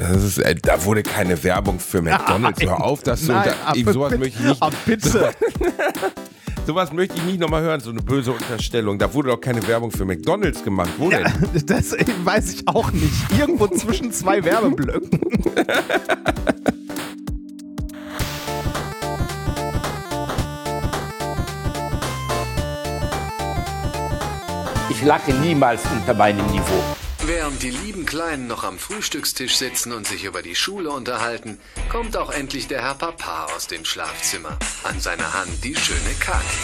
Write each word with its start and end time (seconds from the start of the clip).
Das 0.00 0.22
ist, 0.24 0.38
äh, 0.38 0.54
da 0.54 0.82
wurde 0.84 1.02
keine 1.02 1.42
Werbung 1.44 1.78
für 1.78 2.00
McDonalds. 2.00 2.62
Hör 2.62 2.82
auf, 2.82 3.02
dass 3.02 3.26
du. 3.26 3.32
Nein, 3.32 3.50
Da, 3.50 3.70
aber 3.70 3.92
sowas 3.92 4.16
möchte 4.18 4.38
ich 4.40 4.48
nicht. 4.48 4.62
aber 4.62 4.74
bitte. 4.86 5.30
Sowas 6.66 6.92
möchte 6.92 7.16
ich 7.16 7.24
nicht 7.24 7.40
nochmal 7.40 7.62
hören, 7.62 7.80
so 7.80 7.90
eine 7.90 8.00
böse 8.02 8.32
Unterstellung. 8.32 8.98
Da 8.98 9.12
wurde 9.12 9.30
doch 9.30 9.40
keine 9.40 9.66
Werbung 9.66 9.90
für 9.90 10.04
McDonalds 10.04 10.62
gemacht. 10.64 10.90
Wo 10.98 11.10
denn? 11.10 11.24
Das 11.66 11.92
weiß 12.24 12.52
ich 12.54 12.68
auch 12.68 12.90
nicht. 12.92 13.12
Irgendwo 13.38 13.66
zwischen 13.68 14.12
zwei 14.12 14.42
Werbeblöcken. 14.44 15.20
Ich 24.90 25.02
lache 25.02 25.32
niemals 25.32 25.80
unter 25.92 26.14
meinem 26.14 26.46
Niveau. 26.46 26.82
Während 27.32 27.62
die 27.62 27.70
lieben 27.70 28.06
Kleinen 28.06 28.48
noch 28.48 28.64
am 28.64 28.76
Frühstückstisch 28.76 29.54
sitzen 29.54 29.92
und 29.92 30.04
sich 30.04 30.24
über 30.24 30.42
die 30.42 30.56
Schule 30.56 30.90
unterhalten, 30.90 31.60
kommt 31.88 32.16
auch 32.16 32.32
endlich 32.32 32.66
der 32.66 32.82
Herr 32.82 32.96
Papa 32.96 33.44
aus 33.54 33.68
dem 33.68 33.84
Schlafzimmer. 33.84 34.58
An 34.82 34.98
seiner 34.98 35.32
Hand 35.32 35.62
die 35.62 35.76
schöne 35.76 36.12
Kathi. 36.18 36.58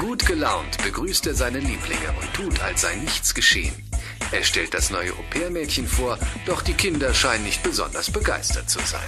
Gut 0.00 0.26
gelaunt 0.26 0.82
begrüßt 0.82 1.24
er 1.28 1.34
seine 1.34 1.60
Lieblinge 1.60 2.12
und 2.20 2.34
tut, 2.34 2.60
als 2.62 2.80
sei 2.80 2.96
nichts 2.96 3.32
geschehen. 3.32 3.72
Er 4.32 4.42
stellt 4.42 4.74
das 4.74 4.90
neue 4.90 5.12
Au-pair-Mädchen 5.12 5.86
vor, 5.86 6.18
doch 6.44 6.60
die 6.60 6.74
Kinder 6.74 7.14
scheinen 7.14 7.44
nicht 7.44 7.62
besonders 7.62 8.10
begeistert 8.10 8.68
zu 8.68 8.80
sein. 8.80 9.06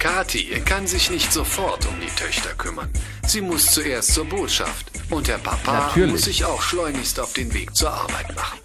Kathi 0.00 0.60
kann 0.64 0.88
sich 0.88 1.10
nicht 1.10 1.32
sofort 1.32 1.86
um 1.86 1.94
die 2.00 2.14
Töchter 2.20 2.54
kümmern. 2.54 2.90
Sie 3.24 3.40
muss 3.40 3.70
zuerst 3.70 4.14
zur 4.14 4.24
Botschaft 4.24 4.90
und 5.10 5.28
der 5.28 5.38
Papa 5.38 5.86
Natürlich. 5.86 6.10
muss 6.10 6.22
sich 6.22 6.44
auch 6.44 6.60
schleunigst 6.60 7.20
auf 7.20 7.34
den 7.34 7.54
Weg 7.54 7.76
zur 7.76 7.92
Arbeit 7.92 8.34
machen. 8.34 8.58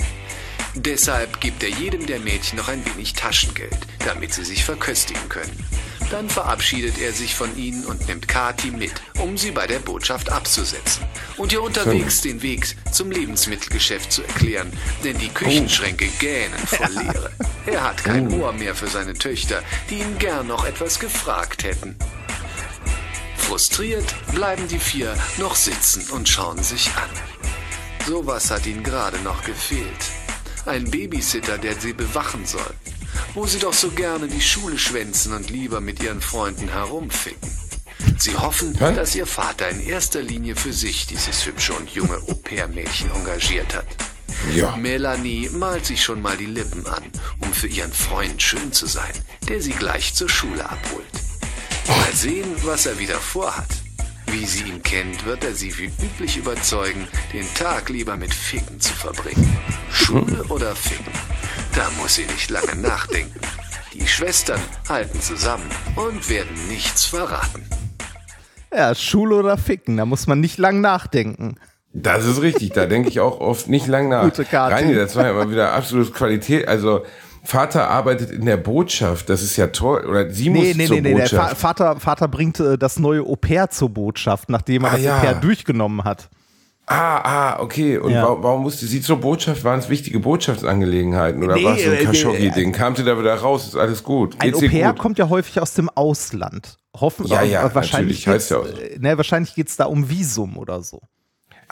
Deshalb 0.76 1.42
gibt 1.42 1.64
er 1.64 1.70
jedem 1.70 2.06
der 2.06 2.20
Mädchen 2.20 2.58
noch 2.58 2.70
ein 2.70 2.86
wenig 2.86 3.14
Taschengeld, 3.14 3.78
damit 4.06 4.34
sie 4.34 4.46
sich 4.46 4.64
verköstigen 4.64 5.28
können. 5.28 5.66
Dann 6.10 6.30
verabschiedet 6.30 6.98
er 7.00 7.14
sich 7.14 7.36
von 7.36 7.58
ihnen 7.58 7.86
und 7.86 8.08
nimmt 8.08 8.28
Kati 8.28 8.72
mit, 8.72 8.94
um 9.20 9.38
sie 9.38 9.52
bei 9.52 9.68
der 9.68 9.80
Botschaft 9.80 10.30
abzusetzen 10.30 11.06
und 11.38 11.54
ihr 11.54 11.62
unterwegs 11.62 12.22
den 12.22 12.42
Weg 12.42 12.76
zum 12.92 13.12
Lebensmittelgeschäft 13.12 14.12
zu 14.12 14.22
erklären, 14.24 14.72
denn 15.04 15.18
die 15.18 15.30
Küchenschränke 15.30 16.08
gähnen 16.20 16.58
vor 16.66 16.90
Leere. 16.90 17.32
Er 17.66 17.84
hat 17.84 18.04
kein 18.04 18.32
Ohr 18.34 18.52
mehr 18.54 18.76
für 18.76 18.88
seine 18.88 19.14
Töchter, 19.14 19.64
die 19.90 20.00
ihn 20.00 20.18
gern 20.18 20.48
noch 20.48 20.66
etwas 20.66 21.00
gefragt 21.00 21.64
hätten. 21.64 21.96
Frustriert 23.38 24.16
bleiben 24.34 24.68
die 24.68 24.80
vier 24.80 25.16
noch 25.38 25.56
sitzen 25.56 26.10
und 26.12 26.28
schauen 26.28 26.62
sich 26.64 26.90
an. 26.96 27.10
Sowas 28.06 28.50
hat 28.52 28.66
ihnen 28.66 28.84
gerade 28.84 29.20
noch 29.20 29.44
gefehlt. 29.44 30.21
Ein 30.66 30.90
Babysitter, 30.90 31.58
der 31.58 31.80
sie 31.80 31.94
bewachen 31.94 32.46
soll. 32.46 32.74
Wo 33.34 33.46
sie 33.46 33.60
doch 33.60 33.74
so 33.74 33.90
gerne 33.92 34.28
die 34.28 34.42
Schule 34.42 34.78
schwänzen 34.78 35.34
und 35.34 35.50
lieber 35.50 35.82
mit 35.82 36.02
ihren 36.04 36.22
Freunden 36.22 36.70
herumficken. 36.70 37.50
Sie 38.18 38.36
hoffen, 38.36 38.76
Hä? 38.78 38.94
dass 38.96 39.16
ihr 39.16 39.26
Vater 39.26 39.70
in 39.70 39.80
erster 39.80 40.22
Linie 40.22 40.56
für 40.56 40.74
sich 40.74 41.08
dieses 41.08 41.46
hübsche 41.46 41.74
und 41.74 41.90
junge 41.90 42.18
Au-pair-Mädchen 42.18 43.12
engagiert 43.12 43.76
hat. 43.76 43.88
Ja. 44.56 44.76
Melanie 44.76 45.50
malt 45.50 45.86
sich 45.86 46.04
schon 46.04 46.22
mal 46.22 46.38
die 46.38 46.46
Lippen 46.46 46.86
an, 46.88 47.04
um 47.40 47.54
für 47.54 47.68
ihren 47.68 47.92
Freund 47.92 48.42
schön 48.42 48.72
zu 48.72 48.86
sein, 48.86 49.14
der 49.48 49.62
sie 49.62 49.72
gleich 49.74 50.14
zur 50.14 50.30
Schule 50.30 50.68
abholt. 50.68 51.06
Mal 51.88 52.14
sehen, 52.14 52.56
was 52.64 52.86
er 52.86 52.98
wieder 52.98 53.20
vorhat. 53.20 53.81
Wie 54.32 54.46
sie 54.46 54.64
ihn 54.64 54.82
kennt, 54.82 55.26
wird 55.26 55.44
er 55.44 55.54
sie 55.54 55.78
wie 55.78 55.92
üblich 56.04 56.38
überzeugen, 56.38 57.06
den 57.34 57.46
Tag 57.54 57.90
lieber 57.90 58.16
mit 58.16 58.34
Ficken 58.34 58.80
zu 58.80 58.94
verbringen. 58.94 59.58
Schule 59.92 60.44
oder 60.48 60.74
Ficken? 60.74 61.12
Da 61.76 61.90
muss 62.00 62.16
sie 62.16 62.26
nicht 62.26 62.50
lange 62.50 62.76
nachdenken. 62.76 63.42
Die 63.94 64.08
Schwestern 64.08 64.62
halten 64.88 65.20
zusammen 65.20 65.70
und 65.98 66.30
werden 66.30 66.68
nichts 66.70 67.06
verraten. 67.06 67.66
Ja, 68.74 68.96
Schule 68.96 69.36
oder 69.36 69.58
Ficken, 69.58 69.98
da 69.98 70.06
muss 70.06 70.28
man 70.28 70.40
nicht 70.40 70.58
lang 70.58 70.80
nachdenken. 70.80 71.58
Das 71.92 72.24
ist 72.24 72.42
richtig, 72.42 72.72
da 72.72 72.86
denke 72.86 73.10
ich 73.10 73.20
auch 73.20 73.42
oft 73.42 73.68
nicht 73.68 73.88
lang 73.88 74.08
nach. 74.08 74.24
Gute 74.24 74.46
Karte. 74.46 74.76
Reini, 74.76 74.96
das 74.96 75.18
war 75.18 75.26
ja 75.26 75.34
mal 75.34 75.52
wieder 75.52 75.74
absolut 75.74 76.14
Qualität. 76.14 76.70
Also 76.70 77.04
Vater 77.44 77.90
arbeitet 77.90 78.30
in 78.32 78.46
der 78.46 78.58
Botschaft, 78.58 79.30
das 79.30 79.42
ist 79.42 79.58
ja 79.58 79.68
toll. 79.68 80.06
Oder 80.08 80.30
sie 80.30 80.50
muss 80.50 80.64
Nee, 80.64 80.74
nee, 80.76 80.86
zur 80.86 80.96
nee, 80.98 81.02
nee. 81.02 81.14
Der 81.16 81.22
Botschaft. 81.24 81.58
Vater, 81.58 82.00
Vater 82.00 82.28
bringt 82.28 82.60
äh, 82.60 82.78
das 82.78 83.00
neue 83.00 83.22
Au-pair 83.22 83.70
zur 83.70 83.90
Botschaft, 83.90 84.50
nachdem 84.50 84.84
er 84.84 84.92
Ah, 84.92 84.96
das 84.96 85.04
ja. 85.04 85.18
Au-pair 85.18 85.34
durchgenommen 85.36 86.04
hat. 86.04 86.30
ah, 86.88 87.18
ah, 87.56 87.60
okay. 87.62 87.98
Und 87.98 88.12
Ja. 88.12 88.24
warum, 88.24 88.44
warum 88.44 88.62
musste 88.64 88.86
sie 88.86 89.02
zur 89.02 89.18
Botschaft? 89.20 89.64
Waren 89.64 89.80
es 89.80 89.90
wichtige 89.90 90.20
Botschaftsangelegenheiten? 90.20 91.44
Oder 91.44 91.56
Nee, 91.56 91.64
war 91.66 91.76
es 91.76 91.84
so 91.84 91.90
ein 91.90 91.96
äh, 91.98 92.04
Khashoggi-Ding? 92.06 92.72
Kam 92.74 92.96
sie 92.96 93.04
da 93.04 93.18
wieder 93.18 93.34
raus? 93.36 93.68
Ist 93.68 93.76
alles 93.76 94.04
gut? 94.04 94.36
Ein 94.40 94.52
Geht's 94.52 94.62
ihr 94.62 94.70
Au-pair 94.70 94.90
gut? 94.94 95.00
kommt 95.00 95.18
ja 95.18 95.30
häufig 95.30 95.60
aus 95.62 95.74
dem 95.74 95.90
Ausland. 95.90 96.78
Hoffen, 97.00 97.26
Ja, 97.28 97.42
ja, 97.44 97.66
äh, 97.66 97.74
wahrscheinlich 97.76 98.26
ja 98.26 98.34
geht's, 98.34 98.52
auch 98.52 98.66
äh, 98.66 98.98
ne, 99.00 99.16
wahrscheinlich 99.18 99.56
geht 99.56 99.70
es 99.70 99.78
da 99.78 99.86
um 99.86 100.10
Visum 100.10 100.58
oder 100.58 100.82
so. 100.84 101.02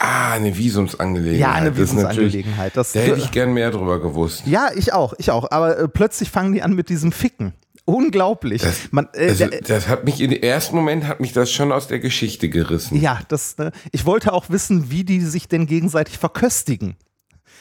Ah, 0.02 0.32
eine 0.32 0.56
Visumsangelegenheit. 0.56 1.38
Ja, 1.40 1.52
eine 1.52 1.70
Das 1.70 1.78
Visumsangelegenheit. 1.78 2.74
Das 2.74 2.92
Da 2.92 3.00
hätte 3.00 3.18
ich 3.18 3.30
gern 3.32 3.52
mehr 3.52 3.70
drüber 3.70 4.00
gewusst. 4.00 4.44
Ja, 4.46 4.70
ich 4.74 4.94
auch, 4.94 5.12
ich 5.18 5.30
auch. 5.30 5.50
Aber 5.50 5.78
äh, 5.78 5.88
plötzlich 5.88 6.30
fangen 6.30 6.54
die 6.54 6.62
an 6.62 6.72
mit 6.72 6.88
diesem 6.88 7.12
Ficken. 7.12 7.52
Unglaublich. 7.84 8.62
Man, 8.92 9.08
äh, 9.12 9.28
Also, 9.28 9.46
das 9.66 9.88
hat 9.88 10.04
mich 10.04 10.22
im 10.22 10.32
ersten 10.32 10.74
Moment 10.74 11.06
hat 11.06 11.20
mich 11.20 11.34
das 11.34 11.52
schon 11.52 11.70
aus 11.70 11.86
der 11.86 11.98
Geschichte 11.98 12.48
gerissen. 12.48 12.98
ja, 12.98 13.18
das. 13.28 13.58
Ne, 13.58 13.72
ich 13.92 14.06
wollte 14.06 14.32
auch 14.32 14.48
wissen, 14.48 14.90
wie 14.90 15.04
die 15.04 15.20
sich 15.20 15.48
denn 15.48 15.66
gegenseitig 15.66 16.16
verköstigen. 16.16 16.96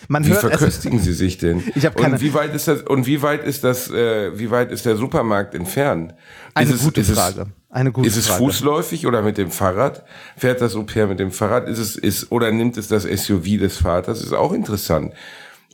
Man 0.07 0.25
Wie 0.25 0.29
hört, 0.29 0.39
verköstigen 0.39 0.99
sie 0.99 1.11
sich 1.11 1.39
denn? 1.39 1.61
Ich 1.75 1.85
hab 1.85 1.97
keine- 1.97 2.13
und 2.15 2.21
wie 2.21 2.33
weit 2.33 2.55
ist 2.55 2.69
das? 2.69 2.83
Und 2.83 3.05
wie 3.05 3.21
weit 3.21 3.43
ist 3.43 3.65
das? 3.65 3.89
Äh, 3.91 4.39
wie 4.39 4.49
weit 4.49 4.71
ist 4.71 4.85
der 4.85 4.95
Supermarkt 4.95 5.55
entfernt? 5.55 6.15
eine 6.53 6.69
ist 6.69 6.77
es, 6.77 6.83
gute 6.85 7.01
ist 7.01 7.11
Frage. 7.11 7.41
Es, 7.41 7.47
eine 7.69 7.91
gute 7.91 8.07
ist 8.07 8.17
es 8.17 8.27
Frage. 8.27 8.43
fußläufig 8.43 9.05
oder 9.05 9.21
mit 9.21 9.37
dem 9.37 9.51
Fahrrad? 9.51 10.03
Fährt 10.35 10.61
das 10.61 10.75
Au-pair 10.75 11.07
mit 11.07 11.19
dem 11.19 11.31
Fahrrad? 11.31 11.67
Ist 11.67 11.77
es 11.77 11.95
ist 11.95 12.31
oder 12.31 12.51
nimmt 12.51 12.77
es 12.77 12.87
das 12.87 13.03
SUV 13.03 13.59
des 13.59 13.77
Vaters? 13.77 14.21
Ist 14.21 14.33
auch 14.33 14.53
interessant. 14.53 15.13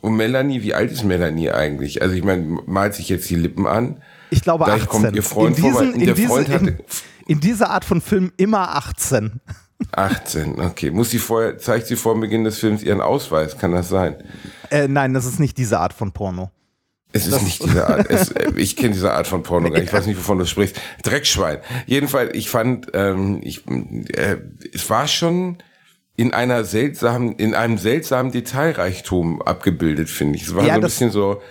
Und 0.01 0.16
Melanie, 0.16 0.61
wie 0.61 0.73
alt 0.73 0.91
ist 0.91 1.03
Melanie 1.03 1.51
eigentlich? 1.51 2.01
Also 2.01 2.13
ich 2.16 2.23
meine, 2.23 2.59
malt 2.66 2.94
sich 2.95 3.09
jetzt 3.09 3.29
die 3.29 3.35
Lippen 3.35 3.66
an. 3.66 4.01
Ich 4.29 4.41
glaube 4.41 4.66
Gleich 4.66 4.84
18. 4.84 4.89
kommt 4.89 5.16
ihr 5.16 5.23
Freund 5.23 5.57
in 5.57 5.63
diesen, 5.63 5.73
vorbei. 5.73 5.88
Und 5.88 5.95
in, 5.95 6.05
der 6.05 6.16
diese, 6.16 6.28
Freund 6.28 6.50
hatte 6.50 6.67
in, 6.67 6.78
in 7.28 7.39
dieser 7.39 7.69
Art 7.69 7.85
von 7.85 8.01
Film 8.01 8.31
immer 8.38 8.75
18. 8.75 9.39
18. 9.91 10.59
Okay, 10.59 10.91
muss 10.91 11.09
sie 11.09 11.19
vorher 11.19 11.57
zeigt 11.57 11.88
sie 11.88 11.95
vor 11.95 12.19
Beginn 12.19 12.44
des 12.44 12.59
Films 12.59 12.84
ihren 12.84 13.01
Ausweis? 13.01 13.57
Kann 13.57 13.72
das 13.72 13.89
sein? 13.89 14.16
Äh, 14.69 14.88
nein, 14.88 15.13
das 15.13 15.25
ist 15.25 15.39
nicht 15.39 15.57
diese 15.57 15.79
Art 15.79 15.94
von 15.94 16.11
Porno. 16.11 16.51
Es 17.15 17.27
ist 17.27 17.41
nicht 17.43 17.63
diese 17.63 17.87
Art. 17.87 18.09
Es, 18.09 18.31
äh, 18.31 18.51
ich 18.57 18.75
kenne 18.75 18.93
diese 18.93 19.13
Art 19.13 19.25
von 19.25 19.41
Porno 19.41 19.69
gar 19.69 19.79
nicht. 19.79 19.87
Ich 19.87 19.93
weiß 19.93 20.05
nicht, 20.05 20.17
wovon 20.17 20.37
du 20.37 20.45
sprichst. 20.45 20.79
Dreckschwein. 21.03 21.59
Jedenfalls, 21.85 22.33
ich 22.33 22.49
fand, 22.49 22.87
ähm, 22.93 23.39
ich, 23.41 23.65
äh, 23.67 24.37
es 24.73 24.89
war 24.89 25.07
schon 25.07 25.57
in 26.17 26.33
einer 26.33 26.63
seltsamen, 26.65 27.33
in 27.37 27.55
einem 27.55 27.77
seltsamen 27.77 28.31
Detailreichtum 28.31 29.41
abgebildet, 29.41 30.09
finde 30.09 30.37
ich. 30.37 30.43
Es 30.43 30.55
war 30.55 30.63
Ja, 30.63 30.73
so 30.75 30.79
ein 30.79 30.81
bisschen 30.81 31.11
so. 31.11 31.41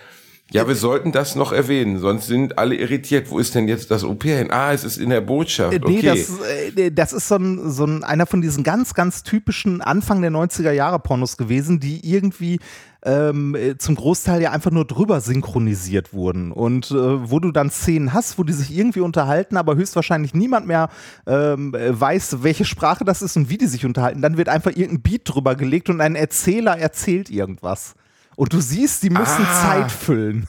Ja, 0.55 0.69
wir 0.69 0.77
sollten 0.77 1.11
das 1.11 1.35
noch 1.35 1.51
erwähnen, 1.51 1.99
sonst 1.99 2.29
sind 2.29 2.59
alle 2.59 2.77
irritiert. 2.77 3.29
Wo 3.29 3.41
ist 3.41 3.57
denn 3.57 3.67
jetzt 3.67 3.91
das 3.91 4.05
Au-pair 4.05 4.39
hin? 4.39 4.53
Ah, 4.53 4.73
es 4.73 4.85
ist 4.85 4.99
in 4.99 5.11
der 5.11 5.21
Botschaft. 5.21 5.73
Äh, 5.73 5.81
Okay. 5.85 5.97
Nee, 5.97 6.03
das, 6.03 6.77
äh, 6.77 6.91
das 6.93 7.13
ist 7.13 7.27
so 7.27 7.35
ein, 7.35 7.71
so 7.73 7.85
ein, 7.85 8.05
einer 8.05 8.25
von 8.25 8.41
diesen 8.41 8.63
ganz, 8.63 8.95
ganz 8.95 9.25
typischen 9.25 9.83
Anfang 9.83 10.23
der 10.23 10.31
90er 10.31 10.71
Jahre 10.71 11.01
Pornos 11.01 11.37
gewesen, 11.37 11.81
die 11.81 12.09
irgendwie 12.09 12.61
ähm, 13.05 13.57
äh, 13.57 13.77
zum 13.79 13.97
Großteil 13.97 14.43
ja 14.43 14.53
einfach 14.53 14.71
nur 14.71 14.85
drüber 14.85 15.21
synchronisiert 15.21 16.13
wurden. 16.13 16.53
Und 16.53 16.89
äh, 16.93 17.29
wo 17.29 17.41
du 17.41 17.51
dann 17.51 17.71
Szenen 17.71 18.13
hast, 18.13 18.39
wo 18.39 18.45
die 18.45 18.53
sich 18.53 18.73
irgendwie 18.77 19.01
unterhalten, 19.01 19.57
aber 19.57 19.75
höchstwahrscheinlich 19.75 20.35
niemand 20.35 20.69
mehr 20.69 20.89
ähm, 21.27 21.75
äh, 21.75 22.01
weiß, 22.01 22.45
welche 22.45 22.65
Sprache 22.65 23.05
das 23.05 23.23
ist 23.23 23.37
und 23.37 23.51
wie 23.51 23.59
die 23.59 23.67
sich 23.67 23.85
unterhalten, 23.85 24.23
dann 24.23 24.37
wird 24.37 24.49
einfach 24.49 24.71
irgendein 24.71 25.03
Beat 25.03 25.23
drüber 25.25 25.57
gelegt 25.57 25.91
und 25.91 26.01
ein 26.01 26.15
Erzähler 26.15 26.79
erzählt 26.79 27.29
irgendwas. 27.29 27.97
Und 28.37 28.53
du 28.53 28.61
siehst, 28.61 29.03
die 29.03 29.11
müssen 29.11 29.45
Ah. 29.47 29.63
Zeit 29.63 29.93
füllen. 29.93 30.49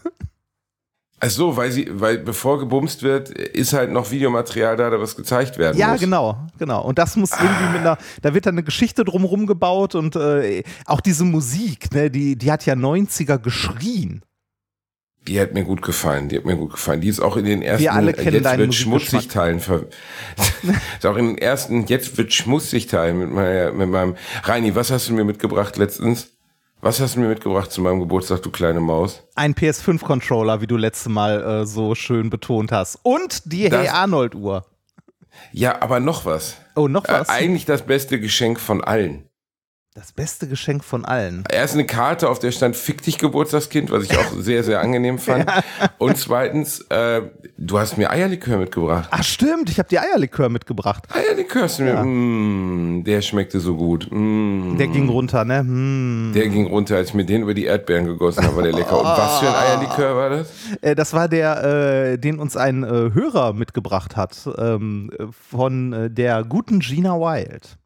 Ach 1.21 1.29
so, 1.29 1.55
weil 1.55 1.71
sie, 1.71 1.87
weil 1.91 2.17
bevor 2.19 2.59
gebumst 2.59 3.01
wird, 3.01 3.29
ist 3.29 3.71
halt 3.73 3.89
noch 3.89 4.11
Videomaterial 4.11 4.75
da, 4.75 4.89
da 4.89 4.99
was 4.99 5.15
gezeigt 5.15 5.57
werden 5.57 5.77
Ja, 5.77 5.91
muss. 5.93 6.01
genau, 6.01 6.37
genau. 6.59 6.83
Und 6.83 6.99
das 6.99 7.15
muss 7.15 7.31
irgendwie 7.31 7.69
mit 7.71 7.79
einer, 7.81 7.97
da 8.21 8.33
wird 8.33 8.45
dann 8.45 8.55
eine 8.55 8.63
Geschichte 8.63 9.05
drumherum 9.05 9.47
gebaut 9.47 9.95
und 9.95 10.15
äh, 10.17 10.63
auch 10.85 10.99
diese 11.01 11.23
Musik, 11.23 11.93
ne, 11.93 12.11
die, 12.11 12.35
die 12.35 12.51
hat 12.51 12.65
ja 12.65 12.73
90er 12.73 13.37
geschrien. 13.39 14.23
Die 15.27 15.39
hat 15.39 15.53
mir 15.53 15.63
gut 15.63 15.81
gefallen, 15.81 16.29
die 16.29 16.37
hat 16.37 16.45
mir 16.45 16.55
gut 16.57 16.73
gefallen. 16.73 17.01
Die 17.01 17.07
ist 17.07 17.19
auch 17.19 17.37
in 17.37 17.45
den 17.45 17.63
ersten, 17.63 17.83
Wir 17.83 17.93
alle 17.93 18.13
kennen 18.13 18.43
jetzt 18.43 18.57
wird 18.57 18.75
schmutzig 18.75 19.27
Teilen 19.29 19.59
ver 19.59 19.85
ist 20.97 21.05
auch 21.05 21.15
in 21.17 21.27
den 21.27 21.37
ersten, 21.39 21.87
jetzt 21.87 22.17
wird 22.17 22.33
schmutzig 22.33 22.85
Teilen 22.87 23.17
mit, 23.17 23.31
meiner, 23.31 23.71
mit 23.71 23.89
meinem, 23.89 24.15
Reini, 24.43 24.75
was 24.75 24.91
hast 24.91 25.09
du 25.09 25.13
mir 25.13 25.23
mitgebracht 25.23 25.77
letztens? 25.77 26.34
Was 26.85 26.99
hast 27.01 27.15
du 27.15 27.19
mir 27.21 27.29
mitgebracht 27.29 27.71
zu 27.71 27.81
meinem 27.81 27.99
Geburtstag, 27.99 28.43
du 28.43 28.51
kleine 28.51 28.79
Maus? 28.79 29.23
Ein 29.33 29.55
PS5-Controller, 29.55 30.61
wie 30.61 30.67
du 30.67 30.77
letzte 30.77 31.09
Mal 31.09 31.41
äh, 31.61 31.65
so 31.65 31.95
schön 31.95 32.29
betont 32.29 32.71
hast. 32.71 32.99
Und 33.01 33.51
die 33.51 33.67
Das- 33.69 33.79
Hey 33.81 33.87
Arnold-Uhr. 33.87 34.63
Ja, 35.51 35.81
aber 35.81 35.99
noch 35.99 36.25
was. 36.25 36.57
Oh, 36.75 36.87
noch 36.87 37.07
was? 37.07 37.27
Äh, 37.27 37.31
eigentlich 37.31 37.65
das 37.65 37.81
beste 37.87 38.19
Geschenk 38.19 38.59
von 38.59 38.83
allen. 38.83 39.27
Das 39.97 40.11
beste 40.11 40.49
Geschenk 40.49 40.83
von 40.83 41.05
allen. 41.05 41.45
Erst 41.49 41.75
eine 41.75 41.85
Karte, 41.85 42.27
auf 42.27 42.39
der 42.39 42.51
stand 42.51 42.75
Fick 42.75 43.01
dich 43.01 43.17
Geburtstagskind, 43.17 43.91
was 43.91 44.03
ich 44.03 44.17
auch 44.17 44.29
sehr, 44.39 44.61
sehr 44.65 44.81
angenehm 44.81 45.19
fand. 45.19 45.49
Und 45.99 46.17
zweitens, 46.17 46.81
äh, 46.89 47.21
du 47.57 47.79
hast 47.79 47.97
mir 47.97 48.11
Eierlikör 48.11 48.57
mitgebracht. 48.57 49.07
Ach 49.09 49.23
stimmt, 49.23 49.69
ich 49.69 49.79
habe 49.79 49.87
die 49.87 49.97
Eierlikör 49.97 50.49
mitgebracht. 50.49 51.07
Eierlikör 51.13 51.61
hast 51.61 51.79
du 51.79 51.83
mir, 51.83 52.03
mm, 52.03 53.05
der 53.05 53.21
schmeckte 53.21 53.61
so 53.61 53.77
gut. 53.77 54.09
Mm. 54.11 54.75
Der 54.77 54.87
ging 54.87 55.07
runter, 55.07 55.45
ne? 55.45 55.59
Hm. 55.59 56.33
Der 56.35 56.49
ging 56.49 56.67
runter, 56.67 56.97
als 56.97 57.11
ich 57.11 57.13
mir 57.13 57.25
den 57.25 57.43
über 57.43 57.53
die 57.53 57.63
Erdbeeren 57.63 58.03
gegossen 58.03 58.43
habe, 58.43 58.57
war 58.57 58.63
der 58.63 58.73
lecker. 58.73 58.99
Und 58.99 59.05
was 59.05 59.39
für 59.39 59.47
ein 59.47 59.55
Eierlikör 59.55 60.17
war 60.17 60.29
das? 60.29 60.51
Äh, 60.81 60.95
das 60.95 61.13
war 61.13 61.29
der, 61.29 61.63
äh, 61.63 62.17
den 62.17 62.39
uns 62.39 62.57
ein 62.57 62.83
äh, 62.83 62.87
Hörer 63.13 63.53
mitgebracht 63.53 64.17
hat, 64.17 64.45
ähm, 64.57 65.09
von 65.31 65.93
äh, 65.93 66.09
der 66.11 66.43
guten 66.43 66.81
Gina 66.81 67.13
Wild. 67.13 67.77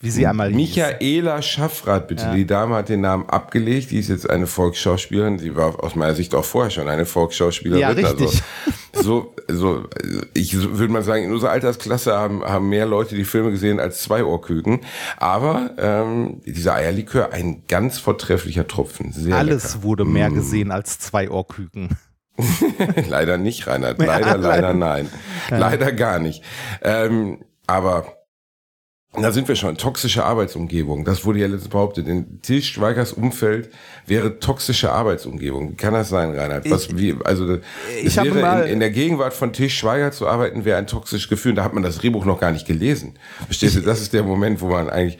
Wie 0.00 0.10
sie 0.10 0.26
einmal 0.26 0.48
hieß. 0.48 0.56
Michaela 0.56 1.40
Schaffrath, 1.40 2.06
bitte. 2.08 2.24
Ja. 2.24 2.34
Die 2.34 2.46
Dame 2.46 2.74
hat 2.74 2.90
den 2.90 3.00
Namen 3.00 3.28
abgelegt. 3.30 3.90
Die 3.90 3.98
ist 3.98 4.08
jetzt 4.08 4.28
eine 4.28 4.46
Volksschauspielerin. 4.46 5.38
Sie 5.38 5.56
war 5.56 5.82
aus 5.82 5.94
meiner 5.96 6.14
Sicht 6.14 6.34
auch 6.34 6.44
vorher 6.44 6.70
schon 6.70 6.88
eine 6.88 7.06
Volksschauspielerin. 7.06 7.80
Ja, 7.80 7.88
richtig. 7.90 8.42
Also, 8.94 9.34
so, 9.48 9.48
so, 9.48 9.88
ich 10.34 10.54
würde 10.54 10.92
mal 10.92 11.02
sagen, 11.02 11.24
in 11.24 11.32
unserer 11.32 11.50
Altersklasse 11.50 12.14
haben, 12.14 12.44
haben 12.44 12.68
mehr 12.68 12.84
Leute 12.84 13.14
die 13.14 13.24
Filme 13.24 13.50
gesehen 13.50 13.80
als 13.80 14.02
zwei 14.02 14.22
Ohrküken. 14.22 14.80
Aber 15.16 15.70
ähm, 15.78 16.42
dieser 16.44 16.74
Eierlikör, 16.74 17.32
ein 17.32 17.62
ganz 17.66 17.98
vortrefflicher 17.98 18.66
Tropfen. 18.68 19.12
Sehr 19.12 19.34
Alles 19.34 19.72
lecker. 19.74 19.82
wurde 19.84 20.04
mehr 20.04 20.30
gesehen 20.30 20.72
als 20.72 20.98
zwei 20.98 21.30
Ohrküken. 21.30 21.96
leider 23.08 23.38
nicht, 23.38 23.66
Reinhard. 23.66 23.98
Leider, 23.98 24.26
Ja, 24.26 24.34
leider, 24.34 24.48
leider. 24.48 24.74
nein. 24.74 25.08
Leider 25.50 25.92
gar 25.92 26.18
nicht. 26.18 26.42
Ähm, 26.82 27.38
aber 27.66 28.12
da 29.18 29.32
sind 29.32 29.48
wir 29.48 29.56
schon. 29.56 29.78
Toxische 29.78 30.24
Arbeitsumgebung. 30.24 31.04
Das 31.04 31.24
wurde 31.24 31.38
ja 31.38 31.46
letztens 31.46 31.70
behauptet. 31.70 32.06
In 32.06 32.42
Til 32.42 32.62
Schweigers 32.62 33.12
Umfeld 33.14 33.70
wäre 34.06 34.38
toxische 34.40 34.92
Arbeitsumgebung. 34.92 35.72
Wie 35.72 35.74
kann 35.76 35.94
das 35.94 36.10
sein, 36.10 36.32
Reinhard? 36.34 36.70
Was, 36.70 36.96
wie, 36.98 37.14
also, 37.24 37.58
ich 38.02 38.16
wäre 38.16 38.34
mal- 38.34 38.66
in, 38.66 38.74
in 38.74 38.80
der 38.80 38.90
Gegenwart 38.90 39.32
von 39.32 39.52
Til 39.54 39.70
Schweiger 39.70 40.12
zu 40.12 40.26
arbeiten, 40.28 40.64
wäre 40.66 40.76
ein 40.78 40.86
toxisches 40.86 41.28
Gefühl. 41.30 41.54
Da 41.54 41.64
hat 41.64 41.72
man 41.72 41.82
das 41.82 41.96
Drehbuch 41.98 42.26
noch 42.26 42.38
gar 42.40 42.52
nicht 42.52 42.66
gelesen. 42.66 43.14
Verstehst 43.46 43.76
du? 43.76 43.80
Das 43.80 44.02
ist 44.02 44.12
der 44.12 44.22
Moment, 44.22 44.60
wo 44.60 44.66
man 44.68 44.90
eigentlich, 44.90 45.18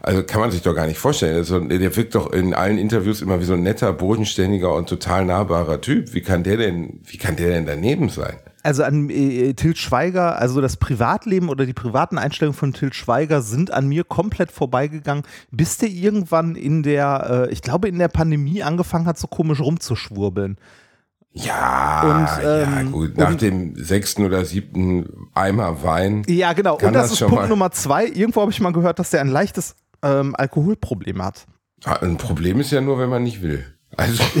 also 0.00 0.22
kann 0.22 0.40
man 0.40 0.52
sich 0.52 0.62
doch 0.62 0.74
gar 0.74 0.86
nicht 0.86 0.98
vorstellen. 0.98 1.36
Also, 1.36 1.58
der 1.58 1.96
wirkt 1.96 2.14
doch 2.14 2.32
in 2.32 2.54
allen 2.54 2.78
Interviews 2.78 3.22
immer 3.22 3.40
wie 3.40 3.44
so 3.44 3.54
ein 3.54 3.62
netter, 3.64 3.92
bodenständiger 3.92 4.72
und 4.72 4.88
total 4.88 5.24
nahbarer 5.24 5.80
Typ. 5.80 6.14
Wie 6.14 6.22
kann 6.22 6.44
der 6.44 6.58
denn, 6.58 7.00
wie 7.06 7.18
kann 7.18 7.34
der 7.34 7.48
denn 7.50 7.66
daneben 7.66 8.08
sein? 8.08 8.36
Also 8.64 8.84
an 8.84 9.10
äh, 9.10 9.54
Til 9.54 9.74
Schweiger, 9.76 10.38
also 10.38 10.60
das 10.60 10.76
Privatleben 10.76 11.48
oder 11.48 11.66
die 11.66 11.72
privaten 11.72 12.16
Einstellungen 12.18 12.56
von 12.56 12.72
Til 12.72 12.92
Schweiger 12.92 13.42
sind 13.42 13.72
an 13.72 13.88
mir 13.88 14.04
komplett 14.04 14.52
vorbeigegangen, 14.52 15.24
bis 15.50 15.78
der 15.78 15.88
irgendwann 15.88 16.54
in 16.54 16.82
der, 16.82 17.46
äh, 17.48 17.52
ich 17.52 17.62
glaube 17.62 17.88
in 17.88 17.98
der 17.98 18.08
Pandemie 18.08 18.62
angefangen 18.62 19.06
hat, 19.06 19.18
so 19.18 19.26
komisch 19.26 19.60
rumzuschwurbeln. 19.60 20.58
Ja, 21.34 22.02
Und, 22.02 22.44
ja 22.44 22.62
ähm, 22.62 22.92
gut. 22.92 23.16
Nach 23.16 23.30
und- 23.30 23.40
dem 23.40 23.74
sechsten 23.76 24.24
oder 24.24 24.44
siebten 24.44 25.28
Eimer 25.34 25.82
Wein. 25.82 26.22
Ja, 26.28 26.52
genau. 26.52 26.74
Und 26.74 26.92
das, 26.92 27.10
das 27.10 27.20
ist 27.20 27.26
Punkt 27.26 27.48
Nummer 27.48 27.70
zwei. 27.70 28.06
Irgendwo 28.06 28.42
habe 28.42 28.50
ich 28.50 28.60
mal 28.60 28.72
gehört, 28.72 28.98
dass 28.98 29.10
der 29.10 29.22
ein 29.22 29.28
leichtes 29.28 29.74
ähm, 30.02 30.34
Alkoholproblem 30.36 31.22
hat. 31.24 31.46
Ah, 31.84 31.94
Ein 32.02 32.16
Problem 32.18 32.60
ist 32.60 32.70
ja 32.70 32.80
nur, 32.80 32.98
wenn 32.98 33.08
man 33.08 33.22
nicht 33.22 33.42
will. 33.42 33.64
Also, 33.96 34.22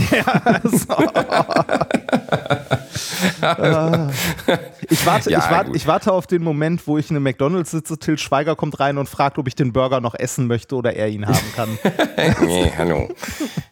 Ich 4.88 5.06
warte, 5.06 5.30
Ja, 5.30 5.38
ich, 5.38 5.50
warte, 5.50 5.66
gut. 5.68 5.76
ich 5.76 5.86
warte 5.86 6.12
auf 6.12 6.26
den 6.26 6.42
Moment, 6.42 6.86
wo 6.86 6.98
ich 6.98 7.10
in 7.10 7.16
einem 7.16 7.24
McDonalds 7.24 7.70
sitze, 7.70 7.98
Til 7.98 8.18
Schweiger 8.18 8.56
kommt 8.56 8.80
rein 8.80 8.98
und 8.98 9.08
fragt, 9.08 9.38
ob 9.38 9.48
ich 9.48 9.54
den 9.54 9.72
Burger 9.72 10.00
noch 10.00 10.14
essen 10.14 10.46
möchte 10.46 10.76
oder 10.76 10.94
er 10.94 11.08
ihn 11.08 11.26
haben 11.26 11.52
kann. 11.54 11.78
nee, 12.46 12.72
hallo. 12.76 13.08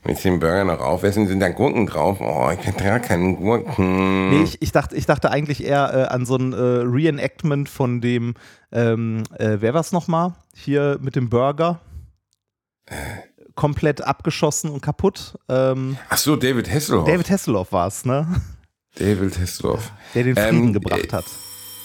Willst 0.05 0.25
du 0.25 0.31
den 0.31 0.41
Burger 0.41 0.65
noch 0.65 0.81
aufessen? 0.81 1.27
Sind 1.27 1.41
da 1.41 1.49
Gurken 1.49 1.87
drauf? 1.87 2.19
Oh, 2.21 2.51
ich 2.53 2.61
kann 2.61 3.03
keine 3.03 3.35
Gurken. 3.37 4.31
Nee, 4.31 4.43
ich, 4.43 4.63
ich, 4.63 4.73
dachte, 4.73 4.97
ich 4.97 5.07
dachte 5.07 5.31
eigentlich 5.31 5.65
eher 5.65 5.93
äh, 5.93 6.13
an 6.13 6.25
so 6.27 6.37
ein 6.37 6.53
äh, 6.53 6.57
Reenactment 6.57 7.69
von 7.69 8.01
dem, 8.01 8.35
ähm, 8.73 9.23
äh, 9.39 9.57
wer 9.61 9.75
war's 9.75 9.93
nochmal? 9.93 10.35
Hier 10.55 10.99
mit 11.01 11.17
dem 11.17 11.29
Burger. 11.31 11.81
Komplett 13.61 14.01
abgeschossen 14.01 14.71
und 14.71 14.81
kaputt. 14.81 15.39
Ähm, 15.51 15.99
Ach 16.09 16.17
so, 16.17 16.35
David 16.35 16.71
Hasselhoff. 16.73 17.05
David 17.07 17.29
Hasselhoff 17.29 17.73
war's, 17.73 18.07
ne? 18.07 18.27
David 18.99 19.39
Hasselhoff. 19.39 19.93
Der 20.15 20.25
den 20.25 20.35
Frieden 20.35 20.69
Ähm, 20.69 20.73
gebracht 20.73 21.13
hat. 21.13 21.27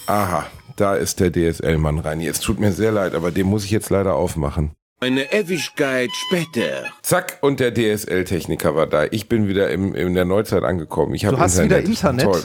Aha, 0.08 0.46
da 0.78 0.96
ist 0.96 1.20
der 1.20 1.34
DSL-Mann 1.34 2.00
rein. 2.00 2.22
Es 2.22 2.40
tut 2.40 2.62
mir 2.62 2.72
sehr 2.72 2.94
leid, 2.94 3.14
aber 3.14 3.30
den 3.32 3.48
muss 3.48 3.66
ich 3.66 3.72
jetzt 3.72 3.90
leider 3.90 4.16
aufmachen. 4.16 4.72
Eine 5.02 5.34
Ewigkeit 5.34 6.10
später. 6.28 6.86
Zack, 7.02 7.40
und 7.42 7.60
der 7.60 7.74
DSL-Techniker 7.74 8.74
war 8.74 8.88
da. 8.88 9.04
Ich 9.12 9.28
bin 9.28 9.50
wieder 9.50 9.70
im, 9.70 9.94
in 9.94 10.14
der 10.14 10.24
Neuzeit 10.24 10.64
angekommen. 10.64 11.14
Ich 11.14 11.24
Du 11.24 11.38
hast 11.38 11.62
wieder 11.62 11.80
Internet? 11.82 12.24
Toll. 12.24 12.42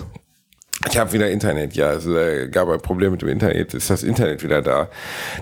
Ich 0.88 0.96
habe 0.96 1.12
wieder 1.12 1.30
Internet, 1.30 1.74
ja. 1.74 1.92
Es 1.92 2.06
äh, 2.06 2.48
gab 2.48 2.68
ein 2.68 2.80
Problem 2.80 3.12
mit 3.12 3.20
dem 3.20 3.28
Internet. 3.28 3.74
Ist 3.74 3.90
das 3.90 4.02
Internet 4.02 4.42
wieder 4.42 4.62
da? 4.62 4.88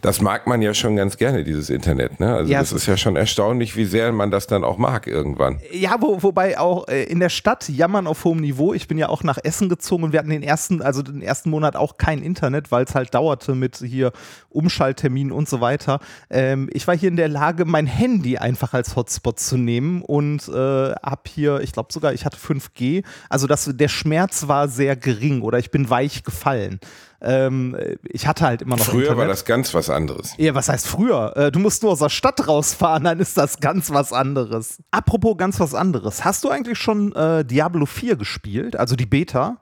Das 0.03 0.21
mag 0.21 0.49
man 0.49 0.61
ja 0.63 0.75
schon 0.75 0.97
ganz 0.97 1.17
gerne, 1.17 1.45
dieses 1.45 1.71
Internet. 1.71 2.19
Ne? 2.19 2.35
Also 2.35 2.51
Ja, 2.51 2.59
das 2.59 2.73
ist 2.73 2.87
ja 2.87 2.97
schon 2.97 3.15
erstaunlich, 3.15 3.77
wie 3.77 3.85
sehr 3.85 4.11
man 4.11 4.33
das 4.33 4.49
dann 4.49 4.65
auch 4.65 4.79
mag 4.79 5.07
irgendwann. 5.07 5.61
Ja, 5.71 5.99
wo, 6.01 6.25
wobei 6.25 6.59
auch 6.59 6.89
äh, 6.89 7.05
in 7.05 7.21
der 7.21 7.29
Stadt 7.29 7.69
jammern 7.69 8.09
auf 8.09 8.25
hohem 8.25 8.41
Niveau. 8.41 8.75
Ich 8.75 8.89
bin 8.89 8.99
ja 8.99 9.09
auch 9.09 9.23
nach 9.23 9.39
Essen 9.41 9.69
gezogen 9.69 10.03
und 10.03 10.13
wir 10.13 10.19
hatten 10.19 10.31
den 10.31 10.43
ersten, 10.43 10.83
also 10.83 11.03
den 11.03 11.23
ersten 11.23 11.51
Monat 11.51 11.77
auch 11.77 11.99
kein 11.99 12.21
Internet, 12.21 12.73
weil 12.73 12.85
es 12.85 12.97
halt 12.97 13.15
dauerte 13.15 13.55
mit 13.55 13.77
hier 13.77 14.11
Umschaltterminen 14.51 15.31
und 15.31 15.49
so 15.49 15.61
weiter. 15.61 16.01
Ähm, 16.31 16.69
ich 16.73 16.89
war 16.89 16.97
hier 16.97 17.11
in 17.11 17.17
der 17.17 17.29
Lage, 17.29 17.65
mein 17.65 17.87
Handy 17.87 18.39
einfach 18.39 18.75
als 18.75 18.97
Hotspot 18.97 19.39
zu 19.39 19.57
nehmen 19.57 20.03
und 20.03 20.49
äh, 20.49 20.53
hab 20.53 21.29
hier, 21.29 21.61
ich 21.61 21.71
glaube 21.71 21.93
sogar, 21.93 22.13
ich 22.13 22.25
hatte 22.25 22.39
5G. 22.39 23.05
Also 23.29 23.47
das, 23.47 23.71
der 23.73 23.89
Schmerz 23.89 24.49
war 24.49 24.67
sehr 24.67 24.97
gering 24.97 25.28
oder 25.43 25.59
ich 25.59 25.71
bin 25.71 25.89
weich 25.91 26.25
gefallen. 26.25 26.81
Ähm, 27.21 27.77
ich 28.05 28.27
hatte 28.27 28.45
halt 28.45 28.63
immer 28.63 28.77
noch 28.77 28.85
Früher 28.85 29.03
Internet. 29.03 29.19
war 29.19 29.27
das 29.27 29.45
ganz 29.45 29.75
was 29.75 29.91
anderes. 29.91 30.35
Ja, 30.39 30.55
was 30.55 30.69
heißt 30.69 30.87
früher? 30.87 31.37
Äh, 31.37 31.53
du 31.53 31.59
musst 31.59 31.83
nur 31.83 31.93
aus 31.93 31.99
der 31.99 32.09
Stadt 32.09 32.47
rausfahren, 32.47 33.05
dann 33.05 33.19
ist 33.21 33.37
das 33.37 33.59
ganz 33.61 33.91
was 33.91 34.13
anderes. 34.13 34.79
Apropos 34.91 35.37
ganz 35.37 35.59
was 35.61 35.75
anderes. 35.75 36.25
Hast 36.25 36.45
du 36.45 36.49
eigentlich 36.51 36.79
schon 36.79 37.13
äh, 37.15 37.45
Diablo 37.45 37.87
4 37.87 38.17
gespielt? 38.17 38.77
Also 38.77 38.97
die 38.97 39.07
Beta? 39.07 39.59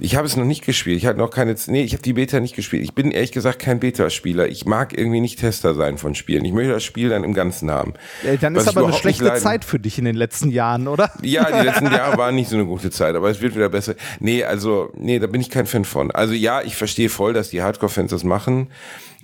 Ich 0.00 0.16
habe 0.16 0.26
es 0.26 0.36
noch 0.36 0.44
nicht 0.44 0.64
gespielt. 0.64 0.96
Ich 0.98 1.06
hatte 1.06 1.18
noch 1.18 1.30
keine. 1.30 1.54
Nee, 1.66 1.82
ich 1.82 1.92
habe 1.92 2.02
die 2.02 2.12
Beta 2.12 2.40
nicht 2.40 2.54
gespielt. 2.54 2.82
Ich 2.84 2.94
bin 2.94 3.10
ehrlich 3.10 3.32
gesagt 3.32 3.58
kein 3.58 3.80
Beta-Spieler. 3.80 4.48
Ich 4.48 4.64
mag 4.64 4.96
irgendwie 4.96 5.20
nicht 5.20 5.38
Tester 5.38 5.74
sein 5.74 5.98
von 5.98 6.14
Spielen. 6.14 6.44
Ich 6.44 6.52
möchte 6.52 6.72
das 6.72 6.84
Spiel 6.84 7.08
dann 7.08 7.24
im 7.24 7.34
Ganzen 7.34 7.70
haben. 7.70 7.94
Äh, 8.24 8.36
dann 8.38 8.54
ist 8.54 8.68
aber 8.68 8.84
eine 8.84 8.92
schlechte 8.92 9.34
Zeit 9.34 9.64
für 9.64 9.78
dich 9.78 9.98
in 9.98 10.04
den 10.04 10.16
letzten 10.16 10.50
Jahren, 10.50 10.88
oder? 10.88 11.10
Ja, 11.22 11.50
die 11.50 11.66
letzten 11.66 11.86
Jahre 11.92 12.16
waren 12.16 12.34
nicht 12.34 12.48
so 12.48 12.56
eine 12.56 12.66
gute 12.66 12.90
Zeit, 12.90 13.14
aber 13.14 13.30
es 13.30 13.40
wird 13.40 13.54
wieder 13.54 13.68
besser. 13.68 13.94
Nee, 14.20 14.44
also, 14.44 14.90
nee, 14.96 15.18
da 15.18 15.26
bin 15.26 15.40
ich 15.40 15.50
kein 15.50 15.66
Fan 15.66 15.84
von. 15.84 16.10
Also 16.10 16.34
ja, 16.34 16.62
ich 16.62 16.76
verstehe 16.76 17.08
voll, 17.08 17.32
dass 17.32 17.50
die 17.50 17.62
Hardcore-Fans 17.62 18.10
das 18.10 18.24
machen. 18.24 18.68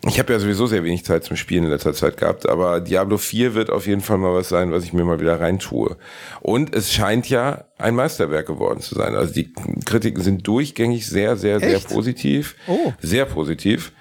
Ich 0.06 0.18
habe 0.18 0.32
ja 0.32 0.38
sowieso 0.38 0.66
sehr 0.66 0.84
wenig 0.84 1.04
Zeit 1.04 1.24
zum 1.24 1.36
Spielen 1.36 1.64
in 1.64 1.70
letzter 1.70 1.94
Zeit 1.94 2.18
gehabt, 2.18 2.48
aber 2.48 2.80
Diablo 2.80 3.16
4 3.16 3.54
wird 3.54 3.70
auf 3.70 3.86
jeden 3.86 4.02
Fall 4.02 4.18
mal 4.18 4.34
was 4.34 4.50
sein, 4.50 4.70
was 4.70 4.84
ich 4.84 4.92
mir 4.92 5.04
mal 5.04 5.20
wieder 5.20 5.40
reintue. 5.40 5.96
Und 6.40 6.74
es 6.74 6.92
scheint 6.92 7.28
ja 7.30 7.64
ein 7.78 7.94
Meisterwerk 7.94 8.46
geworden 8.46 8.80
zu 8.80 8.94
sein. 8.94 9.14
Also 9.14 9.32
die 9.32 9.52
Kritiken 9.84 10.22
sind 10.22 10.46
durchgängig 10.46 11.06
sehr, 11.06 11.36
sehr, 11.36 11.58
sehr 11.58 11.76
Echt? 11.76 11.88
positiv. 11.88 12.54
Oh. 12.66 12.92
Sehr 13.00 13.24
positiv. 13.24 13.92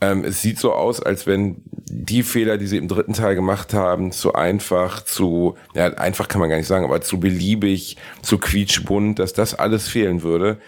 Ähm, 0.00 0.24
es 0.24 0.42
sieht 0.42 0.58
so 0.58 0.72
aus, 0.72 1.00
als 1.00 1.26
wenn 1.26 1.62
die 1.86 2.24
Fehler, 2.24 2.58
die 2.58 2.66
sie 2.66 2.76
im 2.76 2.88
dritten 2.88 3.12
Teil 3.12 3.36
gemacht 3.36 3.74
haben, 3.74 4.10
zu 4.10 4.34
einfach, 4.34 5.04
zu, 5.04 5.56
ja, 5.74 5.86
einfach 5.94 6.26
kann 6.26 6.40
man 6.40 6.50
gar 6.50 6.56
nicht 6.56 6.66
sagen, 6.66 6.84
aber 6.84 7.00
zu 7.00 7.20
beliebig, 7.20 7.96
zu 8.22 8.38
quietschbunt, 8.38 9.20
dass 9.20 9.32
das 9.32 9.54
alles 9.54 9.88
fehlen 9.88 10.22
würde. 10.22 10.58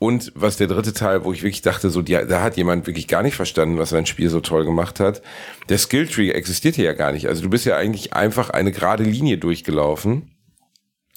Und 0.00 0.32
was 0.36 0.56
der 0.56 0.68
dritte 0.68 0.92
Teil, 0.92 1.24
wo 1.24 1.32
ich 1.32 1.42
wirklich 1.42 1.62
dachte, 1.62 1.90
so, 1.90 2.02
die, 2.02 2.12
da 2.12 2.40
hat 2.40 2.56
jemand 2.56 2.86
wirklich 2.86 3.08
gar 3.08 3.22
nicht 3.22 3.34
verstanden, 3.34 3.78
was 3.78 3.90
sein 3.90 4.06
Spiel 4.06 4.30
so 4.30 4.40
toll 4.40 4.64
gemacht 4.64 5.00
hat. 5.00 5.22
Der 5.68 5.78
Skilltree 5.78 6.30
existiert 6.30 6.76
hier 6.76 6.84
ja 6.84 6.92
gar 6.92 7.12
nicht. 7.12 7.26
Also 7.26 7.42
du 7.42 7.50
bist 7.50 7.66
ja 7.66 7.76
eigentlich 7.76 8.12
einfach 8.12 8.50
eine 8.50 8.70
gerade 8.70 9.02
Linie 9.02 9.38
durchgelaufen, 9.38 10.30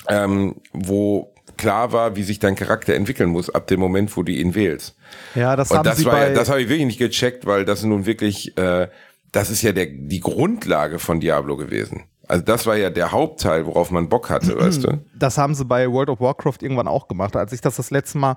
ähm, 0.07 0.55
wo 0.73 1.35
klar 1.57 1.91
war, 1.91 2.15
wie 2.15 2.23
sich 2.23 2.39
dein 2.39 2.55
Charakter 2.55 2.95
entwickeln 2.95 3.29
muss 3.29 3.51
ab 3.51 3.67
dem 3.67 3.79
Moment, 3.79 4.17
wo 4.17 4.23
du 4.23 4.31
ihn 4.31 4.55
wählst. 4.55 4.95
Ja, 5.35 5.55
das 5.55 5.69
Und 5.69 5.77
haben 5.77 5.85
das 5.85 5.99
sie 5.99 6.05
war 6.05 6.13
bei. 6.13 6.29
ja, 6.29 6.33
das 6.33 6.49
habe 6.49 6.61
ich 6.61 6.69
wirklich 6.69 6.87
nicht 6.87 6.99
gecheckt, 6.99 7.45
weil 7.45 7.65
das 7.65 7.83
nun 7.83 8.07
wirklich, 8.07 8.57
äh, 8.57 8.87
das 9.31 9.51
ist 9.51 9.61
ja 9.61 9.73
der, 9.73 9.85
die 9.85 10.21
Grundlage 10.21 10.97
von 10.97 11.19
Diablo 11.19 11.55
gewesen. 11.55 12.05
Also 12.27 12.43
das 12.43 12.65
war 12.65 12.77
ja 12.77 12.89
der 12.89 13.11
Hauptteil, 13.11 13.65
worauf 13.65 13.91
man 13.91 14.07
Bock 14.07 14.29
hatte, 14.29 14.57
weißt 14.57 14.83
du? 14.85 14.99
das 15.17 15.37
haben 15.37 15.55
sie 15.55 15.65
bei 15.65 15.91
World 15.91 16.09
of 16.09 16.19
Warcraft 16.19 16.57
irgendwann 16.61 16.87
auch 16.87 17.07
gemacht. 17.07 17.35
Als 17.35 17.51
ich 17.51 17.61
das 17.61 17.75
das 17.75 17.91
letzte 17.91 18.17
Mal 18.17 18.35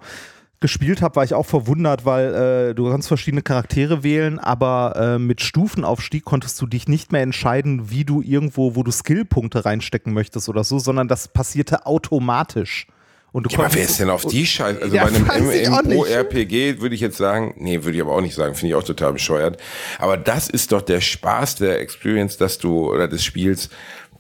gespielt 0.61 1.03
habe, 1.03 1.17
war 1.17 1.25
ich 1.25 1.35
auch 1.35 1.45
verwundert, 1.45 2.07
weil 2.07 2.35
äh, 2.71 2.75
du 2.75 2.91
kannst 2.91 3.09
verschiedene 3.09 3.43
Charaktere 3.43 4.03
wählen, 4.03 4.39
aber 4.39 4.95
äh, 4.97 5.19
mit 5.19 5.43
Stufenaufstieg 5.43 6.25
konntest 6.25 6.61
du 6.61 6.67
dich 6.67 6.89
nicht 6.89 7.13
mehr 7.13 7.21
entscheiden, 7.21 7.91
wie 7.91 8.05
du 8.05 8.23
irgendwo, 8.23 8.75
wo 8.75 8.83
du 8.83 8.91
Skillpunkte 8.91 9.65
reinstecken 9.65 10.15
möchtest 10.15 10.49
oder 10.49 10.65
so, 10.65 10.79
sondern 10.79 11.07
das 11.07 11.29
passierte 11.29 11.85
automatisch. 11.85 12.87
Und 13.35 13.47
du 13.47 13.51
Ja, 13.51 13.65
aber 13.65 13.75
wer 13.75 13.83
ist 13.83 13.99
denn 13.99 14.11
auf 14.11 14.25
die 14.27 14.47
Scheiße? 14.47 14.81
Also 14.81 14.95
bei 14.97 15.07
einem. 15.07 15.25
MMORPG 15.89 16.81
würde 16.81 16.95
ich 16.95 17.01
jetzt 17.01 17.17
sagen, 17.17 17.53
nee, 17.57 17.83
würde 17.83 17.97
ich 17.97 18.01
aber 18.01 18.13
auch 18.13 18.21
nicht 18.21 18.37
sagen, 18.37 18.55
finde 18.55 18.69
ich 18.69 18.75
auch 18.77 18.85
total 18.85 19.13
bescheuert. 19.13 19.61
Aber 19.99 20.17
das 20.17 20.49
ist 20.49 20.71
doch 20.71 20.83
der 20.83 21.01
Spaß 21.01 21.57
der 21.57 21.81
Experience, 21.81 22.37
dass 22.37 22.59
du, 22.59 22.89
oder 22.89 23.09
des 23.09 23.25
Spiels, 23.25 23.71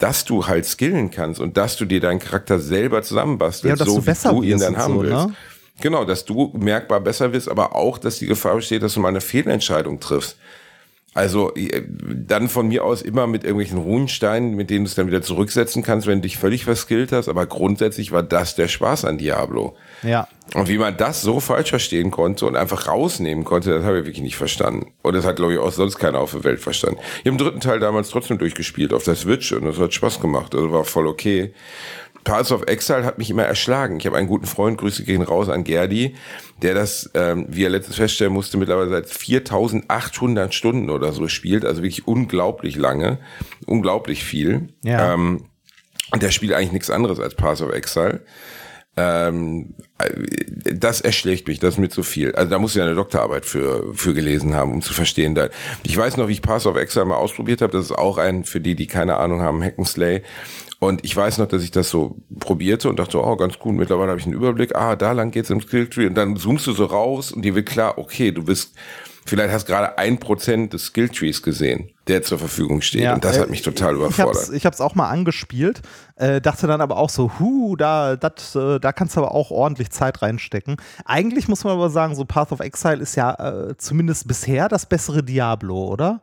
dass 0.00 0.24
du 0.24 0.48
halt 0.48 0.66
skillen 0.66 1.12
kannst 1.12 1.40
und 1.40 1.56
dass 1.56 1.76
du 1.76 1.84
dir 1.84 2.00
deinen 2.00 2.18
Charakter 2.18 2.58
selber 2.58 3.02
zusammenbastelst, 3.02 3.78
Ja, 3.78 3.86
so 3.86 3.98
du 3.98 4.02
besser 4.04 4.32
wie 4.32 4.48
du 4.48 4.54
ihn 4.54 4.58
dann 4.58 4.76
haben 4.76 4.94
so, 4.94 5.02
willst. 5.02 5.28
ne? 5.28 5.34
Genau, 5.80 6.04
dass 6.04 6.24
du 6.24 6.52
merkbar 6.58 6.98
besser 6.98 7.32
wirst, 7.32 7.48
aber 7.48 7.76
auch, 7.76 7.98
dass 7.98 8.18
die 8.18 8.26
Gefahr 8.26 8.56
besteht, 8.56 8.82
dass 8.82 8.94
du 8.94 9.00
mal 9.00 9.10
eine 9.10 9.20
Fehlentscheidung 9.20 10.00
triffst. 10.00 10.36
Also 11.14 11.54
äh, 11.54 11.82
dann 11.88 12.48
von 12.48 12.68
mir 12.68 12.84
aus 12.84 13.00
immer 13.00 13.28
mit 13.28 13.44
irgendwelchen 13.44 13.78
Runensteinen, 13.78 14.54
mit 14.54 14.68
denen 14.68 14.84
du 14.84 14.88
es 14.88 14.96
dann 14.96 15.06
wieder 15.06 15.22
zurücksetzen 15.22 15.82
kannst, 15.82 16.08
wenn 16.08 16.18
du 16.18 16.22
dich 16.22 16.36
völlig 16.36 16.64
verskillt 16.64 17.12
hast. 17.12 17.28
Aber 17.28 17.46
grundsätzlich 17.46 18.10
war 18.10 18.24
das 18.24 18.56
der 18.56 18.66
Spaß 18.66 19.04
an 19.04 19.16
Diablo. 19.16 19.76
Ja. 20.02 20.26
Und 20.54 20.68
wie 20.68 20.76
man 20.76 20.96
das 20.96 21.22
so 21.22 21.40
falsch 21.40 21.70
verstehen 21.70 22.10
konnte 22.10 22.46
und 22.46 22.56
einfach 22.56 22.88
rausnehmen 22.88 23.44
konnte, 23.44 23.70
das 23.70 23.84
habe 23.84 24.00
ich 24.00 24.04
wirklich 24.04 24.22
nicht 24.22 24.36
verstanden. 24.36 24.92
Und 25.02 25.14
das 25.14 25.24
hat, 25.24 25.36
glaube 25.36 25.54
ich, 25.54 25.58
auch 25.58 25.72
sonst 25.72 25.98
keiner 25.98 26.18
auf 26.18 26.32
der 26.32 26.44
Welt 26.44 26.60
verstanden. 26.60 26.98
Ich 27.20 27.26
habe 27.30 27.36
den 27.36 27.38
dritten 27.38 27.60
Teil 27.60 27.78
damals 27.78 28.10
trotzdem 28.10 28.38
durchgespielt 28.38 28.92
auf 28.92 29.04
der 29.04 29.14
Switch 29.14 29.52
und 29.52 29.64
das 29.64 29.78
hat 29.78 29.94
Spaß 29.94 30.20
gemacht. 30.20 30.54
Also 30.54 30.72
war 30.72 30.84
voll 30.84 31.06
okay. 31.06 31.54
Paths 32.24 32.50
of 32.52 32.62
Exile 32.66 33.04
hat 33.04 33.18
mich 33.18 33.30
immer 33.30 33.44
erschlagen. 33.44 33.98
Ich 33.98 34.06
habe 34.06 34.16
einen 34.16 34.28
guten 34.28 34.46
Freund, 34.46 34.78
Grüße 34.78 35.04
gehen 35.04 35.22
raus 35.22 35.48
an 35.48 35.62
Gerdi, 35.62 36.16
der 36.62 36.74
das, 36.74 37.10
ähm, 37.14 37.46
wie 37.48 37.64
er 37.64 37.70
letztens 37.70 37.96
feststellen 37.96 38.32
musste, 38.32 38.56
mittlerweile 38.56 38.90
seit 38.90 39.08
4800 39.08 40.54
Stunden 40.54 40.90
oder 40.90 41.12
so 41.12 41.28
spielt. 41.28 41.64
Also 41.64 41.82
wirklich 41.82 42.08
unglaublich 42.08 42.76
lange, 42.76 43.18
unglaublich 43.66 44.24
viel. 44.24 44.68
Ja. 44.82 45.14
Ähm, 45.14 45.44
und 46.12 46.22
der 46.22 46.30
spielt 46.30 46.52
eigentlich 46.52 46.72
nichts 46.72 46.90
anderes 46.90 47.20
als 47.20 47.34
Paths 47.34 47.62
of 47.62 47.72
Exile. 47.72 48.22
Ähm, 48.96 49.74
äh, 49.98 50.74
das 50.74 51.00
erschlägt 51.00 51.48
mich, 51.48 51.58
das 51.58 51.74
ist 51.74 51.80
mir 51.80 51.88
zu 51.88 52.02
viel. 52.02 52.34
Also 52.34 52.50
da 52.50 52.58
muss 52.58 52.76
ich 52.76 52.82
eine 52.82 52.94
Doktorarbeit 52.94 53.44
für, 53.44 53.92
für 53.94 54.14
gelesen 54.14 54.54
haben, 54.54 54.72
um 54.72 54.82
zu 54.82 54.94
verstehen. 54.94 55.34
Da, 55.34 55.48
ich 55.82 55.96
weiß 55.96 56.16
noch, 56.16 56.28
wie 56.28 56.32
ich 56.32 56.42
Pass 56.42 56.66
of 56.66 56.76
Exile 56.76 57.04
mal 57.04 57.16
ausprobiert 57.16 57.60
habe. 57.60 57.72
Das 57.72 57.86
ist 57.86 57.92
auch 57.92 58.18
ein, 58.18 58.44
für 58.44 58.60
die, 58.60 58.76
die 58.76 58.86
keine 58.86 59.16
Ahnung 59.16 59.42
haben, 59.42 59.62
Hackenslay. 59.62 60.22
Und 60.80 61.04
ich 61.04 61.16
weiß 61.16 61.38
noch, 61.38 61.46
dass 61.46 61.62
ich 61.62 61.70
das 61.70 61.88
so 61.88 62.16
probierte 62.40 62.88
und 62.88 62.98
dachte, 62.98 63.22
oh, 63.22 63.36
ganz 63.36 63.58
gut, 63.58 63.74
mittlerweile 63.74 64.10
habe 64.10 64.20
ich 64.20 64.26
einen 64.26 64.34
Überblick. 64.34 64.74
Ah, 64.74 64.96
da 64.96 65.12
lang 65.12 65.30
geht's 65.30 65.50
im 65.50 65.60
Skilltree. 65.60 66.06
Und 66.06 66.14
dann 66.14 66.36
zoomst 66.36 66.66
du 66.66 66.72
so 66.72 66.84
raus 66.84 67.32
und 67.32 67.42
dir 67.42 67.54
wird 67.54 67.66
klar, 67.66 67.96
okay, 67.98 68.32
du 68.32 68.44
bist, 68.44 68.74
vielleicht 69.24 69.52
hast 69.52 69.66
gerade 69.66 69.96
ein 69.98 70.18
Prozent 70.18 70.72
des 70.72 70.86
Skilltrees 70.86 71.42
gesehen, 71.42 71.90
der 72.06 72.22
zur 72.22 72.38
Verfügung 72.38 72.82
steht. 72.82 73.10
und 73.10 73.24
das 73.24 73.36
äh, 73.36 73.40
hat 73.40 73.50
mich 73.50 73.62
total 73.62 73.92
ich 73.92 74.00
überfordert. 74.00 74.50
ich 74.52 74.66
hab's 74.66 74.80
auch 74.80 74.94
mal 74.94 75.08
angespielt, 75.08 75.80
äh, 76.16 76.40
dachte 76.40 76.66
dann 76.66 76.80
aber 76.80 76.98
auch 76.98 77.10
so, 77.10 77.32
hu, 77.38 77.76
da, 77.76 78.16
dat, 78.16 78.54
äh, 78.54 78.78
da 78.78 78.92
kannst 78.92 79.16
du 79.16 79.20
aber 79.20 79.34
auch 79.34 79.50
ordentlich 79.50 79.90
Zeit 79.90 80.22
reinstecken. 80.22 80.76
Eigentlich 81.04 81.48
muss 81.48 81.64
man 81.64 81.74
aber 81.74 81.88
sagen, 81.88 82.14
so 82.14 82.24
Path 82.24 82.52
of 82.52 82.60
Exile 82.60 82.98
ist 82.98 83.14
ja 83.16 83.34
äh, 83.70 83.76
zumindest 83.78 84.28
bisher 84.28 84.68
das 84.68 84.86
bessere 84.86 85.22
Diablo, 85.22 85.86
oder? 85.86 86.20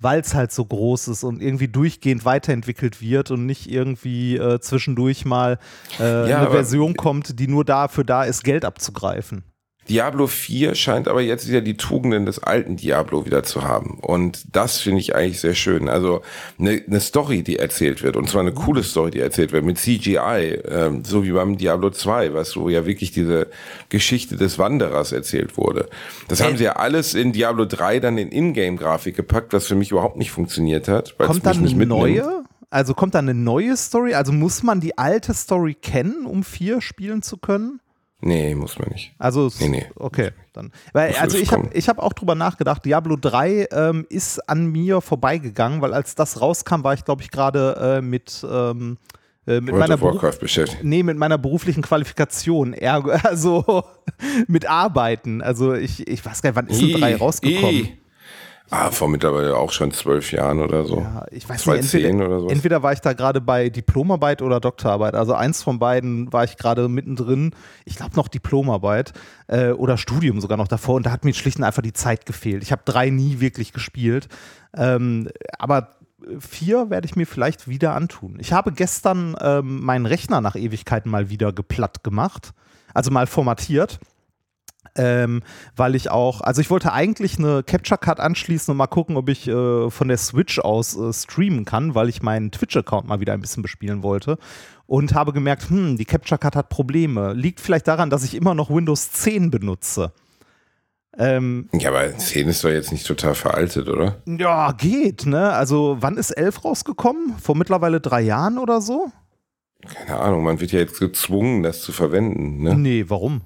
Weil 0.00 0.20
es 0.20 0.34
halt 0.34 0.50
so 0.50 0.64
groß 0.64 1.08
ist 1.08 1.24
und 1.24 1.42
irgendwie 1.42 1.68
durchgehend 1.68 2.24
weiterentwickelt 2.24 3.00
wird 3.02 3.30
und 3.30 3.46
nicht 3.46 3.70
irgendwie 3.70 4.36
äh, 4.36 4.58
zwischendurch 4.60 5.24
mal 5.24 5.58
äh, 5.98 6.30
Ja, 6.30 6.40
eine 6.40 6.50
Version 6.50 6.96
kommt, 6.96 7.38
die 7.38 7.48
nur 7.48 7.64
dafür 7.64 8.04
da 8.04 8.24
ist, 8.24 8.42
Geld 8.42 8.64
abzugreifen. 8.64 9.44
Diablo 9.88 10.28
4 10.28 10.76
scheint 10.76 11.08
aber 11.08 11.20
jetzt 11.20 11.48
wieder 11.48 11.60
die 11.60 11.76
Tugenden 11.76 12.24
des 12.24 12.38
alten 12.40 12.76
Diablo 12.76 13.26
wieder 13.26 13.42
zu 13.42 13.64
haben. 13.64 13.98
Und 14.00 14.44
das 14.54 14.78
finde 14.78 15.00
ich 15.00 15.16
eigentlich 15.16 15.40
sehr 15.40 15.54
schön. 15.54 15.88
Also 15.88 16.22
eine, 16.58 16.82
eine 16.86 17.00
Story, 17.00 17.42
die 17.42 17.56
erzählt 17.56 18.02
wird, 18.02 18.16
und 18.16 18.28
zwar 18.28 18.42
eine 18.42 18.52
coole 18.52 18.84
Story, 18.84 19.10
die 19.10 19.18
erzählt 19.18 19.52
wird, 19.52 19.64
mit 19.64 19.78
CGI, 19.78 20.60
ähm, 20.68 21.04
so 21.04 21.24
wie 21.24 21.32
beim 21.32 21.56
Diablo 21.56 21.90
2, 21.90 22.34
was 22.34 22.50
so 22.50 22.68
ja 22.68 22.86
wirklich 22.86 23.10
diese 23.10 23.48
Geschichte 23.88 24.36
des 24.36 24.58
Wanderers 24.58 25.12
erzählt 25.12 25.56
wurde. 25.56 25.88
Das 26.28 26.40
haben 26.40 26.56
sie 26.56 26.64
ja 26.64 26.74
alles 26.74 27.14
in 27.14 27.32
Diablo 27.32 27.64
3 27.64 27.98
dann 27.98 28.16
in 28.16 28.30
Ingame-Grafik 28.30 29.16
gepackt, 29.16 29.52
was 29.52 29.66
für 29.66 29.74
mich 29.74 29.90
überhaupt 29.90 30.18
nicht 30.18 30.30
funktioniert 30.30 30.86
hat. 30.86 31.16
Kommt 31.18 31.44
dann 31.44 31.64
eine 31.66 31.86
neue? 31.86 32.44
Also 32.70 32.94
kommt 32.94 33.16
dann 33.16 33.28
eine 33.28 33.38
neue 33.38 33.76
Story? 33.76 34.14
Also 34.14 34.30
muss 34.30 34.62
man 34.62 34.80
die 34.80 34.96
alte 34.96 35.34
Story 35.34 35.74
kennen, 35.74 36.26
um 36.26 36.44
vier 36.44 36.80
spielen 36.80 37.22
zu 37.22 37.36
können? 37.36 37.80
Nee, 38.22 38.54
muss 38.54 38.78
man 38.78 38.90
nicht. 38.90 39.12
Also, 39.18 39.50
Nee, 39.60 39.68
nee. 39.68 39.86
okay, 39.96 40.30
dann. 40.52 40.72
Weil, 40.92 41.14
also 41.14 41.38
ich 41.38 41.52
habe 41.52 41.70
ich 41.72 41.88
hab 41.88 41.98
auch 41.98 42.12
drüber 42.12 42.34
nachgedacht, 42.34 42.84
Diablo 42.84 43.16
3 43.16 43.68
ähm, 43.72 44.06
ist 44.10 44.46
an 44.48 44.66
mir 44.66 45.00
vorbeigegangen, 45.00 45.80
weil 45.80 45.94
als 45.94 46.14
das 46.14 46.40
rauskam, 46.40 46.84
war 46.84 46.94
ich, 46.94 47.04
glaube 47.04 47.22
ich, 47.22 47.30
gerade 47.30 47.98
äh, 47.98 48.02
mit, 48.02 48.44
ähm, 48.48 48.98
äh, 49.46 49.60
mit 49.60 49.74
meiner. 49.74 49.96
Nee, 50.82 51.02
mit 51.02 51.16
meiner 51.16 51.38
beruflichen 51.38 51.82
Qualifikation, 51.82 52.74
ergo, 52.74 53.10
also 53.22 53.84
mit 54.46 54.68
Arbeiten. 54.68 55.40
Also 55.40 55.74
ich, 55.74 56.06
ich 56.06 56.24
weiß 56.24 56.42
gar 56.42 56.50
nicht, 56.50 56.56
wann 56.56 56.66
ist 56.66 56.80
denn 56.80 57.00
3 57.00 57.10
I, 57.10 57.14
rausgekommen? 57.14 57.74
I. 57.74 57.99
Ah, 58.72 58.92
vor 58.92 59.08
mittlerweile 59.08 59.56
auch 59.56 59.72
schon 59.72 59.90
zwölf 59.90 60.30
Jahren 60.30 60.60
oder 60.60 60.84
so. 60.84 60.98
Ja, 61.00 61.26
ich 61.32 61.48
weiß 61.48 61.66
nicht, 61.66 61.82
2010 61.82 62.04
entweder, 62.04 62.28
oder 62.28 62.40
so. 62.40 62.48
entweder 62.48 62.82
war 62.84 62.92
ich 62.92 63.00
da 63.00 63.14
gerade 63.14 63.40
bei 63.40 63.68
Diplomarbeit 63.68 64.42
oder 64.42 64.60
Doktorarbeit. 64.60 65.14
Also 65.14 65.34
eins 65.34 65.62
von 65.62 65.80
beiden 65.80 66.32
war 66.32 66.44
ich 66.44 66.56
gerade 66.56 66.88
mittendrin. 66.88 67.52
Ich 67.84 67.96
glaube 67.96 68.14
noch 68.14 68.28
Diplomarbeit 68.28 69.12
äh, 69.48 69.70
oder 69.70 69.98
Studium 69.98 70.40
sogar 70.40 70.56
noch 70.56 70.68
davor. 70.68 70.94
Und 70.94 71.06
da 71.06 71.10
hat 71.10 71.24
mir 71.24 71.34
schlicht 71.34 71.58
und 71.58 71.64
einfach 71.64 71.82
die 71.82 71.92
Zeit 71.92 72.26
gefehlt. 72.26 72.62
Ich 72.62 72.70
habe 72.70 72.82
drei 72.84 73.10
nie 73.10 73.40
wirklich 73.40 73.72
gespielt. 73.72 74.28
Ähm, 74.76 75.28
aber 75.58 75.96
vier 76.38 76.90
werde 76.90 77.06
ich 77.06 77.16
mir 77.16 77.26
vielleicht 77.26 77.66
wieder 77.66 77.94
antun. 77.94 78.36
Ich 78.38 78.52
habe 78.52 78.70
gestern 78.70 79.34
ähm, 79.40 79.82
meinen 79.82 80.06
Rechner 80.06 80.40
nach 80.40 80.54
Ewigkeiten 80.54 81.10
mal 81.10 81.28
wieder 81.28 81.52
geplatt 81.52 82.04
gemacht. 82.04 82.52
Also 82.94 83.10
mal 83.10 83.26
formatiert 83.26 83.98
ähm, 84.96 85.42
weil 85.76 85.94
ich 85.94 86.10
auch, 86.10 86.40
also 86.40 86.60
ich 86.60 86.70
wollte 86.70 86.92
eigentlich 86.92 87.38
eine 87.38 87.62
Capture 87.62 87.98
Card 87.98 88.20
anschließen 88.20 88.70
und 88.72 88.78
mal 88.78 88.86
gucken, 88.86 89.16
ob 89.16 89.28
ich 89.28 89.46
äh, 89.48 89.90
von 89.90 90.08
der 90.08 90.16
Switch 90.18 90.58
aus 90.58 90.96
äh, 90.96 91.12
streamen 91.12 91.64
kann, 91.64 91.94
weil 91.94 92.08
ich 92.08 92.22
meinen 92.22 92.50
Twitch-Account 92.50 93.06
mal 93.06 93.20
wieder 93.20 93.32
ein 93.32 93.40
bisschen 93.40 93.62
bespielen 93.62 94.02
wollte 94.02 94.38
und 94.86 95.14
habe 95.14 95.32
gemerkt, 95.32 95.70
hm, 95.70 95.96
die 95.96 96.04
Capture 96.04 96.38
Card 96.38 96.56
hat 96.56 96.68
Probleme. 96.68 97.32
Liegt 97.32 97.60
vielleicht 97.60 97.86
daran, 97.86 98.10
dass 98.10 98.24
ich 98.24 98.34
immer 98.34 98.54
noch 98.54 98.70
Windows 98.70 99.12
10 99.12 99.50
benutze. 99.50 100.12
Ähm, 101.18 101.68
Ja, 101.72 101.90
aber 101.90 102.16
10 102.16 102.48
ist 102.48 102.64
doch 102.64 102.70
jetzt 102.70 102.92
nicht 102.92 103.06
total 103.06 103.34
veraltet, 103.34 103.88
oder? 103.88 104.22
ja, 104.26 104.72
geht, 104.72 105.26
ne? 105.26 105.52
Also, 105.52 105.96
wann 106.00 106.16
ist 106.16 106.30
11 106.30 106.64
rausgekommen? 106.64 107.36
Vor 107.40 107.56
mittlerweile 107.56 108.00
drei 108.00 108.20
Jahren 108.20 108.58
oder 108.58 108.80
so? 108.80 109.10
Keine 109.86 110.20
Ahnung, 110.20 110.44
man 110.44 110.60
wird 110.60 110.72
ja 110.72 110.80
jetzt 110.80 110.98
gezwungen, 110.98 111.62
das 111.62 111.82
zu 111.82 111.92
verwenden. 111.92 112.62
Ne? 112.62 112.74
Nee, 112.76 113.04
warum? 113.08 113.42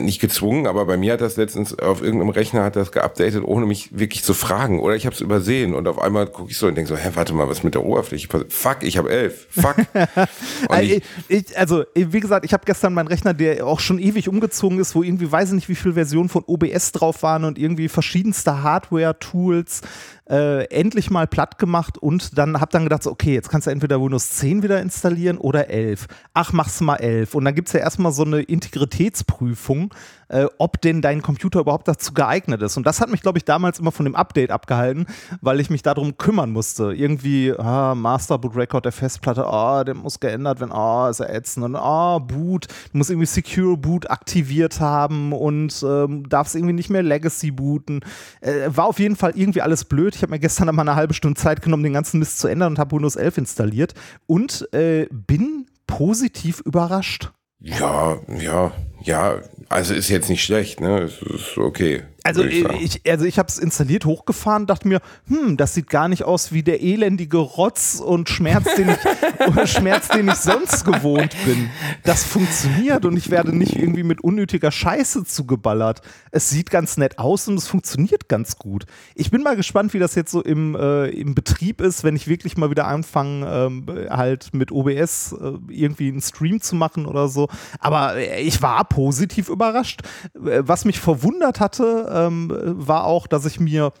Nicht 0.00 0.20
gezwungen, 0.20 0.66
aber 0.66 0.86
bei 0.86 0.96
mir 0.96 1.12
hat 1.12 1.20
das 1.20 1.36
letztens 1.36 1.78
auf 1.78 2.00
irgendeinem 2.00 2.30
Rechner 2.30 2.62
hat 2.62 2.74
das 2.74 2.90
geupdatet, 2.90 3.42
ohne 3.44 3.66
mich 3.66 3.90
wirklich 3.98 4.22
zu 4.22 4.32
fragen. 4.32 4.80
Oder 4.80 4.94
ich 4.94 5.04
habe 5.04 5.14
es 5.14 5.20
übersehen 5.20 5.74
und 5.74 5.86
auf 5.88 5.98
einmal 5.98 6.26
gucke 6.26 6.50
ich 6.50 6.56
so 6.56 6.68
und 6.68 6.76
denke 6.76 6.88
so, 6.88 6.96
hä, 6.96 7.10
warte 7.14 7.34
mal, 7.34 7.48
was 7.48 7.64
mit 7.64 7.74
der 7.74 7.84
Oberfläche? 7.84 8.28
passiert? 8.28 8.52
Fuck, 8.52 8.78
ich 8.82 8.96
habe 8.96 9.10
elf. 9.10 9.46
Fuck. 9.50 9.76
Also, 10.68 10.94
ich, 10.94 11.02
ich, 11.28 11.50
ich, 11.50 11.58
also, 11.58 11.84
wie 11.94 12.20
gesagt, 12.20 12.44
ich 12.44 12.52
habe 12.52 12.64
gestern 12.64 12.94
meinen 12.94 13.08
Rechner, 13.08 13.34
der 13.34 13.66
auch 13.66 13.80
schon 13.80 13.98
ewig 13.98 14.28
umgezogen 14.28 14.78
ist, 14.78 14.94
wo 14.94 15.02
irgendwie 15.02 15.30
weiß 15.30 15.48
ich 15.48 15.54
nicht, 15.54 15.68
wie 15.68 15.74
viele 15.74 15.94
Versionen 15.94 16.28
von 16.28 16.44
OBS 16.46 16.92
drauf 16.92 17.22
waren 17.22 17.44
und 17.44 17.58
irgendwie 17.58 17.88
verschiedenste 17.88 18.62
Hardware-Tools 18.62 19.82
äh, 20.28 20.64
endlich 20.66 21.10
mal 21.10 21.26
platt 21.26 21.58
gemacht 21.58 21.98
und 21.98 22.38
dann 22.38 22.60
habe 22.60 22.70
dann 22.72 22.84
gedacht, 22.84 23.02
so, 23.02 23.10
okay, 23.10 23.34
jetzt 23.34 23.50
kannst 23.50 23.66
du 23.66 23.70
entweder 23.70 24.00
Windows 24.00 24.30
10 24.30 24.62
wieder 24.62 24.80
installieren 24.80 25.36
oder 25.36 25.68
11. 25.68 26.06
Ach, 26.32 26.52
machst 26.52 26.80
du 26.80 26.84
mal 26.84 26.96
11. 26.96 27.34
Und 27.34 27.44
dann 27.44 27.54
gibt 27.54 27.68
es 27.68 27.74
ja 27.74 27.80
erstmal 27.80 28.12
so 28.12 28.24
eine 28.24 28.40
Integritätsprüfung, 28.40 29.92
äh, 30.28 30.46
ob 30.58 30.80
denn 30.80 31.02
dein 31.02 31.22
Computer 31.22 31.60
überhaupt 31.60 31.88
dazu 31.88 32.14
geeignet 32.14 32.62
ist. 32.62 32.76
Und 32.76 32.86
das 32.86 33.00
hat 33.00 33.10
mich, 33.10 33.22
glaube 33.22 33.38
ich, 33.38 33.44
damals 33.44 33.78
immer 33.78 33.92
von 33.92 34.04
dem 34.04 34.14
Update 34.14 34.50
abgehalten, 34.50 35.06
weil 35.40 35.60
ich 35.60 35.70
mich 35.70 35.82
darum 35.82 36.18
kümmern 36.18 36.50
musste. 36.50 36.92
Irgendwie, 36.92 37.52
ah, 37.56 37.94
Master 37.94 38.38
Boot 38.38 38.56
Record 38.56 38.84
der 38.84 38.92
Festplatte, 38.92 39.46
ah, 39.46 39.84
der 39.84 39.94
muss 39.94 40.20
geändert 40.20 40.60
werden, 40.60 40.72
ah, 40.72 41.08
ist 41.08 41.20
er 41.20 41.34
ätzend. 41.34 41.64
Und 41.64 41.76
ah, 41.76 42.18
Boot, 42.18 42.68
du 42.92 42.98
musst 42.98 43.10
irgendwie 43.10 43.26
Secure 43.26 43.76
Boot 43.76 44.10
aktiviert 44.10 44.80
haben 44.80 45.32
und 45.32 45.84
ähm, 45.86 46.28
darfst 46.28 46.54
irgendwie 46.54 46.74
nicht 46.74 46.90
mehr 46.90 47.02
Legacy 47.02 47.50
booten. 47.50 48.00
Äh, 48.40 48.68
war 48.68 48.86
auf 48.86 48.98
jeden 48.98 49.16
Fall 49.16 49.32
irgendwie 49.34 49.62
alles 49.62 49.84
blöd. 49.84 50.14
Ich 50.14 50.22
habe 50.22 50.30
mir 50.30 50.38
gestern 50.38 50.74
mal 50.74 50.82
eine 50.82 50.96
halbe 50.96 51.14
Stunde 51.14 51.40
Zeit 51.40 51.62
genommen, 51.62 51.82
den 51.82 51.92
ganzen 51.92 52.18
Mist 52.18 52.38
zu 52.38 52.48
ändern 52.48 52.72
und 52.72 52.78
habe 52.78 52.96
Windows 52.96 53.16
11 53.16 53.38
installiert 53.38 53.94
und 54.26 54.68
äh, 54.72 55.06
bin 55.10 55.66
positiv 55.86 56.60
überrascht. 56.60 57.32
ja, 57.60 58.18
ja, 58.28 58.72
ja, 59.02 59.36
also 59.68 59.94
ist 59.94 60.08
jetzt 60.08 60.28
nicht 60.28 60.44
schlecht, 60.44 60.80
ne? 60.80 61.02
Es 61.02 61.22
ist 61.22 61.58
okay. 61.58 62.02
Also 62.26 62.42
würde 62.42 62.78
ich 62.80 63.02
also 63.06 63.26
ich 63.26 63.38
habe 63.38 63.48
es 63.48 63.58
installiert, 63.58 64.06
hochgefahren, 64.06 64.66
dachte 64.66 64.88
mir, 64.88 65.02
hm, 65.28 65.58
das 65.58 65.74
sieht 65.74 65.90
gar 65.90 66.08
nicht 66.08 66.24
aus 66.24 66.52
wie 66.52 66.62
der 66.62 66.82
elendige 66.82 67.36
Rotz 67.36 68.00
und 68.00 68.30
Schmerz, 68.30 68.64
den 68.76 68.88
ich, 68.88 69.46
oder 69.46 69.66
Schmerz, 69.66 70.08
den 70.08 70.28
ich 70.28 70.36
sonst 70.36 70.86
gewohnt 70.86 71.36
bin. 71.44 71.68
Das 72.02 72.24
funktioniert 72.24 73.04
und 73.04 73.18
ich 73.18 73.30
werde 73.30 73.54
nicht 73.54 73.76
irgendwie 73.76 74.04
mit 74.04 74.24
unnötiger 74.24 74.72
Scheiße 74.72 75.24
zugeballert. 75.24 76.00
Es 76.30 76.48
sieht 76.48 76.70
ganz 76.70 76.96
nett 76.96 77.18
aus 77.18 77.46
und 77.46 77.58
es 77.58 77.68
funktioniert 77.68 78.26
ganz 78.26 78.56
gut. 78.56 78.86
Ich 79.14 79.30
bin 79.30 79.42
mal 79.42 79.54
gespannt, 79.54 79.92
wie 79.92 79.98
das 79.98 80.14
jetzt 80.14 80.30
so 80.30 80.42
im, 80.42 80.74
äh, 80.76 81.10
im 81.10 81.34
Betrieb 81.34 81.82
ist, 81.82 82.04
wenn 82.04 82.16
ich 82.16 82.26
wirklich 82.26 82.56
mal 82.56 82.70
wieder 82.70 82.86
anfange, 82.86 83.46
ähm, 83.46 83.86
halt 84.08 84.54
mit 84.54 84.72
OBS 84.72 85.32
äh, 85.32 85.52
irgendwie 85.68 86.08
einen 86.08 86.22
Stream 86.22 86.62
zu 86.62 86.74
machen 86.74 87.04
oder 87.04 87.28
so. 87.28 87.48
Aber 87.80 88.16
äh, 88.16 88.40
ich 88.40 88.62
war 88.62 88.82
positiv 88.84 89.50
überrascht. 89.50 90.00
Äh, 90.34 90.62
Was 90.64 90.86
mich 90.86 90.98
verwundert 90.98 91.60
hatte, 91.60 92.12
ähm, 92.14 92.50
war 92.50 93.04
auch, 93.04 93.26
dass 93.26 93.44
ich 93.44 93.60
mir 93.60 93.92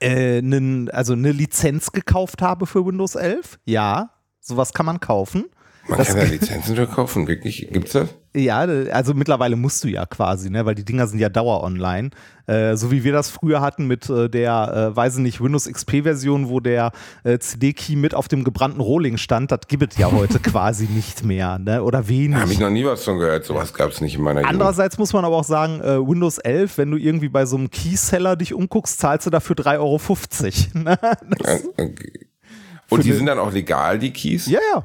äh, 0.00 0.42
also 0.90 1.12
eine 1.12 1.32
Lizenz 1.32 1.92
gekauft 1.92 2.42
habe 2.42 2.66
für 2.66 2.84
Windows 2.84 3.14
11. 3.14 3.58
Ja, 3.64 4.10
sowas 4.40 4.72
kann 4.72 4.86
man 4.86 5.00
kaufen. 5.00 5.44
Man 5.88 5.98
das- 5.98 6.08
kann 6.08 6.18
ja 6.18 6.24
Lizenzen 6.30 6.76
für 6.76 6.86
kaufen, 6.86 7.26
wirklich. 7.26 7.68
Gibt's 7.72 7.92
das? 7.92 8.08
Ja, 8.34 8.60
also 8.60 9.12
mittlerweile 9.12 9.56
musst 9.56 9.84
du 9.84 9.88
ja 9.88 10.06
quasi, 10.06 10.48
ne, 10.48 10.64
weil 10.64 10.74
die 10.74 10.86
Dinger 10.86 11.06
sind 11.06 11.18
ja 11.18 11.28
dauer 11.28 11.62
online. 11.62 12.10
Äh, 12.46 12.76
so 12.76 12.90
wie 12.90 13.04
wir 13.04 13.12
das 13.12 13.28
früher 13.28 13.60
hatten 13.60 13.86
mit 13.86 14.08
äh, 14.08 14.30
der, 14.30 14.90
äh, 14.92 14.96
weiß 14.96 15.16
ich 15.16 15.20
nicht, 15.20 15.42
Windows 15.42 15.68
XP-Version, 15.70 16.48
wo 16.48 16.60
der 16.60 16.92
äh, 17.24 17.38
CD-Key 17.38 17.96
mit 17.96 18.14
auf 18.14 18.28
dem 18.28 18.42
gebrannten 18.42 18.80
Rohling 18.80 19.18
stand, 19.18 19.52
das 19.52 19.60
gibt 19.68 19.92
es 19.92 19.98
ja 19.98 20.10
heute 20.10 20.38
quasi 20.42 20.86
nicht 20.86 21.24
mehr, 21.24 21.58
ne? 21.58 21.82
Oder 21.82 22.08
wenig. 22.08 22.38
Habe 22.38 22.52
ich 22.52 22.58
noch 22.58 22.70
nie 22.70 22.86
was 22.86 23.04
von 23.04 23.18
gehört. 23.18 23.44
Sowas 23.44 23.74
gab's 23.74 24.00
nicht 24.00 24.14
in 24.14 24.22
meiner 24.22 24.40
Jugend. 24.40 24.54
Andererseits 24.54 24.96
muss 24.96 25.12
man 25.12 25.24
aber 25.26 25.36
auch 25.36 25.44
sagen, 25.44 25.80
äh, 25.82 25.98
Windows 25.98 26.38
11, 26.38 26.78
wenn 26.78 26.90
du 26.90 26.96
irgendwie 26.96 27.28
bei 27.28 27.44
so 27.44 27.56
einem 27.56 27.70
Keyseller 27.70 28.36
dich 28.36 28.54
umguckst, 28.54 28.98
zahlst 28.98 29.26
du 29.26 29.30
dafür 29.30 29.56
3,50 29.56 29.78
Euro. 29.78 29.98
Ne? 30.84 30.98
Das, 31.42 31.64
okay. 31.66 32.26
Und 32.88 33.04
die 33.04 33.12
sind 33.12 33.26
dann 33.26 33.38
auch 33.38 33.52
legal, 33.52 33.98
die 33.98 34.12
Keys? 34.12 34.46
ja, 34.46 34.60
ja. 34.74 34.84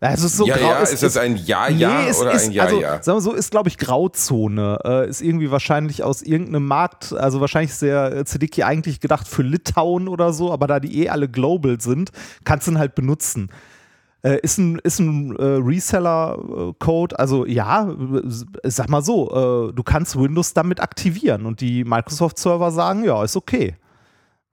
Also 0.00 0.26
ist 0.26 0.36
so 0.38 0.46
ja, 0.46 0.56
grau, 0.56 0.68
ja, 0.68 0.80
es 0.80 0.94
ist 0.94 1.02
das 1.02 1.16
ein 1.18 1.36
Ja-Ja 1.36 2.06
es 2.06 2.18
oder 2.18 2.32
ist, 2.32 2.46
ein 2.46 2.52
Ja-Ja? 2.52 2.92
Also, 2.92 3.04
sagen 3.04 3.16
wir 3.18 3.20
so, 3.20 3.34
ist, 3.34 3.50
glaube 3.50 3.68
ich, 3.68 3.76
Grauzone. 3.76 4.78
Äh, 4.82 5.08
ist 5.10 5.20
irgendwie 5.20 5.50
wahrscheinlich 5.50 6.02
aus 6.02 6.22
irgendeinem 6.22 6.66
Markt, 6.66 7.12
also 7.12 7.40
wahrscheinlich 7.40 7.72
ist 7.72 7.82
der 7.82 8.24
äh, 8.26 8.62
eigentlich 8.64 9.00
gedacht 9.00 9.28
für 9.28 9.42
Litauen 9.42 10.08
oder 10.08 10.32
so, 10.32 10.52
aber 10.52 10.66
da 10.66 10.80
die 10.80 11.02
eh 11.02 11.10
alle 11.10 11.28
global 11.28 11.80
sind, 11.80 12.10
kannst 12.44 12.66
du 12.66 12.72
ihn 12.72 12.78
halt 12.78 12.94
benutzen. 12.94 13.50
Äh, 14.22 14.38
ist 14.42 14.58
ein, 14.58 14.78
ist 14.78 15.00
ein 15.00 15.36
äh, 15.36 15.42
Reseller-Code, 15.42 17.18
also 17.18 17.44
ja, 17.46 17.90
äh, 17.90 18.70
sag 18.70 18.88
mal 18.88 19.02
so, 19.02 19.68
äh, 19.68 19.72
du 19.72 19.82
kannst 19.82 20.18
Windows 20.18 20.54
damit 20.54 20.80
aktivieren 20.80 21.44
und 21.44 21.60
die 21.60 21.84
Microsoft-Server 21.84 22.70
sagen, 22.70 23.04
ja, 23.04 23.22
ist 23.22 23.36
okay. 23.36 23.76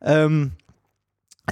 Ähm, 0.02 0.52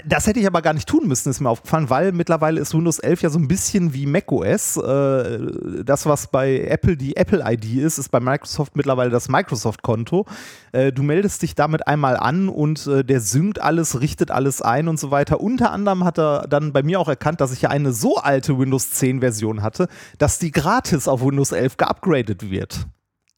das 0.05 0.27
hätte 0.27 0.39
ich 0.41 0.47
aber 0.47 0.61
gar 0.61 0.73
nicht 0.73 0.89
tun 0.89 1.07
müssen, 1.07 1.29
ist 1.29 1.39
mir 1.39 1.49
aufgefallen, 1.49 1.89
weil 1.89 2.11
mittlerweile 2.11 2.59
ist 2.59 2.73
Windows 2.73 2.99
11 2.99 3.21
ja 3.21 3.29
so 3.29 3.39
ein 3.39 3.47
bisschen 3.47 3.93
wie 3.93 4.05
macOS. 4.05 4.75
Äh, 4.75 5.83
das, 5.85 6.05
was 6.05 6.27
bei 6.27 6.59
Apple 6.65 6.97
die 6.97 7.15
Apple-ID 7.15 7.77
ist, 7.77 7.97
ist 7.97 8.09
bei 8.09 8.19
Microsoft 8.19 8.75
mittlerweile 8.75 9.09
das 9.09 9.29
Microsoft-Konto. 9.29 10.25
Äh, 10.73 10.91
du 10.91 11.01
meldest 11.01 11.41
dich 11.43 11.55
damit 11.55 11.87
einmal 11.87 12.17
an 12.17 12.49
und 12.49 12.85
äh, 12.87 13.05
der 13.05 13.21
synkt 13.21 13.61
alles, 13.61 14.01
richtet 14.01 14.31
alles 14.31 14.61
ein 14.61 14.89
und 14.89 14.99
so 14.99 15.11
weiter. 15.11 15.39
Unter 15.39 15.71
anderem 15.71 16.03
hat 16.03 16.19
er 16.19 16.45
dann 16.49 16.73
bei 16.73 16.83
mir 16.83 16.99
auch 16.99 17.07
erkannt, 17.07 17.39
dass 17.39 17.53
ich 17.53 17.61
ja 17.61 17.69
eine 17.69 17.93
so 17.93 18.17
alte 18.17 18.59
Windows 18.59 18.89
10-Version 18.91 19.63
hatte, 19.63 19.87
dass 20.17 20.39
die 20.39 20.51
gratis 20.51 21.07
auf 21.07 21.21
Windows 21.23 21.53
11 21.53 21.77
geupgradet 21.77 22.49
wird. 22.51 22.85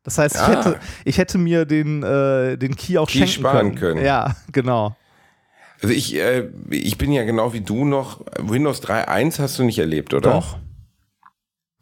Das 0.01 0.17
heißt, 0.17 0.35
ich, 0.35 0.41
Ah. 0.41 0.47
hätte, 0.49 0.79
ich 1.05 1.17
hätte 1.19 1.37
mir 1.37 1.65
den, 1.65 2.01
den 2.01 2.75
Key 2.75 2.97
auch 2.97 3.07
Key 3.09 3.19
schenken 3.19 3.33
sparen 3.33 3.75
können. 3.75 4.03
Ja, 4.03 4.35
genau. 4.51 4.95
Also 5.81 5.93
ich, 5.93 6.15
äh, 6.15 6.49
ich 6.69 6.97
bin 6.97 7.11
ja 7.11 7.23
genau 7.23 7.53
wie 7.53 7.61
du 7.61 7.85
noch. 7.85 8.21
Windows 8.39 8.81
3.1 8.81 9.39
hast 9.39 9.59
du 9.59 9.63
nicht 9.63 9.79
erlebt, 9.79 10.13
oder? 10.13 10.31
Doch. 10.31 10.57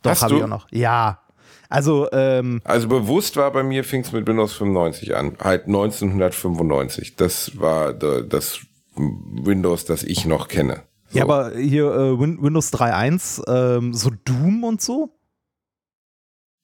Doch, 0.02 0.22
habe 0.22 0.36
ich 0.38 0.44
auch 0.44 0.48
noch. 0.48 0.68
Ja. 0.72 1.22
Also, 1.70 2.08
ähm, 2.12 2.62
Also 2.64 2.88
bewusst 2.88 3.38
war 3.38 3.52
bei 3.52 3.64
mir, 3.64 3.84
fing 3.84 4.02
es 4.02 4.12
mit 4.12 4.28
Windows 4.28 4.54
95 4.54 5.16
an. 5.16 5.36
Halt 5.40 5.66
1995. 5.68 7.16
Das 7.16 7.58
war 7.60 7.94
da- 7.94 8.22
das 8.22 8.60
Windows, 8.96 9.86
das 9.86 10.04
ich 10.04 10.26
noch 10.26 10.48
kenne. 10.48 10.84
So. 11.10 11.18
ja, 11.20 11.24
aber 11.24 11.52
hier 11.58 11.86
äh, 11.92 12.20
Win 12.20 12.42
Windows 12.42 12.72
3.1, 12.74 13.42
ähm, 13.48 13.94
so 13.94 14.12
Doom 14.26 14.64
und 14.64 14.82
so. 14.82 15.18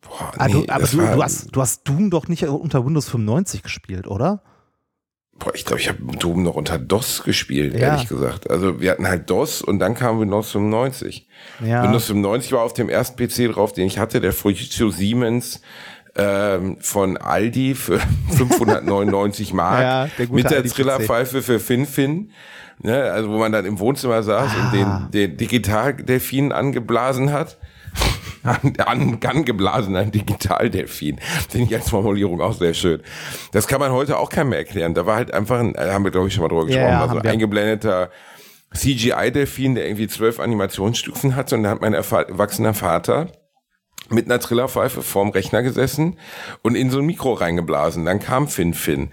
Boah, 0.02 0.32
Ah, 0.38 0.48
nee, 0.48 0.66
du, 0.66 0.74
aber 0.74 0.86
du, 0.88 0.98
du, 0.98 1.24
hast, 1.24 1.56
du 1.56 1.62
hast 1.62 1.84
Doom 1.88 2.10
doch 2.10 2.28
nicht 2.28 2.44
unter 2.48 2.86
Windows 2.86 3.08
95 3.10 3.64
gespielt, 3.64 4.08
oder? 4.08 4.44
Boah, 5.44 5.56
ich 5.56 5.66
glaube, 5.66 5.82
ich 5.82 5.90
habe 5.90 5.98
Doom 6.20 6.44
noch 6.44 6.56
unter 6.56 6.78
DOS 6.78 7.24
gespielt, 7.24 7.74
Ja. 7.74 7.90
ehrlich 7.90 8.08
gesagt. 8.08 8.50
Also 8.50 8.80
wir 8.80 8.92
hatten 8.92 9.08
halt 9.08 9.30
DOS 9.30 9.62
und 9.62 9.80
dann 9.80 9.96
kam 9.96 10.20
Windows 10.20 10.52
95. 10.52 11.28
Ja. 11.66 11.84
Windows 11.84 12.06
95 12.06 12.52
war 12.52 12.62
auf 12.62 12.74
dem 12.74 12.90
ersten 12.90 13.16
PC 13.18 13.52
drauf, 13.54 13.74
den 13.74 13.88
ich 13.88 13.98
hatte, 13.98 14.22
der 14.22 14.34
Fujitsu 14.34 14.92
Siemens 14.92 15.62
ähm, 16.16 16.78
von 16.80 17.18
Aldi 17.18 17.74
für 17.76 18.00
599 18.38 19.54
Mark 19.54 19.82
Ja, 19.82 20.08
der 20.18 20.30
mit 20.30 20.50
der. 20.52 20.64
Trillerpfeife 20.64 21.42
für 21.42 21.60
FinFin. 21.60 22.32
Ne, 22.84 23.04
also 23.12 23.30
wo 23.30 23.38
man 23.38 23.52
dann 23.52 23.66
im 23.66 23.78
Wohnzimmer 23.80 24.24
saß 24.24 24.52
Ah. 24.56 24.66
und 24.66 24.74
den, 24.74 25.30
den 25.30 25.38
Digitaldelfin 25.38 26.52
angeblasen 26.52 27.32
hat. 27.32 27.58
An, 28.44 28.74
an, 28.86 29.20
angeblasen, 29.24 29.96
ein 29.96 30.12
Digitaldelfin. 30.12 31.20
Finde 31.50 31.68
ich 31.68 31.76
als 31.76 31.90
Formulierung 31.90 32.42
auch 32.42 32.54
sehr 32.54 32.74
schön. 32.74 33.02
Das 33.52 33.68
kann 33.68 33.80
man 33.80 33.92
heute 33.92 34.18
auch 34.18 34.30
keinem 34.30 34.50
mehr 34.50 34.60
erklären. 34.60 34.94
Da 34.94 35.06
war 35.06 35.16
halt 35.16 35.34
einfach 35.34 35.60
ein, 35.60 35.74
da 35.74 35.94
haben 35.94 36.04
wir 36.04 36.12
glaube 36.12 36.28
ich 36.28 36.34
schon 36.34 36.42
mal 36.42 36.48
drüber 36.48 36.66
gesprochen, 36.66 36.88
ja, 36.88 37.02
also 37.02 37.16
haben 37.16 37.24
wir. 37.24 37.32
eingeblendeter 37.32 38.10
CGI-Delfin, 38.74 39.76
der 39.76 39.86
irgendwie 39.86 40.08
zwölf 40.08 40.40
Animationsstufen 40.40 41.36
hatte 41.36 41.56
und 41.56 41.64
da 41.64 41.70
hat 41.72 41.82
mein 41.82 41.94
erwachsener 41.94 42.74
Vater 42.74 43.28
mit 44.10 44.26
einer 44.26 44.40
Trillerpfeife 44.40 45.02
vorm 45.02 45.30
Rechner 45.30 45.62
gesessen 45.62 46.18
und 46.62 46.76
in 46.76 46.90
so 46.90 47.00
ein 47.00 47.06
Mikro 47.06 47.34
reingeblasen. 47.34 48.06
Dann 48.06 48.20
kam 48.20 48.48
Fin 48.48 48.74
Fin. 48.74 49.12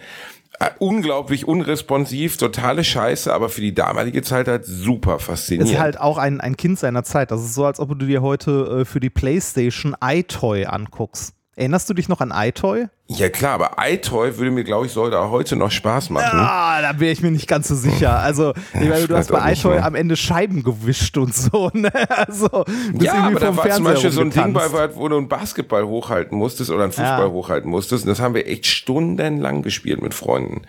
Äh, 0.61 0.71
unglaublich 0.81 1.47
unresponsiv, 1.47 2.37
totale 2.37 2.83
Scheiße, 2.83 3.33
aber 3.33 3.49
für 3.49 3.61
die 3.61 3.75
damalige 3.75 4.23
Zeit 4.23 4.49
halt 4.49 4.65
super 4.65 5.21
faszinierend. 5.21 5.71
Ist 5.71 5.79
halt 5.79 6.01
auch 6.01 6.19
ein, 6.19 6.41
ein 6.41 6.57
Kind 6.57 6.81
seiner 6.81 7.05
Zeit. 7.05 7.31
Das 7.31 7.43
ist 7.43 7.55
so, 7.55 7.65
als 7.65 7.79
ob 7.79 7.97
du 7.97 8.07
dir 8.07 8.23
heute 8.23 8.81
äh, 8.81 8.85
für 8.85 8.99
die 8.99 9.11
Playstation 9.11 9.95
iToy 10.03 10.67
anguckst. 10.67 11.38
Erinnerst 11.59 11.91
du 11.91 11.95
dich 11.95 12.09
noch 12.09 12.21
an 12.21 12.33
iToy? 12.35 12.87
ja 13.11 13.29
klar, 13.31 13.55
aber 13.55 13.77
iToy 13.81 14.37
würde 14.39 14.51
mir, 14.53 14.63
glaube 14.65 14.87
ich, 14.87 14.93
sollte 14.93 15.19
auch 15.19 15.31
heute 15.33 15.57
noch 15.57 15.71
Spaß 15.71 16.11
machen. 16.11 16.39
Ah, 16.39 16.81
da 16.83 17.01
wäre 17.01 17.11
ich 17.11 17.21
mir 17.23 17.31
nicht 17.33 17.49
ganz 17.49 17.67
so 17.67 17.75
sicher. 17.75 18.19
Also, 18.21 18.53
ich 18.75 18.89
meine, 18.89 19.09
du 19.09 19.17
hast 19.17 19.33
bei 19.33 19.53
iToy 19.55 19.79
am 19.79 19.95
Ende 19.97 20.15
Scheiben 20.17 20.63
gewischt 20.63 21.17
und 21.19 21.35
so, 21.35 21.71
ne? 21.73 21.91
Also, 22.11 22.65
Ja, 23.01 23.15
aber 23.15 23.41
da 23.41 23.57
war 23.57 23.69
zum 23.71 23.85
Beispiel 23.85 24.11
so 24.11 24.21
ein 24.21 24.31
Ding 24.31 24.53
bei, 24.53 24.65
rumgetanzt. 24.67 24.97
wo 24.97 25.09
du 25.09 25.17
einen 25.17 25.29
Basketball 25.29 25.85
hochhalten 25.87 26.39
musstest 26.39 26.71
oder 26.71 26.85
einen 26.85 26.93
Fußball 26.93 27.27
Ja. 27.27 27.31
hochhalten 27.31 27.71
musstest. 27.71 28.05
Und 28.05 28.11
das 28.11 28.21
haben 28.21 28.35
wir 28.35 28.47
echt 28.47 28.67
stundenlang 28.67 29.63
gespielt 29.63 30.01
mit 30.03 30.15
Freunden. 30.15 30.63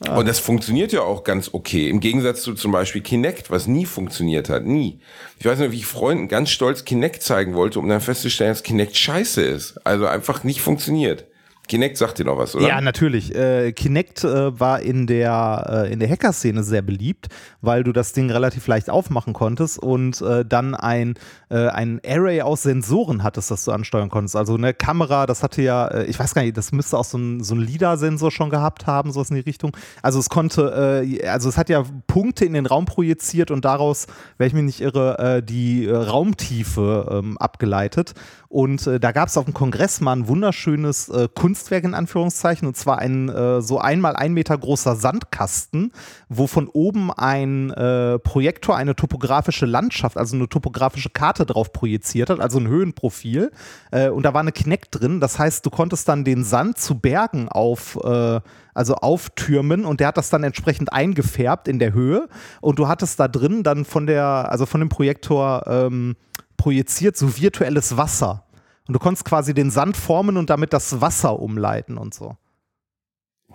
Ah. 0.00 0.18
Und 0.18 0.28
das 0.28 0.38
funktioniert 0.38 0.92
ja 0.92 1.00
auch 1.00 1.24
ganz 1.24 1.50
okay. 1.52 1.88
Im 1.88 2.00
Gegensatz 2.00 2.42
zu 2.42 2.54
zum 2.54 2.70
Beispiel 2.70 3.00
Kinect, 3.00 3.50
was 3.50 3.66
nie 3.66 3.86
funktioniert 3.86 4.50
hat. 4.50 4.66
Nie. 4.66 5.00
Ich 5.38 5.46
weiß 5.46 5.58
noch, 5.58 5.70
wie 5.70 5.76
ich 5.76 5.86
Freunden 5.86 6.28
ganz 6.28 6.50
stolz 6.50 6.84
Kinect 6.84 7.22
zeigen 7.22 7.54
wollte, 7.54 7.78
um 7.78 7.88
dann 7.88 8.00
festzustellen, 8.00 8.50
dass 8.50 8.62
Kinect 8.62 8.96
scheiße 8.96 9.42
ist. 9.42 9.78
Also 9.86 10.06
einfach 10.06 10.44
nicht 10.44 10.60
funktioniert. 10.60 11.24
Kinect 11.68 11.96
sagt 11.96 12.18
dir 12.18 12.24
noch 12.24 12.38
was, 12.38 12.54
oder? 12.54 12.66
Ja, 12.66 12.80
natürlich. 12.80 13.34
Äh, 13.34 13.72
Kinect 13.72 14.22
äh, 14.24 14.58
war 14.58 14.80
in 14.80 15.06
der, 15.06 15.88
äh, 15.90 15.96
der 15.96 16.08
Hacker-Szene 16.08 16.62
sehr 16.62 16.82
beliebt, 16.82 17.28
weil 17.60 17.82
du 17.82 17.92
das 17.92 18.12
Ding 18.12 18.30
relativ 18.30 18.66
leicht 18.66 18.88
aufmachen 18.88 19.32
konntest 19.32 19.78
und 19.78 20.20
äh, 20.20 20.44
dann 20.44 20.74
ein, 20.74 21.14
äh, 21.48 21.68
ein 21.68 22.00
Array 22.06 22.42
aus 22.42 22.62
Sensoren 22.62 23.22
hattest, 23.22 23.50
das 23.50 23.64
du 23.64 23.72
ansteuern 23.72 24.10
konntest. 24.10 24.36
Also 24.36 24.54
eine 24.54 24.74
Kamera, 24.74 25.26
das 25.26 25.42
hatte 25.42 25.62
ja, 25.62 25.88
äh, 25.88 26.04
ich 26.04 26.18
weiß 26.18 26.34
gar 26.34 26.42
nicht, 26.42 26.56
das 26.56 26.72
müsste 26.72 26.98
auch 26.98 27.04
so 27.04 27.18
ein, 27.18 27.42
so 27.42 27.54
ein 27.54 27.60
LIDAR-Sensor 27.60 28.30
schon 28.30 28.50
gehabt 28.50 28.86
haben, 28.86 29.12
sowas 29.12 29.30
in 29.30 29.36
die 29.36 29.42
Richtung. 29.42 29.76
Also 30.02 30.18
es 30.18 30.28
konnte, 30.28 31.02
also 31.28 31.48
es 31.48 31.56
hat 31.56 31.68
ja 31.68 31.84
Punkte 32.06 32.44
in 32.44 32.52
den 32.52 32.66
Raum 32.66 32.84
projiziert 32.84 33.50
und 33.50 33.64
daraus, 33.64 34.06
wenn 34.38 34.46
ich 34.48 34.52
mich 34.52 34.64
nicht 34.64 34.80
irre, 34.80 35.42
die 35.42 35.88
Raumtiefe 35.88 37.08
ähm, 37.10 37.38
abgeleitet. 37.38 38.14
Und 38.48 38.86
da 38.86 39.12
gab 39.12 39.28
es 39.28 39.36
auf 39.36 39.44
dem 39.44 39.54
Kongress 39.54 40.00
mal 40.00 40.12
ein 40.12 40.28
wunderschönes 40.28 41.08
äh, 41.08 41.28
Kunstwerk 41.56 41.84
in 41.84 41.94
Anführungszeichen, 41.94 42.68
und 42.68 42.76
zwar 42.76 42.98
ein 42.98 43.30
äh, 43.30 43.62
so 43.62 43.78
einmal 43.78 44.14
ein 44.14 44.34
Meter 44.34 44.58
großer 44.58 44.94
Sandkasten, 44.94 45.90
wo 46.28 46.46
von 46.46 46.68
oben 46.68 47.10
ein 47.10 47.70
äh, 47.70 48.18
Projektor 48.18 48.76
eine 48.76 48.94
topografische 48.94 49.64
Landschaft, 49.64 50.18
also 50.18 50.36
eine 50.36 50.50
topografische 50.50 51.08
Karte 51.08 51.46
drauf 51.46 51.72
projiziert 51.72 52.28
hat, 52.28 52.40
also 52.40 52.58
ein 52.58 52.68
Höhenprofil. 52.68 53.52
Äh, 53.90 54.10
und 54.10 54.24
da 54.24 54.34
war 54.34 54.42
eine 54.42 54.52
Kinect 54.52 55.00
drin. 55.00 55.18
Das 55.18 55.38
heißt, 55.38 55.64
du 55.64 55.70
konntest 55.70 56.08
dann 56.10 56.24
den 56.24 56.44
Sand 56.44 56.76
zu 56.76 56.98
Bergen 56.98 57.48
auf, 57.48 57.98
äh, 58.04 58.40
also 58.74 58.96
auftürmen 58.96 59.86
und 59.86 60.00
der 60.00 60.08
hat 60.08 60.18
das 60.18 60.28
dann 60.28 60.44
entsprechend 60.44 60.92
eingefärbt 60.92 61.68
in 61.68 61.78
der 61.78 61.94
Höhe. 61.94 62.28
Und 62.60 62.78
du 62.78 62.86
hattest 62.86 63.18
da 63.18 63.28
drin 63.28 63.62
dann 63.62 63.86
von 63.86 64.06
der, 64.06 64.50
also 64.50 64.66
von 64.66 64.80
dem 64.80 64.90
Projektor 64.90 65.66
ähm, 65.66 66.16
projiziert 66.58 67.16
so 67.16 67.38
virtuelles 67.38 67.96
Wasser. 67.96 68.45
Und 68.86 68.94
du 68.94 68.98
konntest 68.98 69.24
quasi 69.24 69.54
den 69.54 69.70
Sand 69.70 69.96
formen 69.96 70.36
und 70.36 70.50
damit 70.50 70.72
das 70.72 71.00
Wasser 71.00 71.38
umleiten 71.40 71.98
und 71.98 72.14
so. 72.14 72.36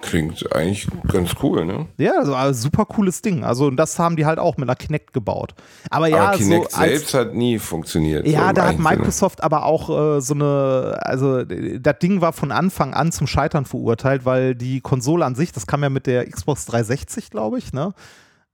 Klingt 0.02 0.52
eigentlich 0.56 0.88
ganz 1.08 1.36
cool, 1.44 1.66
ne? 1.66 1.88
Ja, 1.98 2.14
also, 2.18 2.34
also 2.34 2.60
super 2.60 2.86
cooles 2.86 3.22
Ding. 3.22 3.44
Also 3.44 3.68
und 3.68 3.76
das 3.76 4.00
haben 4.00 4.16
die 4.16 4.26
halt 4.26 4.40
auch 4.40 4.58
mit 4.58 4.68
einer 4.68 4.76
Kinect 4.76 5.14
gebaut. 5.14 5.54
Aber 5.90 6.08
ja, 6.08 6.30
aber 6.30 6.38
Kinect 6.38 6.72
so 6.72 6.80
selbst 6.80 7.14
hat 7.14 7.36
nie 7.36 7.60
funktioniert. 7.60 8.26
Ja, 8.26 8.32
so 8.32 8.38
da 8.38 8.48
hat 8.48 8.58
eigentlichen 8.70 8.84
Sinne. 8.84 8.98
Microsoft 8.98 9.44
aber 9.44 9.66
auch 9.66 9.90
äh, 9.90 10.22
so 10.22 10.34
eine, 10.34 10.98
also 11.02 11.40
äh, 11.40 11.80
das 11.80 12.00
Ding 12.00 12.22
war 12.22 12.34
von 12.34 12.52
Anfang 12.52 12.94
an 12.94 13.12
zum 13.12 13.28
Scheitern 13.28 13.66
verurteilt, 13.66 14.26
weil 14.26 14.56
die 14.56 14.82
Konsole 14.82 15.24
an 15.24 15.36
sich, 15.36 15.52
das 15.52 15.68
kam 15.68 15.84
ja 15.84 15.90
mit 15.90 16.08
der 16.08 16.28
Xbox 16.28 16.66
360, 16.66 17.30
glaube 17.30 17.60
ich, 17.60 17.72
ne? 17.72 17.94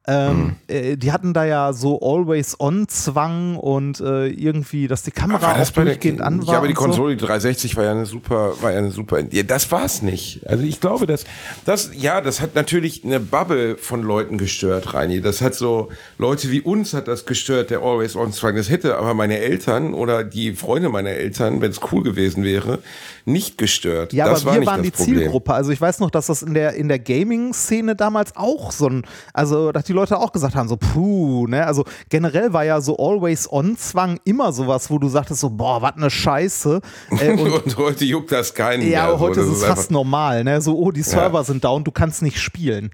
Ähm, 0.10 0.56
äh, 0.68 0.96
die 0.96 1.12
hatten 1.12 1.34
da 1.34 1.44
ja 1.44 1.74
so 1.74 2.00
Always-On-Zwang 2.02 3.58
und 3.58 4.00
äh, 4.00 4.28
irgendwie, 4.28 4.88
dass 4.88 5.04
die 5.04 5.12
Kamera 5.12 5.52
auch 5.52 5.72
bei 5.72 5.84
der, 5.84 5.94
durchgehend 5.94 6.22
an 6.22 6.48
war. 6.48 6.54
ja, 6.54 6.58
aber 6.60 6.70
die 6.70 6.76
so. 6.76 6.82
Konsole 6.82 7.18
die 7.18 7.26
360 7.26 7.76
war 7.76 7.84
ja 7.84 7.92
eine 7.92 8.06
super, 8.06 8.54
war 8.62 8.72
ja 8.72 8.78
eine 8.78 8.92
super. 8.92 9.20
Ja, 9.32 9.44
das 9.44 9.70
war's 9.70 10.02
nicht. 10.02 10.48
Also 10.48 10.64
ich 10.64 10.80
glaube, 10.80 11.08
dass 11.08 11.26
das, 11.66 11.92
ja, 11.94 12.22
das 12.22 12.40
hat 12.40 12.56
natürlich 12.56 13.04
eine 13.04 13.20
Bubble 13.20 13.76
von 13.78 14.02
Leuten 14.02 14.38
gestört, 14.38 14.94
Reini. 14.94 15.20
Das 15.20 15.42
hat 15.42 15.56
so 15.56 15.90
Leute 16.18 16.52
wie 16.52 16.62
uns 16.62 16.94
hat 16.94 17.10
das 17.10 17.26
gestört, 17.26 17.70
der 17.70 17.80
Always 17.80 18.16
On 18.16 18.32
Zwang. 18.32 18.56
Das 18.56 18.70
hätte 18.70 18.98
aber 18.98 19.14
meine 19.14 19.40
Eltern 19.40 19.94
oder 19.94 20.24
die 20.24 20.54
Freunde 20.54 20.88
meiner 20.88 21.10
Eltern, 21.10 21.60
wenn 21.60 21.72
es 21.72 21.82
cool 21.92 22.04
gewesen 22.04 22.46
wäre, 22.46 22.80
nicht 23.28 23.58
gestört. 23.58 24.14
Ja, 24.14 24.30
das 24.30 24.42
aber 24.42 24.46
war 24.46 24.54
wir 24.54 24.60
nicht 24.62 24.68
waren 24.68 24.84
die 24.84 24.92
Problem. 24.92 25.18
Zielgruppe. 25.18 25.54
Also 25.54 25.72
ich 25.72 25.82
weiß 25.82 26.00
noch, 26.00 26.10
dass 26.10 26.28
das 26.28 26.42
in 26.42 26.54
der, 26.54 26.74
in 26.74 26.88
der 26.88 27.00
Gaming-Szene 27.00 27.96
damals 27.96 28.36
auch 28.36 28.72
so 28.72 28.88
ein, 28.88 29.06
also 29.34 29.72
dass 29.72 29.84
die 29.84 29.94
Leute 29.94 30.18
auch 30.18 30.32
gesagt 30.32 30.56
haben, 30.56 30.68
so 30.70 30.78
puh, 30.78 31.46
ne? 31.48 31.66
Also 31.66 31.84
generell 32.10 32.54
war 32.54 32.64
ja 32.64 32.80
so 32.80 32.98
Always-On-Zwang 32.98 34.20
immer 34.24 34.54
sowas, 34.54 34.90
wo 34.90 34.98
du 34.98 35.10
sagtest 35.10 35.42
so, 35.42 35.50
boah, 35.50 35.82
was 35.82 35.96
eine 35.98 36.10
Scheiße. 36.10 36.82
Äh, 37.20 37.32
und 37.38 37.68
Und 37.68 37.78
heute 37.78 38.06
juckt 38.06 38.32
das 38.32 38.54
keinen 38.54 38.90
ja, 38.90 39.08
mehr. 39.08 39.12
so. 39.18 39.20
heute 39.20 39.42
Das 39.42 39.50
ist 39.50 39.58
es 39.58 39.66
fast 39.66 39.92
normal, 39.92 40.44
ne? 40.44 40.62
So, 40.62 40.78
oh, 40.78 40.92
die 40.92 41.02
Server 41.02 41.44
sind 41.44 41.64
down, 41.64 41.84
du 41.84 41.92
kannst 41.92 42.22
nicht 42.22 42.40
spielen. 42.40 42.92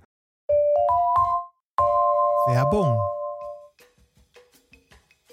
Werbung. 2.48 2.98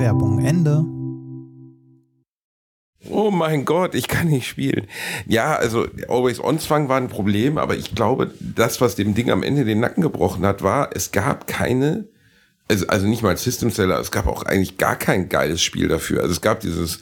Werbung 0.00 0.42
Ende. 0.42 0.82
Oh 3.10 3.30
mein 3.30 3.66
Gott, 3.66 3.94
ich 3.94 4.08
kann 4.08 4.28
nicht 4.28 4.48
spielen. 4.48 4.86
Ja, 5.26 5.56
also 5.56 5.86
Always 6.08 6.42
On 6.42 6.58
Zwang 6.58 6.88
war 6.88 6.96
ein 6.96 7.08
Problem, 7.08 7.58
aber 7.58 7.76
ich 7.76 7.94
glaube, 7.94 8.32
das, 8.40 8.80
was 8.80 8.94
dem 8.94 9.14
Ding 9.14 9.30
am 9.30 9.42
Ende 9.42 9.66
den 9.66 9.80
Nacken 9.80 10.02
gebrochen 10.02 10.46
hat, 10.46 10.62
war, 10.62 10.88
es 10.96 11.12
gab 11.12 11.46
keine, 11.46 12.08
also, 12.66 12.86
also 12.86 13.06
nicht 13.06 13.22
mal 13.22 13.36
System 13.36 13.70
Seller, 13.70 14.00
es 14.00 14.10
gab 14.10 14.26
auch 14.26 14.42
eigentlich 14.44 14.78
gar 14.78 14.96
kein 14.96 15.28
geiles 15.28 15.62
Spiel 15.62 15.88
dafür. 15.88 16.22
Also 16.22 16.32
es 16.32 16.40
gab 16.40 16.60
dieses 16.60 17.00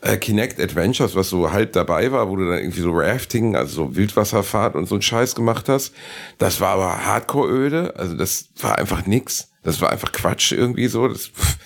äh, 0.00 0.16
Kinect 0.16 0.58
Adventures, 0.60 1.14
was 1.14 1.28
so 1.28 1.52
halb 1.52 1.72
dabei 1.74 2.10
war, 2.10 2.28
wo 2.28 2.34
du 2.34 2.48
dann 2.48 2.58
irgendwie 2.58 2.80
so 2.80 2.90
Rafting, 2.92 3.54
also 3.54 3.86
so 3.86 3.94
Wildwasserfahrt 3.94 4.74
und 4.74 4.86
so 4.86 4.96
einen 4.96 5.02
Scheiß 5.02 5.36
gemacht 5.36 5.68
hast. 5.68 5.94
Das 6.38 6.60
war 6.60 6.70
aber 6.70 7.06
Hardcore-öde, 7.06 7.94
also 7.96 8.16
das 8.16 8.48
war 8.60 8.78
einfach 8.78 9.06
nix. 9.06 9.48
Das 9.62 9.80
war 9.80 9.90
einfach 9.90 10.10
Quatsch 10.10 10.50
irgendwie 10.50 10.88
so. 10.88 11.06
Das, 11.06 11.28
pff, 11.28 11.56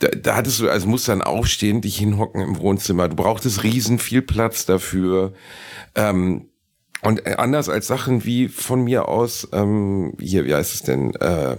da, 0.00 0.08
da 0.08 0.36
hattest 0.36 0.60
du, 0.60 0.68
also 0.68 0.88
musst 0.88 1.08
dann 1.08 1.22
aufstehen, 1.22 1.80
dich 1.80 1.96
hinhocken 1.96 2.40
im 2.40 2.58
Wohnzimmer. 2.58 3.08
Du 3.08 3.16
brauchtest 3.16 3.62
riesen 3.62 3.98
viel 3.98 4.22
Platz 4.22 4.66
dafür. 4.66 5.32
Ähm, 5.94 6.48
und 7.02 7.26
anders 7.38 7.68
als 7.68 7.86
Sachen 7.86 8.24
wie 8.24 8.48
von 8.48 8.82
mir 8.82 9.08
aus, 9.08 9.48
ähm, 9.52 10.14
hier, 10.20 10.44
wie 10.44 10.54
heißt 10.54 10.74
es 10.74 10.82
denn, 10.82 11.14
äh, 11.14 11.56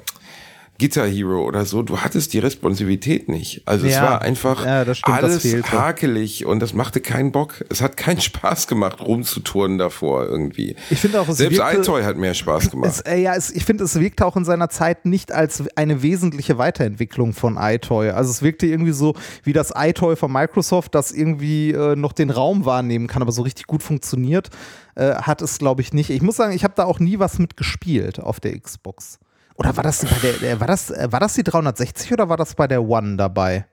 Guitar 0.81 1.07
Hero 1.07 1.45
oder 1.45 1.63
so, 1.65 1.83
du 1.83 1.99
hattest 1.99 2.33
die 2.33 2.39
Responsivität 2.39 3.29
nicht. 3.29 3.61
Also 3.67 3.85
es 3.85 3.93
Ja, 3.93 4.01
war 4.03 4.21
einfach 4.21 4.65
ja, 4.65 4.83
das 4.83 4.97
stimmt, 4.97 5.15
alles 5.17 5.45
hakelig 5.71 6.45
und 6.45 6.59
das 6.59 6.73
machte 6.73 6.99
keinen 7.01 7.31
Bock. 7.31 7.63
Es 7.69 7.81
hat 7.81 7.95
keinen 7.97 8.19
Spaß 8.21 8.67
gemacht, 8.67 8.99
rumzuturnen 8.99 9.77
davor 9.77 10.25
irgendwie. 10.25 10.75
Ich 10.89 10.99
finde 10.99 11.21
auch, 11.21 11.29
es 11.29 11.37
Selbst 11.37 11.59
wirkte- 11.59 11.81
iToy 11.81 12.03
hat 12.03 12.17
mehr 12.17 12.33
Spaß 12.33 12.71
gemacht. 12.71 12.89
Es, 12.91 13.01
äh, 13.01 13.17
ja, 13.21 13.35
es, 13.35 13.51
ich 13.51 13.63
finde, 13.63 13.83
es 13.83 13.99
wirkte 13.99 14.25
auch 14.25 14.35
in 14.35 14.43
seiner 14.43 14.69
Zeit 14.69 15.05
nicht 15.05 15.31
als 15.31 15.63
eine 15.75 16.01
wesentliche 16.01 16.57
Weiterentwicklung 16.57 17.33
von 17.33 17.57
iToy. 17.57 18.09
Also 18.09 18.31
es 18.31 18.41
wirkte 18.41 18.65
irgendwie 18.65 18.91
so 18.93 19.13
wie 19.43 19.53
das 19.53 19.71
iToy 19.75 20.15
von 20.15 20.31
Microsoft, 20.31 20.95
das 20.95 21.11
irgendwie 21.11 21.71
äh, 21.71 21.95
noch 21.95 22.13
den 22.13 22.31
Raum 22.31 22.65
wahrnehmen 22.65 23.07
kann, 23.07 23.21
aber 23.21 23.31
so 23.31 23.43
richtig 23.43 23.67
gut 23.67 23.83
funktioniert, 23.83 24.49
äh, 24.95 25.13
hat 25.15 25.41
es, 25.41 25.59
glaube 25.59 25.81
ich, 25.81 25.93
nicht. 25.93 26.09
Ich 26.09 26.21
muss 26.21 26.35
sagen, 26.35 26.53
ich 26.53 26.63
habe 26.63 26.73
da 26.75 26.85
auch 26.85 26.99
nie 26.99 27.19
was 27.19 27.37
mit 27.39 27.55
gespielt 27.55 28.19
auf 28.19 28.39
der 28.39 28.59
Xbox. 28.59 29.19
Oder 29.62 29.78
war 29.78 29.84
das 29.84 30.04
bei 30.04 30.17
der, 30.24 30.41
äh, 30.41 30.60
war 30.60 30.65
das, 30.65 30.89
äh, 30.89 31.08
war 31.12 31.19
das 31.19 31.36
die 31.36 31.43
360 31.43 32.12
oder 32.13 32.30
war 32.30 32.38
das 32.38 32.56
bei 32.56 32.67
der 32.67 32.82
One 32.82 33.15
dabei? 33.15 33.67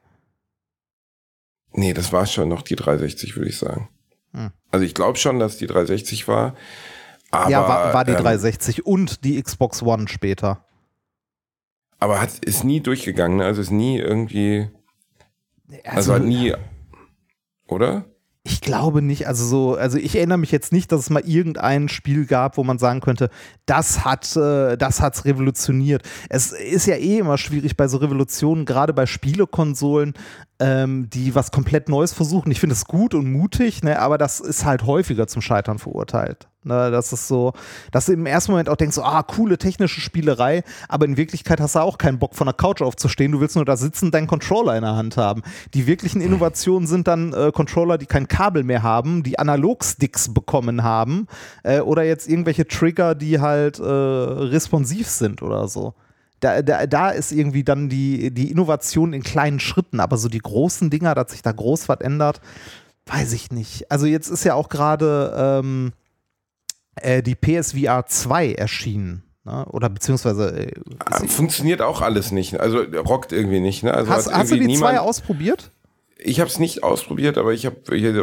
Nee, 1.73 1.95
das 1.95 2.13
war 2.13 2.27
schon 2.27 2.51
noch 2.51 2.61
die 2.61 2.77
360, 2.77 3.37
würde 3.37 3.49
ich 3.49 3.57
sagen. 3.57 3.89
Hm. 4.35 4.51
Also 4.71 4.85
ich 4.85 4.95
glaube 4.95 5.17
schon, 5.17 5.39
dass 5.39 5.57
die 5.57 5.67
360 5.67 6.29
war. 6.29 6.55
Aber, 7.31 7.51
ja, 7.51 7.67
war, 7.67 7.95
war 7.95 8.05
die 8.05 8.13
ähm, 8.13 8.19
360 8.19 8.85
und 8.85 9.25
die 9.25 9.43
Xbox 9.43 9.83
One 9.83 10.09
später. 10.09 10.63
Aber 11.99 12.21
hat, 12.21 12.39
ist 12.45 12.65
nie 12.65 12.81
durchgegangen, 12.81 13.39
ne? 13.39 13.47
also 13.47 13.63
ist 13.63 13.71
nie 13.71 13.99
irgendwie, 13.99 14.69
also, 15.85 16.13
hat 16.13 16.23
nie, 16.23 16.55
oder? 17.67 18.05
Ich 18.51 18.63
glaube 18.63 19.03
nicht, 19.03 19.29
also 19.29 19.45
so, 19.45 19.75
also 19.75 19.99
ich 19.99 20.17
erinnere 20.17 20.39
mich 20.39 20.51
jetzt 20.51 20.73
nicht, 20.73 20.91
dass 20.91 21.01
es 21.01 21.11
mal 21.11 21.23
irgendein 21.27 21.91
Spiel 21.91 22.25
gab, 22.25 22.57
wo 22.57 22.65
man 22.65 22.79
sagen 22.79 23.01
könnte, 23.01 23.29
das 23.67 24.07
hat, 24.07 24.35
äh, 24.37 24.79
das 24.79 25.03
hat's 25.03 25.27
revolutioniert. 25.27 26.03
Es 26.31 26.53
ist 26.53 26.87
ja 26.87 26.95
eh 26.95 27.19
immer 27.19 27.37
schwierig 27.37 27.77
bei 27.77 27.89
so 27.89 27.99
Revolutionen, 27.99 28.65
gerade 28.65 28.95
bei 28.95 29.05
Spielekonsolen, 29.05 30.15
ähm, 30.61 31.11
die 31.11 31.35
was 31.35 31.51
komplett 31.51 31.91
Neues 31.91 32.15
versuchen. 32.15 32.51
Ich 32.51 32.59
finde 32.59 32.73
es 32.73 32.87
gut 32.87 33.13
und 33.13 33.31
mutig, 33.31 33.83
ne, 33.83 33.99
aber 33.99 34.17
das 34.17 34.41
ist 34.41 34.65
halt 34.65 34.87
häufiger 34.87 35.27
zum 35.27 35.43
Scheitern 35.43 35.79
verurteilt. 35.79 36.49
Ne, 36.69 36.91
das 36.91 37.15
ist 37.15 37.29
so, 37.29 37.55
dass 37.93 38.07
du 38.07 38.13
im 38.13 38.27
ersten 38.27 38.53
Moment 38.53 38.69
auch 38.69 38.77
denkst, 38.77 38.95
so, 38.95 39.03
ah, 39.03 39.23
coole 39.23 39.57
technische 39.57 40.03
Spielerei, 40.03 40.65
aber 40.87 41.07
in 41.07 41.17
Wirklichkeit 41.17 41.63
hast 41.63 41.77
du 41.77 41.79
auch 41.79 41.97
keinen 41.97 42.19
Bock 42.19 42.35
von 42.35 42.47
der 42.47 42.53
Couch 42.53 42.83
aufzustehen. 42.83 43.33
Du 43.33 43.41
willst 43.41 43.57
nur 43.57 43.65
da 43.65 43.79
sitzen, 43.79 44.11
deinen 44.11 44.27
Controller 44.27 44.77
in 44.77 44.83
der 44.83 44.95
Hand 44.95 45.17
haben. 45.17 45.43
Die 45.73 45.87
wirklichen 45.87 46.21
Innovationen 46.21 46.87
sind 46.87 47.09
dann 47.09 47.33
äh, 47.33 47.53
Controller, 47.53 47.97
die 47.97 48.05
kein 48.05 48.29
Kabel 48.29 48.65
mehr 48.65 48.83
haben, 48.83 49.23
die 49.23 49.39
Analogsticks 49.39 50.35
bekommen 50.35 50.83
haben 50.83 51.27
äh, 51.63 51.81
oder 51.81 52.03
jetzt 52.03 52.29
irgendwelche 52.29 52.69
Trigger, 52.69 53.15
die 53.15 53.41
halt 53.41 53.79
äh, 53.79 53.83
responsiv 53.83 55.09
sind 55.09 55.41
oder 55.41 55.69
so. 55.69 55.95
Da, 56.41 56.61
da, 56.61 56.87
da 56.87 57.09
ist 57.09 57.33
irgendwie 57.33 57.65
dann 57.65 57.89
die, 57.89 58.31
die 58.31 58.51
Innovation 58.51 59.15
in 59.15 59.23
kleinen 59.23 59.59
Schritten, 59.59 60.01
aber 60.01 60.19
so 60.19 60.29
die 60.29 60.39
großen 60.39 60.91
Dinger, 60.91 61.15
dass 61.15 61.31
sich 61.31 61.41
da 61.41 61.51
groß 61.51 61.89
was 61.89 62.03
ändert, 62.03 62.43
weiß 63.07 63.33
ich 63.33 63.51
nicht. 63.51 63.91
Also 63.91 64.05
jetzt 64.05 64.29
ist 64.29 64.45
ja 64.45 64.53
auch 64.53 64.69
gerade 64.69 65.35
ähm, 65.35 65.93
äh, 67.03 67.23
die 67.23 67.35
PSVR 67.35 68.07
2 68.07 68.53
erschienen. 68.55 69.23
Ne? 69.45 69.65
Oder 69.71 69.89
beziehungsweise. 69.89 70.67
Äh, 70.67 70.73
Ah, 71.05 71.21
Funktioniert 71.27 71.81
auch 71.83 72.01
alles 72.03 72.33
nicht. 72.33 72.59
Also 72.61 72.81
rockt 72.83 73.33
irgendwie 73.33 73.61
nicht. 73.61 73.83
Ne? 73.83 73.93
Also 73.95 74.11
hast, 74.11 74.33
hast 74.33 74.51
du 74.51 74.55
die 74.57 74.61
irgendwie 74.63 74.79
zwei 74.79 74.91
niemand- 74.93 75.09
ausprobiert? 75.09 75.71
Ich 76.21 76.41
habe 76.41 76.51
es 76.51 76.59
nicht 76.59 76.83
ausprobiert, 76.83 77.39
aber 77.39 77.53
ich 77.53 77.65
habe 77.65 77.77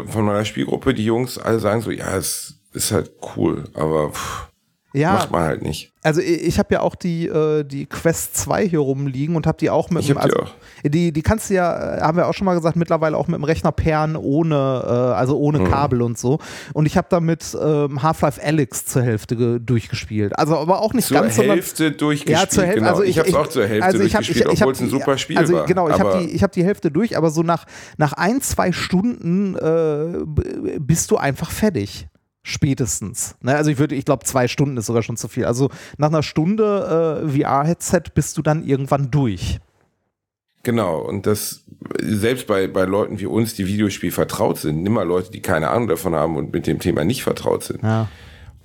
von 0.07 0.25
meiner 0.25 0.43
Spielgruppe 0.43 0.93
die 0.93 1.05
Jungs 1.05 1.37
alle 1.37 1.59
sagen 1.59 1.81
so, 1.81 1.91
ja, 1.91 2.17
es 2.17 2.55
ist 2.73 2.91
halt 2.91 3.11
cool, 3.37 3.63
aber 3.73 4.09
pff, 4.11 4.49
Ja, 4.95 5.13
macht 5.13 5.31
man 5.31 5.41
halt 5.43 5.61
nicht. 5.61 5.91
also 6.03 6.21
ich, 6.21 6.43
ich 6.43 6.59
habe 6.59 6.73
ja 6.73 6.79
auch 6.81 6.95
die, 6.95 7.27
äh, 7.27 7.63
die 7.63 7.85
Quest 7.85 8.35
2 8.37 8.67
hier 8.67 8.79
rumliegen 8.79 9.35
und 9.35 9.45
habe 9.47 9.57
die 9.57 9.69
auch 9.69 9.89
mit 9.89 10.01
Ich 10.03 10.07
dem- 10.07 10.17
hab 10.17 10.25
die 10.29 10.33
also, 10.33 10.45
auch. 10.45 10.51
Die, 10.83 11.11
die 11.11 11.21
kannst 11.21 11.49
du 11.49 11.53
ja, 11.55 11.97
äh, 11.97 12.01
haben 12.01 12.17
wir 12.17 12.27
auch 12.27 12.33
schon 12.33 12.45
mal 12.45 12.53
gesagt, 12.55 12.75
mittlerweile 12.75 13.17
auch 13.17 13.27
mit 13.27 13.37
dem 13.37 13.43
Rechner 13.43 13.71
pairen, 13.71 14.15
ohne, 14.15 14.55
äh, 14.55 14.89
also 14.89 15.37
ohne 15.37 15.59
Mhm. 15.59 15.69
Kabel 15.71 16.01
und 16.01 16.17
so. 16.17 16.39
Und 16.73 16.85
ich 16.85 16.95
habe 16.97 17.07
damit 17.09 17.57
ähm, 17.61 18.01
Half-Life 18.03 18.41
Alyx 18.41 18.85
zur 18.85 19.01
Hälfte 19.01 19.35
ge- 19.35 19.59
durchgespielt. 19.59 20.37
Also 20.37 20.57
aber 20.57 20.79
auch 20.81 20.93
nicht 20.93 21.07
Zur 21.07 21.19
ganz, 21.21 21.35
sondern 21.35 21.55
Hälfte 21.55 21.91
durchgespielt. 21.91 22.39
Ja, 22.39 22.47
zur 22.47 22.63
Hälfte. 22.63 22.79
Genau. 22.79 22.91
Also 22.91 23.03
ich, 23.03 23.09
ich 23.09 23.17
habe 23.19 23.29
es 23.29 23.35
auch 23.35 23.47
zur 23.47 23.67
Hälfte 23.67 23.85
also 23.85 23.97
durchgespielt, 23.99 24.47
obwohl 24.47 24.71
es 24.73 24.81
ein 24.81 24.89
super 24.89 25.17
Spiel 25.17 25.37
also, 25.37 25.53
war. 25.55 25.65
Genau, 25.65 25.89
ich 25.89 25.99
habe 25.99 26.19
die, 26.19 26.31
ich 26.31 26.43
hab 26.43 26.51
die 26.51 26.63
Hälfte 26.63 26.91
durch, 26.91 27.17
aber 27.17 27.31
so 27.31 27.43
nach, 27.43 27.65
nach 27.97 28.13
ein, 28.13 28.41
zwei 28.41 28.71
Stunden 28.71 29.55
äh, 29.55 30.79
bist 30.79 31.11
du 31.11 31.17
einfach 31.17 31.51
fertig. 31.51 32.07
Spätestens. 32.47 33.35
Ne? 33.41 33.55
Also 33.55 33.71
ich 33.71 33.79
würde, 33.79 33.95
ich 33.95 34.05
glaube, 34.05 34.23
zwei 34.23 34.47
Stunden 34.47 34.77
ist 34.77 34.85
sogar 34.85 35.01
schon 35.01 35.17
zu 35.17 35.27
viel. 35.27 35.45
Also 35.45 35.71
nach 35.97 36.09
einer 36.09 36.21
Stunde 36.21 37.23
äh, 37.25 37.41
VR-Headset 37.41 38.03
bist 38.13 38.37
du 38.37 38.43
dann 38.43 38.63
irgendwann 38.63 39.09
durch. 39.09 39.59
Genau, 40.61 40.99
und 40.99 41.25
das 41.25 41.63
selbst 41.99 42.45
bei, 42.45 42.67
bei 42.67 42.85
Leuten 42.85 43.19
wie 43.19 43.25
uns, 43.25 43.55
die 43.55 43.65
Videospiel 43.65 44.11
vertraut 44.11 44.59
sind, 44.59 44.83
nimm 44.83 44.93
mal 44.93 45.07
Leute, 45.07 45.31
die 45.31 45.41
keine 45.41 45.69
Ahnung 45.69 45.87
davon 45.87 46.13
haben 46.13 46.37
und 46.37 46.53
mit 46.53 46.67
dem 46.67 46.77
Thema 46.77 47.03
nicht 47.03 47.23
vertraut 47.23 47.63
sind. 47.63 47.81
Ja. 47.81 48.09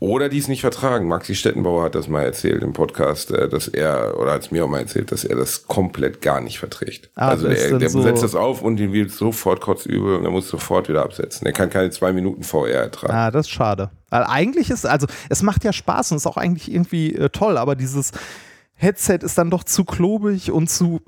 Oder 0.00 0.30
die 0.30 0.38
es 0.38 0.48
nicht 0.48 0.62
vertragen. 0.62 1.08
Maxi 1.08 1.34
Stettenbauer 1.34 1.84
hat 1.84 1.94
das 1.94 2.08
mal 2.08 2.22
erzählt 2.22 2.62
im 2.62 2.72
Podcast, 2.72 3.30
äh, 3.32 3.50
dass 3.50 3.68
er, 3.68 4.18
oder 4.18 4.32
hat 4.32 4.40
es 4.42 4.50
mir 4.50 4.64
auch 4.64 4.68
mal 4.68 4.78
erzählt, 4.80 5.12
dass 5.12 5.24
er 5.24 5.36
das 5.36 5.66
komplett 5.66 6.22
gar 6.22 6.40
nicht 6.40 6.58
verträgt. 6.58 7.10
Ah, 7.16 7.28
also 7.28 7.46
der, 7.48 7.78
der 7.78 7.90
so- 7.90 8.00
setzt 8.00 8.22
das 8.22 8.34
auf 8.34 8.62
und 8.62 8.78
den 8.78 8.94
wird 8.94 9.10
sofort 9.10 9.60
kotzübel 9.60 10.16
und 10.16 10.24
er 10.24 10.30
muss 10.30 10.48
sofort 10.48 10.88
wieder 10.88 11.02
absetzen. 11.04 11.46
Er 11.46 11.52
kann 11.52 11.68
keine 11.68 11.90
zwei 11.90 12.12
Minuten 12.14 12.42
VR 12.44 12.68
ertragen. 12.70 13.12
Ah, 13.12 13.30
das 13.30 13.46
ist 13.46 13.50
schade. 13.52 13.90
Weil 14.08 14.24
eigentlich 14.24 14.70
ist, 14.70 14.86
also 14.86 15.06
es 15.28 15.42
macht 15.42 15.64
ja 15.64 15.72
Spaß 15.74 16.12
und 16.12 16.16
ist 16.16 16.26
auch 16.26 16.38
eigentlich 16.38 16.72
irgendwie 16.72 17.14
äh, 17.14 17.28
toll, 17.28 17.58
aber 17.58 17.76
dieses 17.76 18.12
Headset 18.72 19.18
ist 19.20 19.36
dann 19.36 19.50
doch 19.50 19.64
zu 19.64 19.84
klobig 19.84 20.50
und 20.50 20.68
zu, 20.70 21.02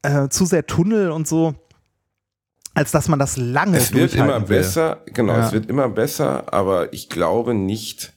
äh, 0.00 0.28
zu 0.30 0.46
sehr 0.46 0.66
Tunnel 0.66 1.10
und 1.10 1.28
so, 1.28 1.54
als 2.72 2.92
dass 2.92 3.08
man 3.08 3.18
das 3.18 3.36
lange 3.36 3.76
Es 3.76 3.92
wird 3.92 4.14
immer 4.14 4.48
will. 4.48 4.56
besser, 4.58 5.02
genau, 5.12 5.34
Ja. 5.34 5.46
es 5.46 5.52
wird 5.52 5.66
immer 5.68 5.90
besser, 5.90 6.50
aber 6.52 6.92
ich 6.94 7.10
glaube 7.10 7.52
nicht, 7.52 8.14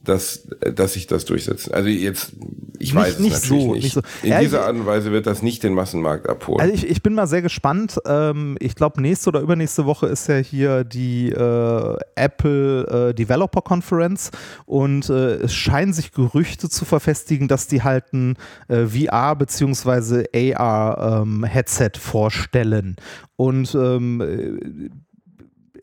dass, 0.00 0.46
dass 0.74 0.92
sich 0.92 1.06
das 1.08 1.24
durchsetzt. 1.24 1.74
Also 1.74 1.88
jetzt, 1.88 2.32
ich 2.78 2.94
Nicht- 2.94 2.94
weiß 2.94 3.14
es 3.14 3.18
nicht 3.18 3.32
natürlich 3.32 3.48
so, 3.64 3.72
nicht. 3.74 3.82
nicht 3.84 3.92
so. 3.94 4.00
In 4.22 4.30
Ja, 4.30 4.40
dieser 4.40 4.64
Art 4.64 4.76
und 4.76 4.86
Weise 4.86 5.10
wird 5.10 5.26
das 5.26 5.42
nicht 5.42 5.62
den 5.64 5.74
Massenmarkt 5.74 6.28
abholen. 6.28 6.60
Also 6.60 6.72
ich, 6.72 6.88
ich 6.88 7.02
bin 7.02 7.14
mal 7.14 7.26
sehr 7.26 7.42
gespannt. 7.42 7.98
Ähm, 8.06 8.56
ich 8.60 8.76
glaube, 8.76 9.02
nächste 9.02 9.28
oder 9.30 9.40
übernächste 9.40 9.86
Woche 9.86 10.06
ist 10.06 10.28
ja 10.28 10.36
hier 10.36 10.84
die 10.84 11.30
äh, 11.30 11.96
Apple 12.14 13.08
äh, 13.10 13.14
Developer 13.14 13.60
Conference 13.60 14.30
und 14.66 15.10
äh, 15.10 15.34
es 15.34 15.52
scheinen 15.54 15.92
sich 15.92 16.12
Gerüchte 16.12 16.68
zu 16.68 16.84
verfestigen, 16.84 17.48
dass 17.48 17.66
die 17.66 17.82
halt 17.82 18.12
ein 18.12 18.36
VR- 18.68 19.34
bzw. 19.34 20.54
AR-Headset 20.54 21.90
vorstellen. 21.98 22.96
Und 23.36 23.74
ähm, 23.74 24.20
äh, 24.20 24.90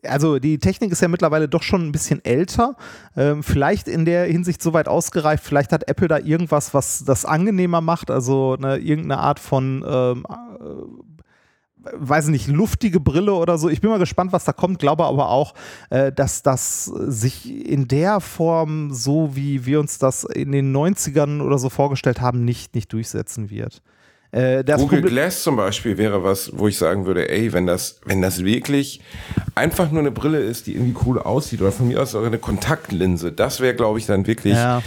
also 0.08 0.38
die 0.38 0.58
Technik 0.58 0.92
ist 0.92 1.02
ja 1.02 1.08
mittlerweile 1.08 1.48
doch 1.48 1.62
schon 1.62 1.86
ein 1.86 1.92
bisschen 1.92 2.24
älter. 2.24 2.76
Ähm, 3.16 3.42
vielleicht 3.42 3.88
in 3.88 4.04
der 4.04 4.24
Hinsicht 4.26 4.62
so 4.62 4.72
weit 4.72 4.88
ausgereift. 4.88 5.44
Vielleicht 5.44 5.72
hat 5.72 5.88
Apple 5.88 6.08
da 6.08 6.18
irgendwas, 6.18 6.74
was 6.74 7.04
das 7.04 7.24
angenehmer 7.24 7.80
macht. 7.80 8.10
Also 8.10 8.56
eine, 8.58 8.78
irgendeine 8.78 9.20
Art 9.20 9.38
von, 9.40 9.84
ähm, 9.86 10.26
äh, 10.30 11.92
weiß 11.92 12.26
ich 12.26 12.30
nicht, 12.30 12.48
luftige 12.48 13.00
Brille 13.00 13.34
oder 13.34 13.58
so. 13.58 13.68
Ich 13.68 13.80
bin 13.80 13.90
mal 13.90 13.98
gespannt, 13.98 14.32
was 14.32 14.44
da 14.44 14.52
kommt. 14.52 14.78
Glaube 14.78 15.04
aber 15.04 15.28
auch, 15.28 15.54
äh, 15.90 16.12
dass 16.12 16.42
das 16.42 16.84
sich 16.86 17.68
in 17.68 17.88
der 17.88 18.20
Form, 18.20 18.92
so 18.92 19.36
wie 19.36 19.66
wir 19.66 19.80
uns 19.80 19.98
das 19.98 20.24
in 20.24 20.52
den 20.52 20.74
90ern 20.74 21.40
oder 21.40 21.58
so 21.58 21.70
vorgestellt 21.70 22.20
haben, 22.20 22.44
nicht, 22.44 22.74
nicht 22.74 22.92
durchsetzen 22.92 23.50
wird. 23.50 23.82
Äh, 24.36 24.62
Google 24.64 25.00
Problem- 25.00 25.06
Glass 25.06 25.42
zum 25.42 25.56
Beispiel 25.56 25.96
wäre 25.96 26.22
was, 26.22 26.50
wo 26.52 26.68
ich 26.68 26.76
sagen 26.76 27.06
würde, 27.06 27.30
ey, 27.30 27.54
wenn 27.54 27.66
das, 27.66 28.00
wenn 28.04 28.20
das 28.20 28.44
wirklich 28.44 29.00
einfach 29.54 29.90
nur 29.90 30.00
eine 30.00 30.10
Brille 30.10 30.40
ist, 30.40 30.66
die 30.66 30.74
irgendwie 30.74 30.94
cool 31.06 31.18
aussieht, 31.18 31.62
oder 31.62 31.72
von 31.72 31.88
mir 31.88 32.02
aus 32.02 32.14
auch 32.14 32.22
eine 32.22 32.36
Kontaktlinse, 32.36 33.32
das 33.32 33.60
wäre, 33.60 33.74
glaube 33.74 33.98
ich, 33.98 34.04
dann 34.04 34.26
wirklich. 34.26 34.52
ja, 34.52 34.82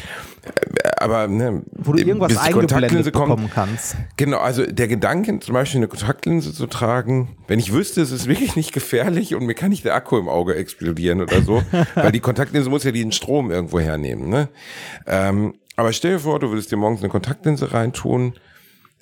Aber 0.97 1.27
ne, 1.27 1.63
wo 1.71 1.93
du 1.93 1.97
irgendwas 1.99 2.38
eingeblendet 2.38 2.69
Kontaktlinse 2.69 3.12
kommt, 3.12 3.29
bekommen 3.29 3.51
kannst. 3.51 3.95
Genau, 4.17 4.38
also 4.38 4.67
der 4.67 4.88
Gedanke, 4.88 5.39
zum 5.39 5.53
Beispiel 5.55 5.79
eine 5.79 5.88
Kontaktlinse 5.88 6.53
zu 6.53 6.67
tragen, 6.67 7.35
wenn 7.47 7.57
ich 7.57 7.73
wüsste, 7.73 8.01
es 8.01 8.12
ist 8.12 8.27
wirklich 8.27 8.55
nicht 8.55 8.71
gefährlich 8.71 9.33
und 9.33 9.47
mir 9.47 9.55
kann 9.55 9.69
nicht 9.69 9.83
der 9.83 9.95
Akku 9.95 10.19
im 10.19 10.29
Auge 10.29 10.53
explodieren 10.53 11.21
oder 11.21 11.41
so, 11.41 11.63
weil 11.95 12.12
die 12.12 12.19
Kontaktlinse 12.19 12.69
muss 12.69 12.83
ja 12.83 12.91
den 12.91 13.12
Strom 13.12 13.49
irgendwo 13.49 13.79
hernehmen. 13.79 14.29
Ne? 14.29 14.49
Ähm, 15.07 15.55
aber 15.75 15.91
stell 15.91 16.13
dir 16.13 16.19
vor, 16.19 16.39
du 16.39 16.49
würdest 16.51 16.71
dir 16.71 16.77
morgens 16.77 17.01
eine 17.01 17.09
Kontaktlinse 17.09 17.73
reintun. 17.73 18.33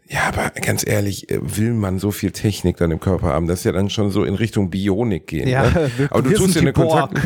Ja, 0.09 0.27
aber 0.27 0.51
ganz 0.61 0.87
ehrlich, 0.87 1.29
äh, 1.29 1.39
will 1.41 1.73
man 1.73 1.99
so 1.99 2.11
viel 2.11 2.31
Technik 2.31 2.77
dann 2.77 2.91
im 2.91 2.99
Körper 2.99 3.27
haben? 3.27 3.47
Das 3.47 3.59
ist 3.59 3.65
ja 3.65 3.73
dann 3.73 3.89
schon 3.89 4.09
so 4.09 4.23
in 4.23 4.35
Richtung 4.35 4.69
Bionik 4.69 5.27
gehen. 5.27 5.47
Ja, 5.47 5.69
ne? 5.69 5.91
aber 6.09 6.21
du 6.21 6.33
tust 6.33 6.55
dir 6.55 6.61
eine. 6.61 6.73
Kontakt 6.73 7.19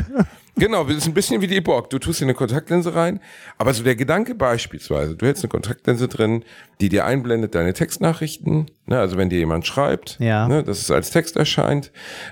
Genau, 0.61 0.83
das 0.83 0.97
ist 0.97 1.07
ein 1.07 1.15
bisschen 1.15 1.41
wie 1.41 1.47
die 1.47 1.59
Borg. 1.59 1.89
Du 1.89 1.97
tust 1.97 2.21
dir 2.21 2.25
eine 2.25 2.35
Kontaktlinse 2.35 2.93
rein, 2.93 3.19
aber 3.57 3.73
so 3.73 3.81
der 3.83 3.95
Gedanke 3.95 4.35
beispielsweise, 4.35 5.15
du 5.15 5.25
hättest 5.25 5.43
eine 5.43 5.49
Kontaktlinse 5.49 6.07
drin, 6.07 6.45
die 6.79 6.89
dir 6.89 7.03
einblendet 7.05 7.55
deine 7.55 7.73
Textnachrichten, 7.73 8.67
ne, 8.85 8.99
also 8.99 9.17
wenn 9.17 9.29
dir 9.29 9.39
jemand 9.39 9.65
schreibt, 9.65 10.17
Ja. 10.19 10.47
ne, 10.47 10.61
dass 10.63 10.79
es 10.79 10.91
als 10.91 11.09
Text 11.09 11.35
erscheint, 11.35 11.91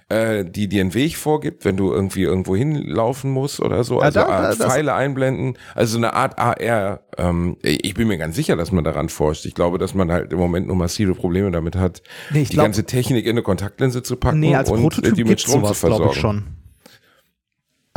äh, 0.09 0.45
die 0.45 0.67
dir 0.67 0.81
einen 0.81 0.93
Weg 0.93 1.17
vorgibt, 1.17 1.65
wenn 1.65 1.75
du 1.75 1.91
irgendwie 1.91 2.21
irgendwo 2.21 2.55
hinlaufen 2.55 3.31
musst 3.31 3.59
oder 3.61 3.83
so, 3.83 3.99
also 3.99 4.19
da- 4.19 4.27
da- 4.27 4.31
Art 4.49 4.57
Pfeile 4.57 4.93
einblenden, 4.93 5.57
also 5.73 5.93
so 5.93 5.97
eine 5.97 6.13
Art 6.13 6.37
AR. 6.37 7.01
Ähm, 7.17 7.57
ich 7.63 7.95
bin 7.95 8.07
mir 8.07 8.19
ganz 8.19 8.35
sicher, 8.35 8.55
dass 8.55 8.71
man 8.71 8.83
daran 8.83 9.09
forscht. 9.09 9.45
Ich 9.47 9.55
glaube, 9.55 9.79
dass 9.79 9.95
man 9.95 10.11
halt 10.11 10.31
im 10.33 10.37
Moment 10.37 10.67
nur 10.67 10.75
massive 10.75 11.15
Probleme 11.15 11.49
damit 11.49 11.75
hat, 11.75 12.03
Nee, 12.29 12.43
die 12.43 12.53
glaub- 12.53 12.65
ganze 12.65 12.85
Technik 12.85 13.25
in 13.25 13.31
eine 13.31 13.41
Kontaktlinse 13.41 14.03
zu 14.03 14.17
packen 14.17 14.39
Nee, 14.39 14.55
als 14.55 14.69
und 14.69 14.77
äh, 14.77 14.81
Prototyp 14.83 15.15
die 15.15 15.23
mit 15.23 15.41
Strom 15.41 15.61
zu 15.61 15.73
sowas, 15.73 15.79
glaube 15.81 15.95
versorgen. 16.13 16.15
ich, 16.15 16.21
schon. 16.21 16.58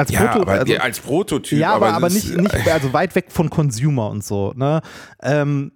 Als 0.03 0.11
Ja, 0.11 0.27
Proto- 0.27 0.43
aber 0.43 0.53
also- 0.53 0.77
als 0.79 0.99
Prototyp. 0.99 1.59
Ja, 1.59 1.75
aber, 1.75 1.93
aber 1.95 2.09
nicht, 2.09 2.37
nicht, 2.37 2.69
also 2.69 2.93
weit 2.93 3.15
weg 3.15 3.27
von 3.29 3.49
Consumer 3.51 4.11
und 4.11 4.25
so. 4.25 4.53
Ne? 4.57 4.81
Ähm, 5.23 5.71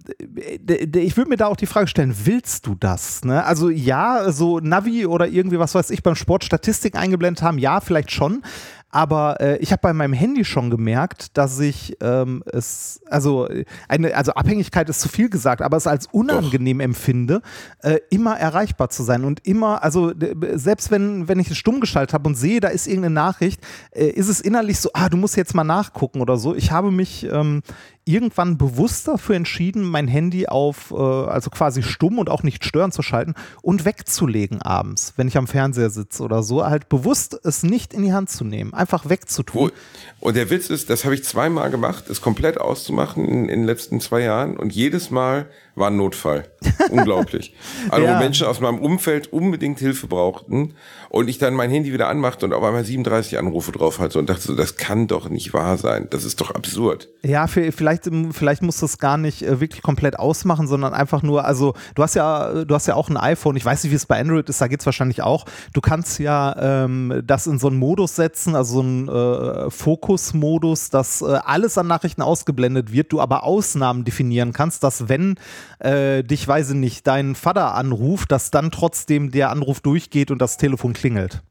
ich 0.97 1.17
würde 1.17 1.31
mir 1.31 1.37
da 1.37 1.47
auch 1.47 1.55
die 1.57 1.67
Frage 1.67 1.87
stellen, 1.87 2.13
willst 2.25 2.67
du 2.67 2.75
das? 2.75 3.25
Ne? 3.25 3.45
Also 3.45 3.71
ja, 3.71 4.33
so 4.33 4.59
Navi 4.59 5.07
oder 5.07 5.29
irgendwie, 5.29 5.61
was 5.61 5.77
weiß 5.77 5.91
ich, 5.91 6.03
beim 6.03 6.17
Sport 6.17 6.43
Statistik 6.45 6.97
eingeblendet 6.97 7.43
haben, 7.43 7.59
ja, 7.59 7.81
vielleicht 7.81 8.11
schon. 8.11 8.43
Aber 8.91 9.41
äh, 9.41 9.59
ich 9.59 9.73
habe 9.73 9.81
bei 9.83 9.93
meinem 9.93 10.13
Handy 10.13 10.45
schon 10.45 10.71
gemerkt, 10.71 11.37
dass 11.37 11.59
ich 11.59 11.97
ähm, 12.01 12.43
es, 12.47 13.01
also 13.11 13.49
eine, 13.89 14.15
also 14.15 14.33
Abhängigkeit 14.33 14.89
ist 14.89 15.01
zu 15.01 15.09
viel 15.09 15.29
gesagt, 15.29 15.61
aber 15.61 15.77
es 15.77 15.87
als 15.87 16.07
unangenehm 16.07 16.81
empfinde, 16.81 17.43
äh, 17.83 17.99
immer 18.11 18.39
erreichbar 18.39 18.89
zu 18.89 19.03
sein 19.03 19.25
und 19.25 19.47
immer, 19.47 19.83
also 19.83 20.13
selbst 20.55 20.91
wenn, 20.91 21.29
wenn 21.29 21.41
ich 21.41 21.51
es 21.51 21.57
stumm 21.57 21.81
geschaltet 21.81 22.15
habe 22.15 22.29
und 22.29 22.37
sehe, 22.37 22.61
da 22.61 22.69
ist 22.69 22.87
irgendeine 22.87 23.15
Nachricht, 23.15 23.61
äh, 23.91 24.07
ist 24.07 24.29
es 24.29 24.41
innerlich 24.41 24.79
so, 24.79 24.91
ah, 24.95 25.09
du 25.09 25.17
musst 25.17 25.37
jetzt 25.37 25.55
mal 25.55 25.65
nachgucken 25.65 26.21
oder 26.21 26.37
so. 26.37 26.55
Ich 26.55 26.71
habe 26.71 26.91
mich 26.91 27.27
ähm, 27.31 27.63
irgendwann 28.07 28.57
bewusst 28.57 29.09
dafür 29.09 29.35
entschieden, 29.35 29.83
mein 29.83 30.07
Handy 30.07 30.47
auf, 30.47 30.93
äh, 30.93 30.95
also 30.97 31.51
quasi 31.51 31.83
stumm 31.83 32.19
und 32.19 32.31
auch 32.31 32.45
nicht 32.45 32.65
stören 32.65 32.93
zu 32.93 33.03
schalten 33.03 33.35
und 33.63 33.85
wegzulegen 33.85 34.63
abends, 34.63 35.13
wenn 35.17 35.27
ich 35.27 35.37
am 35.37 35.49
Fernseher 35.49 35.91
sitze 35.91 36.23
oder 36.23 36.43
so, 36.45 36.65
halt 36.65 36.89
bewusst 36.89 37.39
es 37.43 37.65
nicht 37.65 37.93
in 37.93 38.03
die 38.03 38.13
Hand 38.13 38.31
zu 38.31 38.45
nehmen, 38.45 38.73
einfach 38.73 39.09
wegzutun. 39.09 39.73
Und 40.21 40.37
der 40.37 40.51
Witz 40.51 40.71
ist, 40.71 40.89
das 40.89 41.05
habe 41.05 41.17
ich 41.17 41.25
zweimal 41.25 41.71
gemacht, 41.71 42.09
es 42.09 42.21
komplett 42.21 42.59
auszumachen 42.59 43.25
in, 43.25 43.49
in 43.49 43.61
den 43.61 43.65
letzten 43.65 44.01
zwei 44.01 44.21
Jahren 44.21 44.57
und 44.57 44.73
jedes 44.73 45.11
Mal 45.11 45.47
war 45.77 45.89
ein 45.91 45.97
Notfall. 45.97 46.49
Unglaublich. 46.91 47.55
Also 47.91 48.05
Ja. 48.05 48.17
wo 48.17 48.23
Menschen 48.23 48.47
aus 48.47 48.59
meinem 48.61 48.79
Umfeld 48.81 49.33
unbedingt 49.33 49.79
Hilfe 49.79 50.07
brauchten 50.09 50.75
und 51.11 51.29
ich 51.29 51.39
dann 51.39 51.55
mein 51.55 51.71
Handy 51.71 51.93
wieder 51.93 52.09
anmachte 52.09 52.45
und 52.47 52.53
auf 52.53 52.65
einmal 52.65 52.85
37 52.85 53.39
Anrufe 53.39 53.71
drauf 53.71 54.01
hatte 54.01 54.19
und 54.19 54.29
dachte 54.29 54.41
so, 54.43 54.55
das 54.57 54.77
kann 54.77 55.07
doch 55.07 55.29
nicht 55.29 55.53
wahr 55.55 55.77
sein. 55.77 56.09
Das 56.11 56.25
ist 56.25 56.41
doch 56.41 56.51
absurd. 56.51 57.09
Ja, 57.23 57.45
vi- 57.45 57.71
vielleicht, 57.71 58.07
ähm, 58.09 58.33
vielleicht 58.33 58.63
musst 58.63 58.81
du 58.83 58.87
es 58.87 58.99
gar 58.99 59.17
nicht 59.19 59.43
äh, 59.43 59.61
wirklich 59.61 59.83
komplett 59.83 60.19
ausmachen, 60.19 60.67
sondern 60.67 60.95
einfach 60.95 61.23
nur, 61.23 61.45
also 61.45 61.75
du 61.95 62.03
hast 62.03 62.15
ja, 62.15 62.65
du 62.65 62.75
hast 62.75 62.87
ja 62.87 62.95
auch 62.95 63.09
ein 63.09 63.17
iPhone, 63.17 63.55
ich 63.57 63.65
weiß 63.65 63.85
nicht, 63.85 63.93
wie 63.93 63.97
es 63.97 64.07
bei 64.07 64.19
Android 64.19 64.49
ist, 64.49 64.61
da 64.61 64.67
geht 64.67 64.81
es 64.81 64.87
wahrscheinlich 64.87 65.23
auch. 65.23 65.45
Du 65.75 65.81
kannst 65.81 66.19
ja 66.19 66.85
ähm, 66.85 67.23
das 67.25 67.47
in 67.47 67.59
so 67.59 67.69
einen 67.69 67.77
Modus 67.79 68.17
setzen, 68.17 68.57
also 68.57 68.75
so 68.75 68.81
einen 68.81 69.09
äh, 69.09 69.71
Fokus-Modus, 69.71 70.91
dass 70.91 71.23
äh, 71.23 71.27
alles 71.45 71.77
an 71.79 71.87
Nachrichten 71.87 72.23
ausgeblendet 72.23 72.93
wird, 72.93 73.13
du 73.13 73.21
aber 73.21 73.45
Ausnahmen 73.45 74.05
definieren 74.05 74.53
kannst, 74.53 74.83
dass 74.83 75.09
wenn 75.09 75.37
äh, 75.79 76.23
dich, 76.23 76.47
weiß 76.47 76.71
ich 76.71 76.77
nicht, 76.77 77.07
dein 77.07 77.35
Vater 77.35 77.75
anruft, 77.75 78.33
dass 78.33 78.51
dann 78.51 78.71
trotzdem 78.71 79.31
der 79.31 79.51
Anruf 79.51 79.81
durchgeht 79.81 80.31
und 80.31 80.41
das 80.41 80.57
Telefon 80.57 80.93
klingelt. 80.93 81.43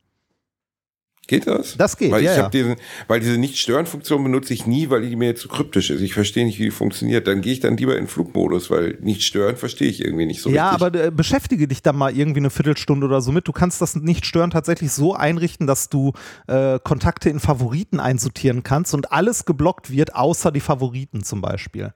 Geht 1.28 1.48
das? 1.48 1.76
Das 1.78 1.98
geht, 1.98 2.12
weil 2.12 2.24
ja, 2.24 2.46
ich 2.46 2.48
diesen, 2.50 2.76
weil 3.08 3.20
diese 3.20 3.38
Nicht-Stören-Funktion 3.40 4.24
benutze 4.24 4.54
ich 4.54 4.68
nie, 4.68 4.92
weil 4.92 5.02
die 5.02 5.16
mir 5.16 5.36
zu 5.36 5.48
kryptisch 5.48 5.90
ist. 5.90 6.02
Ich 6.02 6.14
verstehe 6.14 6.46
nicht, 6.46 6.60
wie 6.60 6.66
die 6.66 6.72
funktioniert. 6.72 7.28
Dann 7.28 7.42
gehe 7.42 7.54
ich 7.54 7.60
dann 7.60 7.78
lieber 7.78 7.98
in 7.98 8.08
Flugmodus, 8.08 8.70
weil 8.70 9.00
nicht 9.02 9.24
stören 9.24 9.58
verstehe 9.58 9.88
ich 9.88 10.04
irgendwie 10.04 10.28
nicht 10.28 10.42
so 10.42 10.52
Ja, 10.52 10.72
richtig. 10.72 10.86
aber 10.86 11.04
äh, 11.06 11.12
beschäftige 11.12 11.68
dich 11.68 11.82
da 11.82 11.94
mal 11.94 12.16
irgendwie 12.16 12.42
eine 12.42 12.52
Viertelstunde 12.52 13.08
oder 13.08 13.22
so 13.22 13.32
mit. 13.32 13.48
Du 13.48 13.54
kannst 13.54 13.82
das 13.82 13.96
nicht 13.96 14.26
stören 14.26 14.52
tatsächlich 14.52 14.92
so 14.92 15.16
einrichten, 15.16 15.66
dass 15.66 15.90
du 15.90 16.14
äh, 16.48 16.78
Kontakte 16.84 17.30
in 17.30 17.40
Favoriten 17.40 18.00
einsortieren 18.00 18.62
kannst 18.62 18.94
und 18.94 19.12
alles 19.12 19.46
geblockt 19.46 19.90
wird, 19.90 20.16
außer 20.16 20.52
die 20.52 20.60
Favoriten 20.60 21.24
zum 21.24 21.42
Beispiel. 21.42 21.94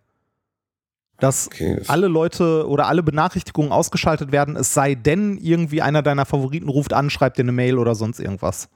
Dass 1.20 1.48
Okay, 1.48 1.76
das- 1.78 1.90
alle 1.90 2.08
Leute 2.08 2.68
oder 2.68 2.88
alle 2.88 3.04
Benachrichtigungen 3.04 3.72
ausgeschaltet 3.72 4.32
werden, 4.32 4.56
es 4.56 4.74
sei 4.74 4.96
denn, 4.96 5.38
irgendwie 5.38 5.82
einer 5.82 6.02
deiner 6.02 6.26
Favoriten 6.26 6.70
ruft 6.70 6.94
an, 6.94 7.10
schreibt 7.10 7.38
dir 7.38 7.44
eine 7.44 7.52
Mail 7.52 7.78
oder 7.78 7.96
sonst 7.96 8.20
irgendwas. 8.20 8.70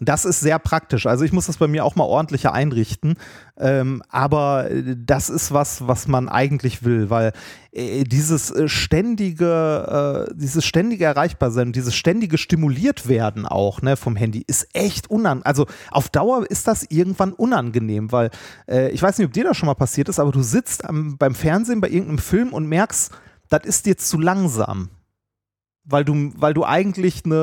Das 0.00 0.24
ist 0.24 0.38
sehr 0.38 0.60
praktisch. 0.60 1.06
Also 1.06 1.24
ich 1.24 1.32
muss 1.32 1.46
das 1.46 1.56
bei 1.56 1.66
mir 1.66 1.84
auch 1.84 1.96
mal 1.96 2.04
ordentlicher 2.04 2.52
einrichten. 2.52 3.16
Ähm, 3.58 4.00
aber 4.08 4.70
äh, 4.70 4.94
das 4.96 5.28
ist 5.28 5.52
was, 5.52 5.88
was 5.88 6.06
man 6.06 6.28
eigentlich 6.28 6.84
will, 6.84 7.10
weil 7.10 7.32
äh, 7.72 8.04
dieses 8.04 8.52
äh, 8.52 8.68
ständige, 8.68 10.28
äh, 10.28 10.34
dieses 10.36 10.64
ständige 10.64 11.04
Erreichbarsein, 11.04 11.72
dieses 11.72 11.96
ständige 11.96 12.38
stimuliert 12.38 13.08
werden 13.08 13.44
auch 13.44 13.82
ne, 13.82 13.96
vom 13.96 14.14
Handy 14.14 14.44
ist 14.46 14.68
echt 14.72 15.10
unangenehm. 15.10 15.46
Also 15.46 15.66
auf 15.90 16.08
Dauer 16.08 16.48
ist 16.48 16.68
das 16.68 16.86
irgendwann 16.88 17.32
unangenehm, 17.32 18.12
weil 18.12 18.30
äh, 18.68 18.90
ich 18.90 19.02
weiß 19.02 19.18
nicht, 19.18 19.26
ob 19.26 19.32
dir 19.32 19.44
das 19.44 19.56
schon 19.56 19.66
mal 19.66 19.74
passiert 19.74 20.08
ist, 20.08 20.20
aber 20.20 20.30
du 20.30 20.42
sitzt 20.42 20.84
am, 20.84 21.18
beim 21.18 21.34
Fernsehen 21.34 21.80
bei 21.80 21.88
irgendeinem 21.88 22.18
Film 22.18 22.52
und 22.52 22.68
merkst, 22.68 23.10
das 23.48 23.64
ist 23.64 23.86
dir 23.86 23.96
zu 23.96 24.20
langsam 24.20 24.90
weil 25.88 26.04
du, 26.04 26.32
weil 26.36 26.54
du 26.54 26.64
eigentlich 26.64 27.24
eine 27.24 27.34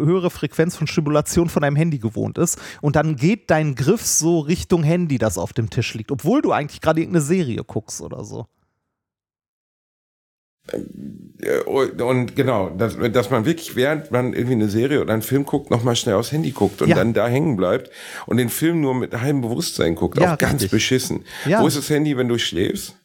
äh, 0.00 0.04
höhere 0.06 0.30
Frequenz 0.30 0.76
von 0.76 0.86
Stimulation 0.86 1.48
von 1.48 1.62
deinem 1.62 1.76
Handy 1.76 1.98
gewohnt 1.98 2.38
ist. 2.38 2.58
Und 2.80 2.96
dann 2.96 3.16
geht 3.16 3.50
dein 3.50 3.74
Griff 3.74 4.04
so 4.04 4.40
Richtung 4.40 4.82
Handy, 4.82 5.18
das 5.18 5.38
auf 5.38 5.52
dem 5.52 5.70
Tisch 5.70 5.94
liegt, 5.94 6.10
obwohl 6.10 6.42
du 6.42 6.52
eigentlich 6.52 6.80
gerade 6.80 7.00
irgendeine 7.00 7.24
Serie 7.24 7.62
guckst 7.64 8.00
oder 8.00 8.24
so. 8.24 8.46
Äh, 11.40 11.60
Und 11.66 12.36
genau, 12.36 12.70
dass, 12.70 12.96
dass 13.12 13.30
man 13.30 13.44
wirklich, 13.44 13.74
während 13.74 14.10
man 14.10 14.32
irgendwie 14.32 14.54
eine 14.54 14.68
Serie 14.68 15.00
oder 15.00 15.12
einen 15.12 15.22
Film 15.22 15.44
guckt, 15.44 15.70
nochmal 15.70 15.96
schnell 15.96 16.14
aufs 16.14 16.32
Handy 16.32 16.52
guckt 16.52 16.82
und 16.82 16.88
Ja. 16.88 16.96
dann 16.96 17.12
da 17.14 17.26
hängen 17.28 17.56
bleibt 17.56 17.90
und 18.26 18.36
den 18.36 18.48
Film 18.48 18.80
nur 18.80 18.94
mit 18.94 19.12
halbem 19.12 19.40
Bewusstsein 19.42 19.94
guckt. 19.96 20.18
Ja, 20.18 20.34
auch 20.34 20.38
ganz 20.38 20.54
richtig. 20.54 20.70
beschissen. 20.70 21.24
Ja. 21.46 21.60
Wo 21.62 21.66
ist 21.66 21.76
das 21.76 21.90
Handy, 21.90 22.16
wenn 22.16 22.28
du 22.28 22.38
schläfst? 22.38 22.96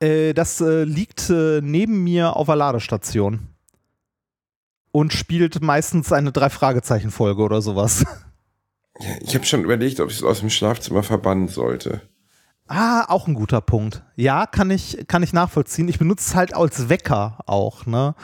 Äh, 0.00 0.32
das 0.32 0.60
äh, 0.60 0.84
liegt 0.84 1.28
äh, 1.30 1.60
neben 1.62 2.04
mir 2.04 2.36
auf 2.36 2.46
der 2.46 2.56
Ladestation. 2.56 3.48
Und 4.92 5.12
spielt 5.12 5.62
meistens 5.62 6.12
eine 6.12 6.32
Drei-Fragezeichen-Folge 6.32 7.42
oder 7.42 7.62
sowas. 7.62 8.04
Ja, 8.98 9.10
Ich 9.20 9.34
habe 9.34 9.44
schon 9.44 9.62
überlegt, 9.62 10.00
ob 10.00 10.08
ich 10.08 10.16
es 10.16 10.22
aus 10.22 10.40
dem 10.40 10.48
Schlafzimmer 10.48 11.02
verbannen 11.02 11.48
sollte. 11.48 12.00
Ah, 12.66 13.04
auch 13.08 13.28
ein 13.28 13.34
guter 13.34 13.60
Punkt. 13.60 14.02
Ja, 14.16 14.46
kann 14.46 14.70
ich, 14.70 15.04
kann 15.06 15.22
ich 15.22 15.34
nachvollziehen. 15.34 15.88
Ich 15.88 15.98
benutze 15.98 16.30
es 16.30 16.34
halt 16.34 16.56
als 16.56 16.88
Wecker 16.88 17.38
auch, 17.44 17.84
ne? 17.84 18.14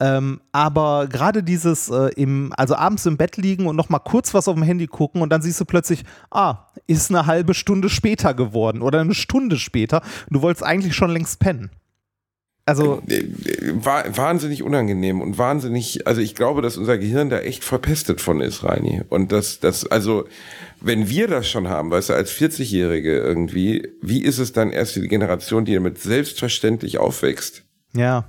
Ähm, 0.00 0.40
aber 0.52 1.08
gerade 1.08 1.42
dieses 1.42 1.88
äh, 1.88 2.10
im, 2.14 2.52
also 2.56 2.76
abends 2.76 3.04
im 3.06 3.16
Bett 3.16 3.36
liegen 3.36 3.66
und 3.66 3.74
noch 3.74 3.88
mal 3.88 3.98
kurz 3.98 4.32
was 4.32 4.46
auf 4.46 4.54
dem 4.54 4.62
Handy 4.62 4.86
gucken 4.86 5.22
und 5.22 5.30
dann 5.30 5.42
siehst 5.42 5.60
du 5.60 5.64
plötzlich, 5.64 6.04
ah, 6.30 6.68
ist 6.86 7.10
eine 7.10 7.26
halbe 7.26 7.52
Stunde 7.52 7.88
später 7.88 8.32
geworden 8.32 8.80
oder 8.82 9.00
eine 9.00 9.14
Stunde 9.14 9.56
später. 9.56 10.02
Du 10.30 10.40
wolltest 10.42 10.64
eigentlich 10.64 10.94
schon 10.94 11.10
längst 11.10 11.40
pennen. 11.40 11.70
Also, 12.68 13.02
Äh, 13.08 13.14
äh, 13.16 13.24
Wa 13.82 14.04
wahnsinnig 14.14 14.62
unangenehm 14.62 15.20
und 15.20 15.38
wahnsinnig, 15.38 16.06
also 16.06 16.20
ich 16.20 16.34
glaube, 16.34 16.60
dass 16.62 16.76
unser 16.76 16.98
Gehirn 16.98 17.30
da 17.30 17.38
echt 17.40 17.64
verpestet 17.64 18.20
von 18.20 18.40
ist, 18.40 18.62
Reini. 18.62 19.02
Und 19.08 19.32
das, 19.32 19.58
das, 19.60 19.86
also, 19.86 20.26
wenn 20.80 21.08
wir 21.08 21.28
das 21.28 21.48
schon 21.48 21.68
haben, 21.68 21.90
weißt 21.90 22.10
du, 22.10 22.14
als 22.14 22.30
40-Jährige 22.32 23.16
irgendwie, 23.18 23.88
wie 24.02 24.22
ist 24.22 24.38
es 24.38 24.52
dann 24.52 24.70
erst 24.70 24.92
für 24.92 25.00
die 25.00 25.08
Generation, 25.08 25.64
die 25.64 25.74
damit 25.74 25.98
selbstverständlich 25.98 26.98
aufwächst? 26.98 27.64
ja. 27.94 28.24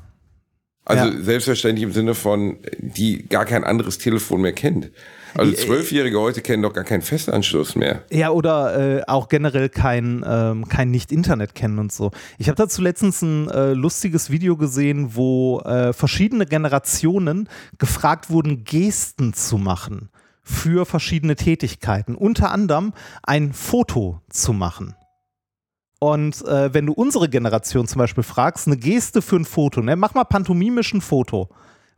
Also 0.86 1.06
Ja. 1.06 1.22
selbstverständlich 1.22 1.84
im 1.84 1.92
Sinne 1.92 2.16
von, 2.16 2.58
die 2.80 3.28
gar 3.28 3.46
kein 3.46 3.64
anderes 3.64 4.00
Telefon 4.00 4.42
mehr 4.42 4.54
kennt. 4.54 4.90
Also 5.36 5.54
Zwölfjährige 5.54 6.20
heute 6.20 6.42
kennen 6.42 6.64
doch 6.64 6.74
gar 6.74 6.84
keinen 6.84 7.02
Festanschluss 7.02 7.76
mehr. 7.76 8.04
Ja, 8.12 8.32
oder 8.32 9.00
äh, 9.00 9.04
auch 9.08 9.28
generell 9.30 9.70
kein, 9.70 10.24
ähm, 10.28 10.68
kein 10.68 10.92
Nicht-Internet 10.92 11.56
kennen 11.56 11.80
und 11.80 11.92
so. 11.92 12.12
Ich 12.38 12.48
habe 12.48 12.56
dazu 12.56 12.82
letztens 12.82 13.22
ein 13.22 13.50
äh, 13.50 13.74
lustiges 13.74 14.30
Video 14.30 14.58
gesehen, 14.58 15.16
wo 15.16 15.60
äh, 15.62 15.94
verschiedene 15.94 16.46
Generationen 16.46 17.50
gefragt 17.78 18.30
wurden, 18.30 18.64
Gesten 18.64 19.34
zu 19.34 19.58
machen 19.58 20.10
für 20.44 20.86
verschiedene 20.86 21.36
Tätigkeiten. 21.36 22.16
Unter 22.16 22.52
anderem 22.52 22.94
ein 23.24 23.54
Foto 23.54 24.22
zu 24.30 24.54
machen. 24.54 24.96
Und 26.00 26.46
äh, 26.46 26.74
wenn 26.74 26.86
du 26.86 26.94
unsere 26.94 27.30
Generation 27.30 27.88
zum 27.88 28.00
Beispiel 28.00 28.24
fragst, 28.24 28.68
eine 28.68 28.78
Geste 28.78 29.22
für 29.22 29.36
ein 29.36 29.46
Foto, 29.46 29.82
ne? 29.82 29.96
mach 29.96 30.14
mal 30.14 30.24
pantomimisch 30.24 30.94
ein 30.94 31.02
Foto. 31.02 31.50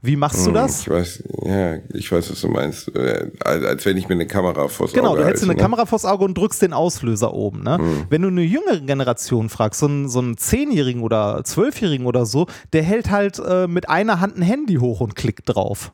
Wie 0.03 0.15
machst 0.15 0.39
du 0.45 0.47
Hm, 0.47 0.53
das? 0.55 0.81
Ich 0.81 0.89
weiß, 0.89 1.23
ja, 1.43 1.75
ich 1.93 2.11
weiß, 2.11 2.31
was 2.31 2.41
du 2.41 2.47
meinst. 2.47 2.87
Äh, 2.95 3.29
Als, 3.45 3.63
als 3.63 3.85
wenn 3.85 3.97
ich 3.97 4.09
mir 4.09 4.15
eine 4.15 4.25
Kamera 4.25 4.67
vors 4.67 4.93
Genau, 4.93 5.09
Auge 5.11 5.19
du 5.19 5.25
hältst 5.25 5.43
halte, 5.43 5.51
eine 5.51 5.57
ne? 5.57 5.61
Kamera 5.63 5.85
vors 5.85 6.05
Auge 6.05 6.25
und 6.25 6.35
drückst 6.35 6.61
den 6.63 6.73
Auslöser 6.73 7.33
oben. 7.35 7.61
Ne? 7.63 7.77
Wenn 8.09 8.23
du 8.23 8.29
eine 8.29 8.41
jüngere 8.41 8.79
Generation 8.79 9.49
fragst, 9.49 9.79
so 9.79 9.85
einen, 9.85 10.09
so 10.09 10.17
einen 10.19 10.37
Zehnjährigen 10.37 11.03
oder 11.03 11.43
Zwölfjährigen 11.43 12.07
oder 12.07 12.25
so, 12.25 12.47
der 12.73 12.81
hält 12.81 13.11
halt 13.11 13.37
äh, 13.45 13.67
mit 13.67 13.89
einer 13.89 14.19
Hand 14.19 14.37
ein 14.37 14.41
Handy 14.41 14.75
hoch 14.75 15.01
und 15.01 15.15
klickt 15.15 15.43
drauf. 15.53 15.93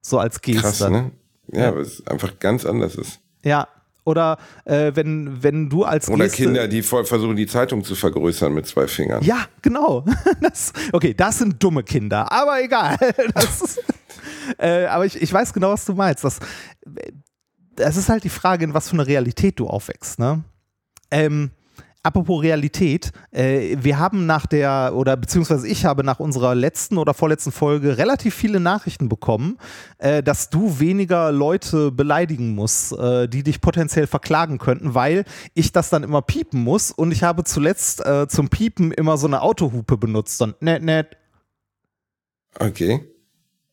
So 0.00 0.18
als 0.18 0.40
Geste. 0.40 0.62
Krass, 0.62 0.80
ne? 0.88 1.10
Ja, 1.52 1.68
aber 1.68 1.80
es 1.80 2.06
einfach 2.06 2.38
ganz 2.38 2.64
anders 2.64 2.94
ist. 2.94 3.20
Ja. 3.44 3.68
Oder 4.06 4.38
äh, 4.64 4.92
wenn, 4.94 5.42
wenn 5.42 5.68
du 5.68 5.82
als 5.82 6.08
Oder 6.08 6.24
Geste 6.24 6.44
Kinder, 6.44 6.68
die 6.68 6.82
versuchen, 6.82 7.34
die 7.34 7.46
Zeitung 7.46 7.82
zu 7.82 7.96
vergrößern 7.96 8.54
mit 8.54 8.64
zwei 8.66 8.86
Fingern. 8.86 9.22
Ja, 9.22 9.46
genau. 9.60 10.04
Das, 10.40 10.72
okay, 10.92 11.12
das 11.12 11.38
sind 11.38 11.60
dumme 11.62 11.82
Kinder, 11.82 12.30
aber 12.30 12.62
egal. 12.62 12.96
Ist, 13.36 13.82
äh, 14.58 14.84
aber 14.86 15.06
ich, 15.06 15.20
ich 15.20 15.32
weiß 15.32 15.52
genau, 15.52 15.72
was 15.72 15.84
du 15.84 15.94
meinst. 15.94 16.22
Das, 16.22 16.38
das 17.74 17.96
ist 17.96 18.08
halt 18.08 18.22
die 18.22 18.28
Frage, 18.28 18.64
in 18.64 18.74
was 18.74 18.88
für 18.88 18.94
eine 18.94 19.06
Realität 19.06 19.58
du 19.58 19.66
aufwächst. 19.66 20.18
Ne? 20.18 20.44
Ähm, 21.10 21.50
apropos 22.06 22.40
Realität, 22.40 23.10
äh, 23.32 23.76
wir 23.80 23.98
haben 23.98 24.26
nach 24.26 24.46
der, 24.46 24.92
oder 24.94 25.16
beziehungsweise 25.16 25.66
ich 25.66 25.84
habe 25.84 26.04
nach 26.04 26.20
unserer 26.20 26.54
letzten 26.54 26.98
oder 26.98 27.14
vorletzten 27.14 27.50
Folge 27.50 27.98
relativ 27.98 28.34
viele 28.34 28.60
Nachrichten 28.60 29.08
bekommen, 29.08 29.58
äh, 29.98 30.22
dass 30.22 30.48
du 30.48 30.78
weniger 30.78 31.32
Leute 31.32 31.90
beleidigen 31.90 32.54
musst, 32.54 32.92
äh, 32.92 33.28
die 33.28 33.42
dich 33.42 33.60
potenziell 33.60 34.06
verklagen 34.06 34.58
könnten, 34.58 34.94
weil 34.94 35.24
ich 35.54 35.72
das 35.72 35.90
dann 35.90 36.04
immer 36.04 36.22
piepen 36.22 36.62
muss 36.62 36.92
und 36.92 37.10
ich 37.10 37.24
habe 37.24 37.42
zuletzt 37.42 38.06
äh, 38.06 38.28
zum 38.28 38.48
Piepen 38.48 38.92
immer 38.92 39.16
so 39.16 39.26
eine 39.26 39.42
Autohupe 39.42 39.96
benutzt. 39.96 40.40
Und 40.40 40.62
nett, 40.62 40.84
nett. 40.84 41.16
Okay. 42.58 43.15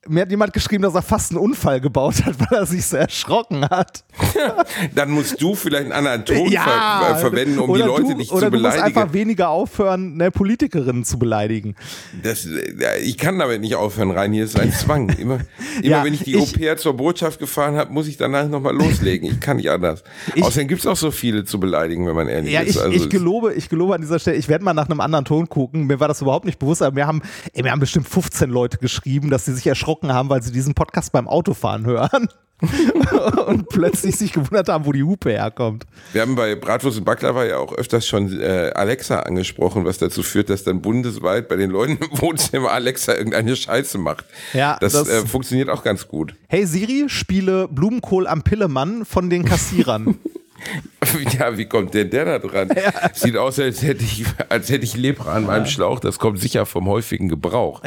Mir 0.07 0.23
hat 0.23 0.29
jemand 0.31 0.51
geschrieben, 0.51 0.83
dass 0.83 0.95
er 0.95 1.01
fast 1.01 1.31
einen 1.31 1.39
Unfall 1.39 1.79
gebaut 1.79 2.25
hat, 2.25 2.35
weil 2.39 2.59
er 2.59 2.65
sich 2.65 2.85
so 2.85 2.97
erschrocken 2.97 3.63
hat. 3.69 4.03
Dann 4.95 5.11
musst 5.11 5.41
du 5.41 5.55
vielleicht 5.55 5.83
einen 5.85 5.91
anderen 5.93 6.25
Ton 6.25 6.51
Ja, 6.51 6.63
ver 6.63 7.05
ver 7.07 7.15
verwenden, 7.29 7.59
um 7.59 7.67
die 7.73 7.81
oder 7.81 7.85
Leute 7.87 8.01
du, 8.03 8.13
nicht 8.15 8.31
oder 8.31 8.47
zu 8.47 8.51
du 8.51 8.59
musst 8.59 8.73
einfach 8.75 8.89
beleidigen. 8.91 9.13
weniger 9.13 9.49
aufhören, 9.49 10.17
ne, 10.17 10.29
Politikerinnen 10.29 11.05
zu 11.05 11.17
beleidigen. 11.17 11.75
Das, 12.21 12.45
äh, 12.45 12.99
ich 12.99 13.17
kann 13.17 13.39
damit 13.39 13.61
nicht 13.61 13.75
aufhören, 13.75 14.11
rein. 14.11 14.33
Hier 14.33 14.43
ist 14.43 14.59
ein 14.59 14.71
Zwang. 14.73 15.07
Immer, 15.09 15.35
immer 15.35 15.39
Ja, 15.81 16.03
wenn 16.03 16.13
ich 16.13 16.23
die 16.23 16.35
ich- 16.35 16.41
Au-pair 16.55 16.75
zur 16.77 16.95
Botschaft 16.97 17.39
gefahren 17.39 17.75
habe, 17.75 17.93
muss 17.93 18.07
ich 18.07 18.17
danach 18.17 18.47
nochmal 18.49 18.75
loslegen. 18.75 19.29
Ich 19.29 19.39
kann 19.39 19.55
nicht 19.57 19.69
anders. 19.71 20.03
Ich- 20.35 20.43
Außerdem 20.43 20.67
gibt 20.67 20.81
es 20.81 20.87
auch 20.87 20.97
so 20.97 21.11
viele 21.11 21.45
zu 21.45 21.59
beleidigen, 21.61 22.05
wenn 22.07 22.15
man 22.15 22.27
ehrlich 22.27 22.51
Ja, 22.51 22.59
ist. 22.61 22.75
ich, 22.75 22.81
Also 22.81 22.91
ich 22.93 23.09
gelobe, 23.09 23.53
ich 23.53 23.69
gelobe 23.69 23.95
an 23.95 24.01
dieser 24.01 24.19
Stelle, 24.19 24.35
ich 24.37 24.49
werde 24.49 24.65
mal 24.65 24.73
nach 24.73 24.89
einem 24.89 24.99
anderen 24.99 25.23
Ton 25.23 25.47
gucken. 25.47 25.85
Mir 25.87 25.99
war 26.01 26.09
das 26.09 26.21
überhaupt 26.21 26.45
nicht 26.45 26.59
bewusst, 26.59 26.81
aber 26.81 26.93
mir 26.93 27.07
haben, 27.07 27.21
ey, 27.53 27.63
mir 27.63 27.71
haben 27.71 27.79
bestimmt 27.79 28.09
15 28.09 28.49
Leute 28.49 28.79
geschrieben, 28.79 29.29
dass 29.29 29.45
sie 29.45 29.53
sich 29.53 29.65
erschrocken 29.65 29.92
haben, 30.11 30.29
weil 30.29 30.41
sie 30.41 30.51
diesen 30.51 30.73
Podcast 30.73 31.11
beim 31.11 31.27
Autofahren 31.27 31.85
hören. 31.85 32.27
und 33.47 33.67
plötzlich 33.67 34.15
sich 34.15 34.31
gewundert 34.31 34.69
haben, 34.69 34.85
wo 34.85 34.93
die 34.93 35.03
Hupe 35.03 35.31
herkommt. 35.31 35.85
Wir 36.13 36.21
haben 36.21 36.35
bei 36.35 36.55
Bratwurst 36.55 36.97
und 36.97 37.03
Baklava 37.03 37.43
ja 37.43 37.57
auch 37.57 37.73
öfters 37.73 38.07
schon 38.07 38.39
äh, 38.39 38.71
Alexa 38.73 39.19
angesprochen, 39.19 39.83
was 39.83 39.97
dazu 39.97 40.23
führt, 40.23 40.49
dass 40.49 40.63
dann 40.63 40.81
bundesweit 40.81 41.49
bei 41.49 41.57
den 41.57 41.71
Leuten 41.71 41.97
im 41.97 42.21
Wohnzimmer 42.21 42.71
Alexa 42.71 43.15
irgendeine 43.15 43.55
Scheiße 43.55 43.97
macht. 43.97 44.23
Ja, 44.53 44.77
das, 44.79 44.93
das- 44.93 45.09
äh, 45.09 45.25
funktioniert 45.25 45.69
auch 45.69 45.83
ganz 45.83 46.07
gut. 46.07 46.35
Hey 46.47 46.65
Siri, 46.65 47.05
spiele 47.07 47.67
Blumenkohl 47.67 48.27
am 48.27 48.43
Pillemann 48.43 49.03
von 49.03 49.29
den 49.29 49.43
Kassierern. 49.43 50.19
Ja, 51.37 51.57
wie 51.57 51.65
kommt 51.65 51.93
denn 51.93 52.09
der 52.09 52.25
da 52.25 52.39
dran? 52.39 52.69
Sieht 53.13 53.37
aus, 53.37 53.59
als 53.59 53.81
hätte 53.81 54.03
ich, 54.03 54.25
als 54.49 54.69
hätte 54.69 54.83
ich 54.85 54.95
Lepra 54.95 55.33
an 55.33 55.45
meinem 55.45 55.65
Schlauch. 55.65 55.99
Das 55.99 56.19
kommt 56.19 56.39
sicher 56.39 56.65
vom 56.65 56.87
häufigen 56.87 57.29
Gebrauch. 57.29 57.81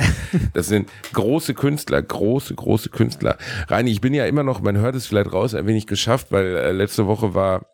Das 0.53 0.67
sind 0.67 0.91
große 1.13 1.55
Künstler, 1.55 2.03
große, 2.03 2.55
große 2.55 2.91
Künstler. 2.91 3.37
Reini, 3.69 3.91
ich 3.91 4.01
bin 4.01 4.15
ja 4.15 4.27
immer 4.27 4.43
noch, 4.43 4.61
man 4.61 4.77
hört 4.77 4.95
es 4.95 5.07
vielleicht 5.07 5.33
raus, 5.33 5.55
ein 5.55 5.67
wenig 5.67 5.87
geschafft, 5.87 6.29
weil 6.31 6.57
äh, 6.57 6.73
letzte 6.73 7.07
Woche 7.07 7.35
war 7.35 7.67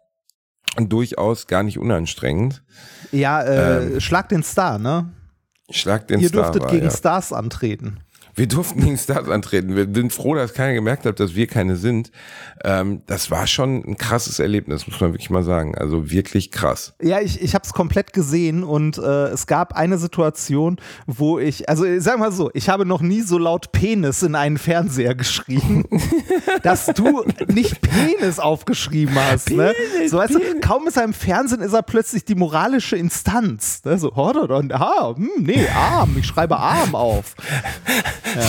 durchaus 0.77 1.47
gar 1.47 1.63
nicht 1.63 1.79
unanstrengend. 1.79 2.63
ja, 3.11 3.43
äh, 3.43 4.01
schlag 4.01 4.29
den 4.29 4.43
Star, 4.43 4.79
ne? 4.79 5.13
Schlag 5.71 6.09
den 6.09 6.21
Ihr 6.21 6.29
Star 6.29 6.43
dürftet 6.43 6.63
war, 6.63 6.71
gegen 6.71 6.85
ja. 6.87 6.91
Stars 6.91 7.33
antreten. 7.33 8.01
Wir 8.35 8.49
durften 8.49 8.81
gegen 8.81 8.97
Stars 8.97 9.29
antreten. 9.29 9.77
Wir 9.77 9.87
sind 9.93 10.13
froh, 10.13 10.35
dass 10.35 10.55
keiner 10.55 10.73
gemerkt 10.73 11.05
hat, 11.05 11.21
dass 11.21 11.35
wir 11.35 11.47
keine 11.47 11.77
sind. 11.77 12.11
Ähm, 12.65 13.03
das 13.07 13.31
war 13.31 13.47
schon 13.47 13.85
ein 13.87 13.99
krasses 13.99 14.39
Erlebnis, 14.39 14.87
muss 14.87 15.01
man 15.01 15.13
wirklich 15.13 15.29
mal 15.29 15.43
sagen. 15.43 15.77
Also 15.77 16.11
wirklich 16.11 16.51
krass. 16.51 16.95
Ja, 17.03 17.21
ich, 17.21 17.43
ich 17.43 17.55
habe 17.55 17.65
es 17.65 17.75
komplett 17.75 18.15
gesehen 18.15 18.65
und 18.65 18.97
äh, 18.97 19.27
es 19.27 19.47
gab 19.47 19.75
eine 19.75 19.99
Situation, 19.99 20.79
wo 21.07 21.39
ich, 21.39 21.69
also 21.69 21.85
äh, 21.85 22.01
sag 22.01 22.19
mal 22.19 22.33
so, 22.33 22.51
ich 22.55 22.71
habe 22.71 22.87
noch 22.87 23.03
nie 23.03 23.21
so 23.21 23.37
laut 23.37 23.73
Penis 23.73 24.23
in 24.23 24.35
einen 24.35 24.57
Fernseher 24.57 25.15
geschrieben, 25.15 25.85
dass 26.63 26.87
du 26.87 27.25
nicht 27.49 27.83
Penis 27.83 28.39
aufgeschrieben 28.39 29.15
hast. 29.15 29.51
ne? 29.51 29.75
So 30.09 30.17
weißt 30.17 30.35
du, 30.35 30.41
kaum 30.61 30.87
ist 30.87 30.97
er 30.97 31.05
im 31.05 31.13
Fernsehen, 31.13 31.61
ist 31.61 31.75
er 31.75 31.83
plötzlich 31.83 32.25
die 32.25 32.35
moralische 32.35 32.97
Instanz. 32.97 33.83
Ne? 33.85 33.99
So, 33.99 34.11
und, 34.13 34.73
ah, 34.73 35.15
hm, 35.15 35.29
nee, 35.39 35.67
Arm, 35.69 36.17
ich 36.19 36.27
schreibe 36.27 36.57
Arm 36.57 36.95
auf. 36.95 37.35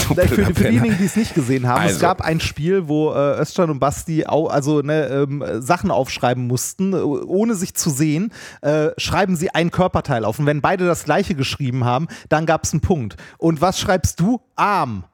So 0.08 0.14
für, 0.16 0.28
für 0.28 0.54
diejenigen, 0.54 0.98
die 0.98 1.06
es 1.06 1.16
nicht 1.16 1.34
gesehen 1.34 1.68
haben, 1.68 1.82
es 1.86 1.94
Also. 1.94 2.02
gab 2.02 2.22
ein 2.22 2.40
Spiel, 2.40 2.88
wo 2.88 3.12
äh, 3.12 3.40
Özcan 3.42 3.70
und 3.70 3.80
Basti 3.80 4.26
au, 4.26 4.48
also 4.48 4.82
ne, 4.82 5.08
ähm, 5.08 5.44
Sachen 5.62 5.92
aufschreiben 5.92 6.46
mussten, 6.48 6.94
äh, 6.94 6.98
ohne 6.98 7.56
sich 7.56 7.74
zu 7.74 7.90
sehen, 7.90 8.32
äh, 8.62 8.90
schreiben 8.98 9.36
sie 9.36 9.50
ein 9.50 9.72
Körperteil 9.72 10.26
auf. 10.26 10.40
Und 10.40 10.46
wenn 10.46 10.62
beide 10.62 10.86
das 10.86 11.04
gleiche 11.06 11.36
geschrieben 11.36 11.86
haben, 11.86 12.08
dann 12.30 12.46
gab 12.46 12.64
es 12.66 12.74
einen 12.74 12.82
Punkt. 12.82 13.18
Und 13.38 13.62
was 13.62 13.80
schreibst 13.80 14.20
du? 14.20 14.42
Arm. 14.56 15.06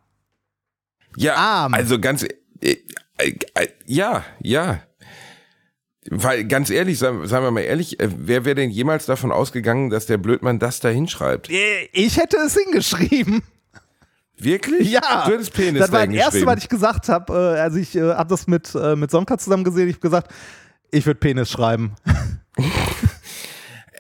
Ja, 1.16 1.36
Arm. 1.36 1.74
also 1.74 2.00
ganz, 2.00 2.24
äh, 2.62 2.76
ja, 3.86 4.24
ja. 4.42 4.82
Weil 6.12 6.46
ganz 6.46 6.70
ehrlich, 6.70 6.98
sagen, 6.98 7.28
sagen 7.28 7.46
wir 7.46 7.52
mal 7.52 7.62
ehrlich, 7.62 8.00
äh, 8.00 8.10
wer 8.16 8.46
wäre 8.46 8.56
denn 8.56 8.70
jemals 8.72 9.06
davon 9.06 9.32
ausgegangen, 9.32 9.90
dass 9.90 10.06
der 10.06 10.18
Blödmann 10.18 10.58
das 10.60 10.80
da 10.80 10.90
hinschreibt? 10.90 11.50
Äh, 11.50 11.90
Ich 11.92 12.18
hätte 12.18 12.38
es 12.38 12.58
hingeschrieben. 12.58 13.44
Wirklich? 14.40 14.90
Ja, 14.90 15.26
Du 15.26 15.34
hättest 15.34 15.54
Penis 15.54 15.82
das 15.82 15.92
war 15.92 16.00
da 16.02 16.06
das 16.06 16.16
Erste, 16.16 16.46
was 16.46 16.60
ich 16.64 16.70
gesagt 16.70 17.10
habe. 17.10 17.34
Äh, 17.34 17.60
also 17.60 17.78
ich 17.78 17.96
äh, 17.96 18.14
habe 18.14 18.30
das 18.30 18.48
mit, 18.48 18.74
äh, 18.76 18.96
mit 18.96 19.12
Sonka 19.12 19.38
zusammen 19.38 19.64
gesehen. 19.64 19.88
Ich 19.90 19.96
habe 19.96 20.02
gesagt, 20.02 20.32
ich 20.92 21.06
würde 21.06 21.20
Penis 21.20 21.52
schreiben. 21.52 21.94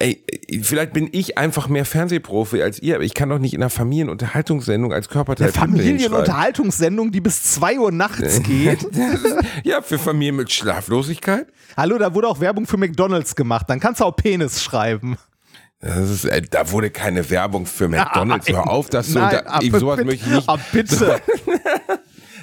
Ey, 0.01 0.23
äh, 0.47 0.59
vielleicht 0.63 0.93
bin 0.93 1.09
ich 1.11 1.37
einfach 1.37 1.67
mehr 1.67 1.83
Fernsehprofi 1.83 2.61
als 2.61 2.79
ihr, 2.81 2.95
aber 2.95 3.03
ich 3.03 3.13
kann 3.13 3.27
doch 3.29 3.37
nicht 3.37 3.53
in 3.53 3.61
einer 3.61 3.69
Familienunterhaltungssendung 3.69 4.93
als 4.93 5.09
Körperteil 5.09 5.47
Eine. 5.47 5.53
Familienunterhaltungssendung, 5.53 7.11
die 7.11 7.19
bis 7.19 7.43
2 7.55 7.79
Uhr 7.79 7.91
nachts 7.91 8.41
geht. 8.43 8.87
Ja, 9.63 9.81
für 9.81 9.99
Familien 9.99 10.37
mit 10.37 10.51
Schlaflosigkeit. 10.51 11.47
Hallo, 11.75 11.97
da 11.97 12.13
wurde 12.13 12.27
auch 12.29 12.39
Werbung 12.39 12.65
für 12.65 12.77
McDonalds 12.77 13.35
gemacht. 13.35 13.65
Dann 13.69 13.79
kannst 13.79 13.99
du 13.99 14.05
auch 14.05 14.15
Penis 14.15 14.63
schreiben. 14.63 15.17
Ist, 15.81 16.25
äh, 16.25 16.41
da 16.41 16.71
wurde 16.71 16.89
keine 16.89 17.29
Werbung 17.29 17.65
für 17.65 17.87
McDonalds. 17.87 18.49
Hör 18.49 18.69
auf, 18.69 18.89
das 18.89 19.07
so. 19.07 19.19
Nein, 19.19 19.41
Da, 19.45 19.59
ich, 19.61 19.69
aber 19.69 19.79
sowas 19.79 20.03
möchte 20.03 20.25
ich 20.29 20.35
nicht. 20.35 20.71
bitte. 20.73 21.21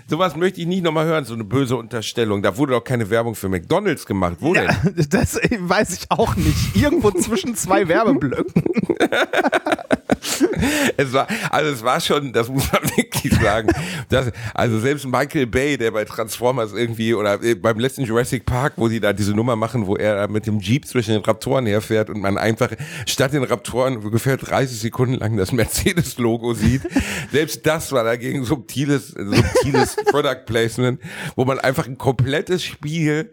Sowas 0.09 0.37
möchte 0.37 0.61
ich 0.61 0.67
nicht 0.69 0.85
nochmal 0.85 1.05
hören, 1.05 1.25
so 1.25 1.35
eine 1.35 1.43
böse 1.45 1.77
Unterstellung. 1.77 2.41
Da 2.43 2.57
wurde 2.57 2.73
doch 2.75 2.85
keine 2.85 3.11
Werbung 3.11 3.35
für 3.35 3.49
McDonalds 3.49 4.07
gemacht. 4.07 4.37
Wo 4.41 4.55
denn? 4.55 4.69
Das 5.11 5.35
weiß 5.59 5.95
ich 5.99 6.11
auch 6.11 6.37
nicht. 6.37 6.77
Irgendwo 6.77 7.11
zwischen 7.11 7.57
zwei 7.57 7.89
Werbeblöcken. 7.89 8.63
Es 10.97 11.13
war, 11.13 11.27
also 11.51 11.71
es 11.71 11.83
war 11.83 12.01
schon, 12.01 12.33
das 12.33 12.49
muss 12.49 12.71
man 12.73 12.83
wirklich 12.97 13.35
sagen. 13.35 13.69
Das, 14.09 14.33
also 14.55 14.79
selbst 14.79 15.07
Michael 15.07 15.47
Bay, 15.47 15.77
der 15.77 15.91
bei 15.91 16.05
Transformers 16.05 16.73
irgendwie 16.73 17.15
oder 17.15 17.43
äh, 17.43 17.55
beim 17.55 17.79
letzten 17.79 18.03
Jurassic 18.03 18.47
Park, 18.47 18.75
wo 18.77 18.89
die 18.89 19.01
da 19.01 19.13
diese 19.13 19.33
Nummer 19.33 19.57
machen, 19.57 19.87
wo 19.87 19.97
er 19.97 20.29
mit 20.29 20.47
dem 20.47 20.61
Jeep 20.61 20.87
zwischen 20.87 21.13
den 21.13 21.23
Raptoren 21.23 21.67
herfährt 21.67 22.11
und 22.11 22.21
man 22.21 22.39
einfach 22.39 22.71
statt 23.07 23.33
den 23.33 23.45
Raptoren 23.45 23.99
ungefähr 23.99 24.37
30 24.37 24.81
Sekunden 24.81 25.15
lang 25.15 25.37
das 25.37 25.53
Mercedes-Logo 25.53 26.55
sieht. 26.55 26.83
Selbst 27.33 27.67
das 27.67 27.93
war 27.93 28.05
dagegen 28.05 28.45
subtiles, 28.45 29.09
subtiles 29.09 29.97
Product 30.11 30.45
Placement, 30.47 31.01
wo 31.35 31.45
man 31.45 31.59
einfach 31.59 31.87
ein 31.87 31.99
komplettes 31.99 32.65
Spiel 32.65 33.31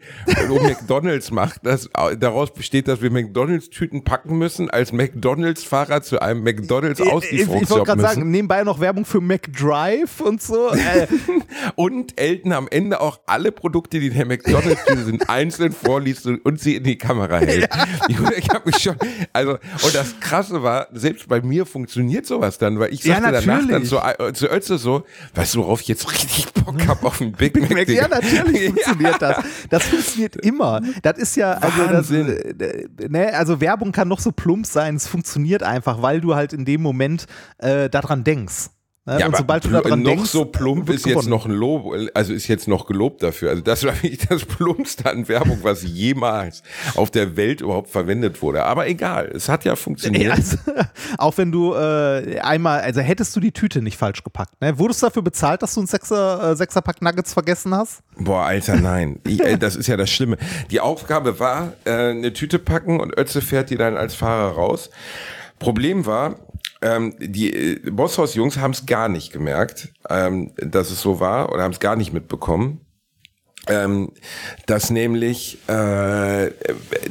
um 0.50 0.64
McDonalds 0.64 1.32
macht, 1.32 1.66
das 1.66 1.90
daraus 2.20 2.54
besteht, 2.54 2.88
dass 2.88 3.02
wir 3.02 3.12
McDonalds-Tüten 3.12 4.04
packen 4.04 4.38
müssen, 4.38 4.70
als 4.70 4.92
McDonalds-Fahrer 4.92 6.02
zu 6.02 6.22
einem 6.22 6.44
McDonalds 6.44 7.02
Ich, 7.20 7.26
ich 7.26 7.32
Auslieferungsjob 7.42 7.70
wollte 7.70 7.86
gerade 7.86 8.02
sagen, 8.02 8.32
nebenbei 8.32 8.64
noch 8.64 8.80
Werbung 8.80 9.06
für 9.06 9.22
McDrive 9.22 10.20
und 10.22 10.42
so. 10.42 10.72
Äh, 10.84 11.08
Und 11.76 12.20
Elton 12.20 12.52
am 12.52 12.68
Ende 12.70 13.00
auch 13.00 13.20
alle 13.26 13.52
Produkte, 13.52 14.00
die 14.00 14.10
der 14.10 14.26
McDonalds-Tüte 14.26 15.04
sind, 15.04 15.30
einzeln 15.30 15.72
vorliest 15.72 16.26
und, 16.26 16.44
und 16.46 16.60
sie 16.60 16.76
in 16.76 16.84
die 16.84 16.98
Kamera 16.98 17.38
hält. 17.38 17.70
Ich, 18.08 18.18
ich 18.38 18.50
habe 18.50 18.64
mich 18.66 18.78
schon, 18.80 18.96
also, 19.32 19.52
und 19.52 19.96
das 19.96 20.20
Krasse 20.20 20.62
war, 20.64 20.88
selbst 20.92 21.28
bei 21.28 21.42
mir 21.42 21.66
funktioniert 21.66 22.26
sowas 22.26 22.58
dann, 22.58 22.80
weil 22.80 22.94
ich 22.94 23.04
Ja, 23.04 23.22
sagte 23.22 23.46
danach 23.46 23.68
dann 23.68 23.86
zu, 23.86 23.98
äh, 23.98 24.34
zu 24.34 24.48
Ötze 24.48 24.78
so, 24.78 25.04
weißt 25.36 25.56
du, 25.56 25.60
worauf 25.60 25.82
ich 25.82 25.88
jetzt 25.88 26.12
richtig 26.12 26.52
Bock 26.54 26.88
hab 26.88 27.04
auf 27.04 27.22
einen 27.22 27.32
Big, 27.34 27.60
Mac? 27.60 27.72
Mac, 27.72 27.90
ja, 27.90 28.08
natürlich 28.08 28.66
funktioniert 28.68 29.22
das. 29.22 29.38
Das 29.70 29.84
funktioniert 29.84 30.36
immer. 30.38 30.82
Das 31.02 31.18
ist 31.18 31.36
ja, 31.36 31.54
also, 31.54 31.84
das, 31.92 32.12
äh, 32.12 32.88
ne, 33.10 33.34
also 33.34 33.62
Werbung 33.62 33.92
kann 33.92 34.08
noch 34.08 34.20
so 34.20 34.32
plump 34.32 34.66
sein, 34.66 34.96
es 34.96 35.08
funktioniert 35.08 35.64
einfach, 35.64 36.02
weil 36.02 36.22
du 36.22 36.36
halt 36.36 36.54
in 36.54 36.66
dem 36.66 36.82
Moment 36.82 37.03
äh, 37.60 37.90
daran 37.90 38.24
denkst. 38.24 38.70
Ne? 39.06 39.20
Ja, 39.20 39.30
sobald 39.36 39.66
du 39.66 39.70
daran 39.70 40.02
noch 40.02 40.12
denkst, 40.12 40.30
so 40.30 40.46
plump 40.46 40.90
ist 40.90 41.06
jetzt 41.06 41.28
noch 41.28 41.46
ein 41.46 41.52
Lob, 41.52 41.94
also 42.14 42.32
ist 42.32 42.48
jetzt 42.48 42.70
noch 42.70 42.86
gelobt 42.86 43.22
dafür. 43.22 43.50
Also 43.50 43.62
das 43.62 43.84
war 43.84 43.92
wirklich 44.02 44.26
das 44.30 44.46
plumpste 44.46 45.10
an 45.10 45.28
Werbung, 45.28 45.60
was 45.62 45.84
jemals 45.84 46.64
auf 46.96 47.12
der 47.12 47.36
Welt 47.36 47.60
überhaupt 47.60 47.90
verwendet 47.90 48.42
wurde. 48.42 48.64
Aber 48.64 48.88
egal, 48.88 49.30
es 49.36 49.50
hat 49.50 49.66
ja 49.66 49.76
funktioniert. 49.76 50.24
Ja, 50.24 50.34
also, 50.36 50.58
auch 51.18 51.38
wenn 51.38 51.52
du 51.52 51.74
äh, 51.74 52.40
einmal, 52.40 52.80
also 52.80 53.02
hättest 53.02 53.36
du 53.36 53.42
die 53.42 53.52
Tüte 53.52 53.82
nicht 53.82 53.98
falsch 53.98 54.24
gepackt, 54.24 54.62
ne? 54.62 54.80
Wurdest 54.80 55.02
du 55.02 55.08
dafür 55.08 55.22
bezahlt, 55.22 55.62
dass 55.62 55.74
du 55.74 55.82
einen 55.82 55.88
Sechser, 55.88 56.52
äh, 56.52 56.56
Sechserpack 56.56 57.02
Nuggets 57.02 57.34
vergessen 57.34 57.76
hast? 57.76 58.04
Boah, 58.18 58.46
Alter, 58.46 58.78
nein. 58.78 59.20
Ich, 59.28 59.44
ey, 59.44 59.60
das 59.60 59.76
ist 59.76 59.88
ja 59.88 59.98
das 59.98 60.10
Schlimme. 60.10 60.38
Die 60.72 60.80
Aufgabe 60.80 61.42
war, 61.42 61.74
äh, 61.84 61.92
eine 61.92 62.32
Tüte 62.32 62.58
packen 62.58 63.02
und 63.02 63.18
Ötze 63.18 63.42
fährt 63.42 63.70
die 63.70 63.76
dann 63.76 63.98
als 63.98 64.16
Fahrer 64.16 64.54
raus. 64.54 64.90
Problem 65.60 66.06
war, 66.06 66.36
ähm, 66.84 67.16
die 67.18 67.54
äh, 67.54 67.90
Bosshaus-Jungs 67.90 68.58
haben 68.58 68.72
es 68.72 68.86
gar 68.86 69.08
nicht 69.08 69.32
gemerkt, 69.32 69.90
ähm, 70.10 70.52
dass 70.58 70.92
es 70.92 71.02
so 71.02 71.20
war 71.20 71.52
oder 71.52 71.64
haben 71.64 71.72
es 71.72 71.80
gar 71.80 71.96
nicht 71.96 72.14
mitbekommen. 72.14 72.82
Ähm, 73.70 74.12
dass 74.66 74.90
nämlich 74.90 75.58
äh, 75.70 76.52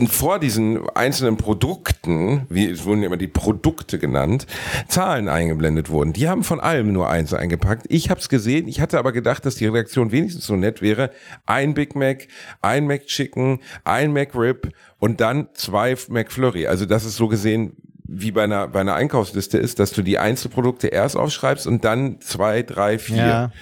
vor 0.06 0.38
diesen 0.38 0.86
einzelnen 0.90 1.38
Produkten, 1.38 2.44
wie 2.50 2.68
es 2.68 2.84
wurden 2.84 3.02
immer 3.02 3.16
die 3.16 3.26
Produkte 3.26 3.98
genannt, 3.98 4.46
Zahlen 4.86 5.30
eingeblendet 5.30 5.88
wurden. 5.88 6.12
Die 6.12 6.28
haben 6.28 6.44
von 6.44 6.60
allem 6.60 6.92
nur 6.92 7.08
eins 7.08 7.32
eingepackt. 7.32 7.86
Ich 7.88 8.10
habe 8.10 8.20
es 8.20 8.28
gesehen, 8.28 8.68
ich 8.68 8.82
hatte 8.82 8.98
aber 8.98 9.12
gedacht, 9.12 9.46
dass 9.46 9.54
die 9.54 9.64
Redaktion 9.64 10.12
wenigstens 10.12 10.44
so 10.44 10.54
nett 10.54 10.82
wäre. 10.82 11.10
Ein 11.46 11.72
Big 11.72 11.96
Mac, 11.96 12.28
ein 12.60 12.86
McChicken, 12.86 13.60
ein 13.84 14.12
McRib 14.12 14.74
und 14.98 15.22
dann 15.22 15.48
zwei 15.54 15.96
McFlurry. 16.10 16.66
Also 16.66 16.84
das 16.84 17.06
ist 17.06 17.16
so 17.16 17.28
gesehen 17.28 17.78
wie 18.14 18.30
bei 18.30 18.44
einer, 18.44 18.68
bei 18.68 18.80
einer 18.80 18.94
Einkaufsliste 18.94 19.58
ist, 19.58 19.78
dass 19.78 19.92
du 19.92 20.02
die 20.02 20.18
Einzelprodukte 20.18 20.88
erst 20.88 21.16
aufschreibst 21.16 21.66
und 21.66 21.84
dann 21.84 22.20
zwei, 22.20 22.62
drei, 22.62 22.98
vier. 22.98 23.16
Ja. 23.16 23.52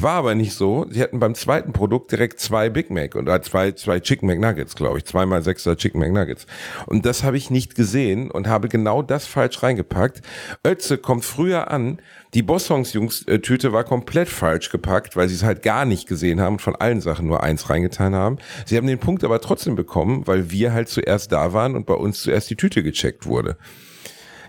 War 0.00 0.14
aber 0.14 0.34
nicht 0.34 0.54
so. 0.54 0.86
Sie 0.90 1.00
hatten 1.00 1.20
beim 1.20 1.36
zweiten 1.36 1.72
Produkt 1.72 2.10
direkt 2.10 2.40
zwei 2.40 2.68
Big 2.68 2.90
Mac 2.90 3.14
oder 3.14 3.40
zwei, 3.42 3.70
zwei 3.72 4.00
Chicken 4.00 4.26
McNuggets, 4.26 4.74
glaube 4.74 4.98
ich. 4.98 5.04
Zweimal 5.04 5.42
sechser 5.42 5.76
Chicken 5.76 6.00
McNuggets. 6.00 6.46
Und 6.86 7.06
das 7.06 7.22
habe 7.22 7.36
ich 7.36 7.48
nicht 7.48 7.76
gesehen 7.76 8.28
und 8.28 8.48
habe 8.48 8.68
genau 8.68 9.02
das 9.02 9.26
falsch 9.26 9.62
reingepackt. 9.62 10.22
Ötze 10.66 10.98
kommt 10.98 11.24
früher 11.24 11.70
an. 11.70 11.98
Die 12.34 12.42
Bossons-Jungs-Tüte 12.42 13.72
war 13.72 13.84
komplett 13.84 14.28
falsch 14.28 14.70
gepackt, 14.70 15.16
weil 15.16 15.28
sie 15.28 15.36
es 15.36 15.44
halt 15.44 15.62
gar 15.62 15.84
nicht 15.84 16.08
gesehen 16.08 16.40
haben 16.40 16.54
und 16.54 16.62
von 16.62 16.74
allen 16.74 17.00
Sachen 17.00 17.28
nur 17.28 17.44
eins 17.44 17.70
reingetan 17.70 18.14
haben. 18.14 18.38
Sie 18.66 18.76
haben 18.76 18.88
den 18.88 18.98
Punkt 18.98 19.22
aber 19.22 19.40
trotzdem 19.40 19.76
bekommen, 19.76 20.26
weil 20.26 20.50
wir 20.50 20.72
halt 20.72 20.88
zuerst 20.88 21.30
da 21.30 21.52
waren 21.52 21.76
und 21.76 21.86
bei 21.86 21.94
uns 21.94 22.22
zuerst 22.22 22.50
die 22.50 22.56
Tüte 22.56 22.82
gecheckt 22.82 23.26
wurde. 23.26 23.56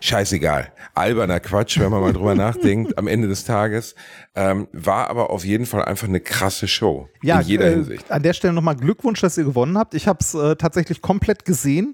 Scheißegal. 0.02 0.72
Alberner 0.96 1.40
Quatsch, 1.40 1.80
wenn 1.80 1.92
man 1.92 2.02
mal 2.02 2.14
drüber 2.14 2.34
nachdenkt, 2.36 2.98
am 2.98 3.08
Ende 3.08 3.28
des 3.28 3.44
Tages. 3.46 3.94
Ähm, 4.34 4.68
war 4.72 5.10
aber 5.10 5.30
auf 5.30 5.46
jeden 5.46 5.68
Fall 5.68 5.86
einfach 5.86 6.08
eine 6.08 6.20
krasse 6.20 6.68
Show. 6.68 7.08
Ja, 7.22 7.40
in 7.40 7.48
jeder 7.48 7.68
äh, 7.68 7.74
Hinsicht. 7.76 8.12
an 8.12 8.24
der 8.24 8.34
Stelle 8.34 8.54
nochmal 8.54 8.76
Glückwunsch, 8.76 9.22
dass 9.22 9.38
ihr 9.38 9.46
gewonnen 9.46 9.78
habt. 9.78 9.94
Ich 9.94 10.08
habe 10.08 10.20
es 10.22 10.34
äh, 10.34 10.56
tatsächlich 10.56 11.02
komplett 11.02 11.46
gesehen. 11.46 11.94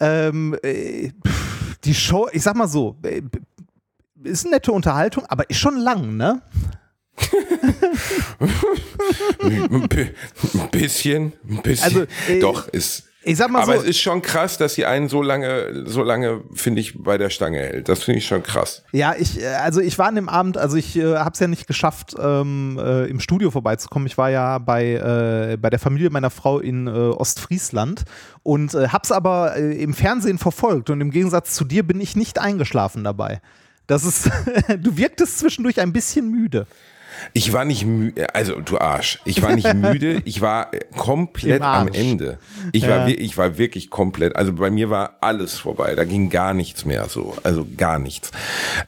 Ähm, 0.00 0.56
äh, 0.62 1.10
pff, 1.26 1.76
die 1.84 1.94
Show, 1.94 2.28
ich 2.32 2.42
sag 2.42 2.56
mal 2.56 2.68
so, 2.68 2.96
äh, 3.02 3.22
ist 4.24 4.44
eine 4.44 4.54
nette 4.56 4.72
Unterhaltung, 4.72 5.24
aber 5.26 5.48
ist 5.50 5.58
schon 5.58 5.76
lang, 5.78 6.16
ne? 6.16 6.42
Ein 9.40 9.88
bi- 9.88 10.10
ein 10.54 10.70
bisschen, 10.70 11.32
ein 11.48 11.62
bisschen. 11.62 11.84
Also, 11.84 12.02
äh, 12.28 12.40
Doch, 12.40 12.68
ist. 12.68 13.04
Ich 13.24 13.36
sag 13.36 13.50
mal 13.52 13.62
aber 13.62 13.76
so, 13.76 13.82
es 13.82 13.88
ist 13.90 14.00
schon 14.00 14.20
krass, 14.20 14.58
dass 14.58 14.74
sie 14.74 14.84
einen 14.84 15.08
so 15.08 15.22
lange, 15.22 15.84
so 15.86 16.02
lange, 16.02 16.42
finde 16.54 16.80
ich, 16.80 17.00
bei 17.04 17.18
der 17.18 17.30
Stange 17.30 17.58
hält. 17.58 17.88
Das 17.88 18.02
finde 18.02 18.18
ich 18.18 18.26
schon 18.26 18.42
krass. 18.42 18.82
Ja, 18.90 19.14
ich, 19.16 19.40
äh, 19.40 19.46
also 19.46 19.80
ich 19.80 19.96
war 19.96 20.08
an 20.08 20.16
dem 20.16 20.28
Abend, 20.28 20.56
also 20.58 20.76
ich 20.76 20.96
äh, 20.96 21.14
habe 21.16 21.30
es 21.32 21.38
ja 21.38 21.46
nicht 21.46 21.68
geschafft, 21.68 22.16
ähm, 22.18 22.80
äh, 22.82 23.04
im 23.04 23.20
Studio 23.20 23.52
vorbeizukommen. 23.52 24.06
Ich 24.08 24.18
war 24.18 24.30
ja 24.30 24.58
bei, 24.58 24.94
äh, 25.52 25.56
bei 25.56 25.70
der 25.70 25.78
Familie 25.78 26.10
meiner 26.10 26.30
Frau 26.30 26.58
in 26.58 26.88
äh, 26.88 26.90
Ostfriesland 26.90 28.02
und 28.42 28.74
äh, 28.74 28.88
hab's 28.88 29.12
aber 29.12 29.56
äh, 29.56 29.80
im 29.80 29.94
Fernsehen 29.94 30.38
verfolgt 30.38 30.90
und 30.90 31.00
im 31.00 31.12
Gegensatz 31.12 31.54
zu 31.54 31.64
dir 31.64 31.84
bin 31.86 32.00
ich 32.00 32.16
nicht 32.16 32.40
eingeschlafen 32.40 33.04
dabei. 33.04 33.40
Das 33.92 34.04
ist, 34.04 34.30
du 34.78 34.96
wirktest 34.96 35.38
zwischendurch 35.40 35.78
ein 35.78 35.92
bisschen 35.92 36.30
müde. 36.30 36.66
Ich 37.32 37.52
war 37.52 37.64
nicht 37.64 37.84
müde, 37.86 38.34
also 38.34 38.60
du 38.60 38.78
Arsch. 38.78 39.18
Ich 39.24 39.42
war 39.42 39.54
nicht 39.54 39.72
müde, 39.74 40.22
ich 40.24 40.40
war 40.40 40.70
komplett 40.96 41.60
am 41.62 41.88
Ende. 41.88 42.38
Ich, 42.72 42.88
war, 42.88 43.06
wir- 43.06 43.20
ich 43.20 43.36
war 43.36 43.58
wirklich 43.58 43.90
komplett, 43.90 44.36
also 44.36 44.52
bei 44.52 44.70
mir 44.70 44.90
war 44.90 45.16
alles 45.20 45.58
vorbei, 45.58 45.94
da 45.94 46.04
ging 46.04 46.30
gar 46.30 46.54
nichts 46.54 46.84
mehr 46.84 47.06
so, 47.08 47.36
also 47.42 47.66
gar 47.76 47.98
nichts. 47.98 48.30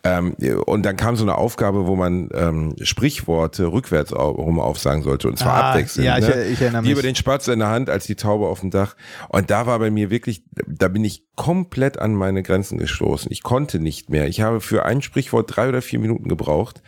Ähm, 0.04 0.34
und 0.66 0.84
dann 0.84 0.96
kam 0.96 1.16
so 1.16 1.24
eine 1.24 1.36
Aufgabe, 1.36 1.86
wo 1.86 1.96
man 1.96 2.28
ähm, 2.34 2.74
Sprichworte 2.82 3.72
rückwärts 3.72 4.12
rum 4.12 4.60
aufsagen 4.60 5.02
sollte 5.02 5.28
und 5.28 5.38
zwar 5.38 5.54
Ah, 5.54 5.70
abwechselnd. 5.70 6.06
ja, 6.06 6.18
ich- 6.18 6.26
ne? 6.28 6.44
ich 6.44 6.60
erinnere 6.60 6.82
mich. 6.82 6.90
über 6.90 7.02
den 7.02 7.14
Spatz 7.14 7.48
in 7.48 7.58
der 7.58 7.68
Hand 7.68 7.90
als 7.90 8.06
die 8.06 8.14
Taube 8.16 8.46
auf 8.46 8.60
dem 8.60 8.70
Dach. 8.70 8.96
Und 9.28 9.50
da 9.50 9.66
war 9.66 9.78
bei 9.78 9.90
mir 9.90 10.10
wirklich, 10.10 10.42
da 10.66 10.88
bin 10.88 11.04
ich 11.04 11.24
komplett 11.36 11.98
an 11.98 12.14
meine 12.14 12.42
Grenzen 12.42 12.78
gestoßen. 12.78 13.30
Ich 13.32 13.42
konnte 13.42 13.78
nicht 13.80 14.08
mehr. 14.10 14.28
Ich 14.28 14.40
habe 14.40 14.60
für 14.60 14.84
ein 14.84 15.02
Sprichwort 15.02 15.54
drei 15.56 15.68
oder 15.68 15.82
vier 15.82 15.98
Minuten 15.98 16.28
gebraucht. 16.28 16.82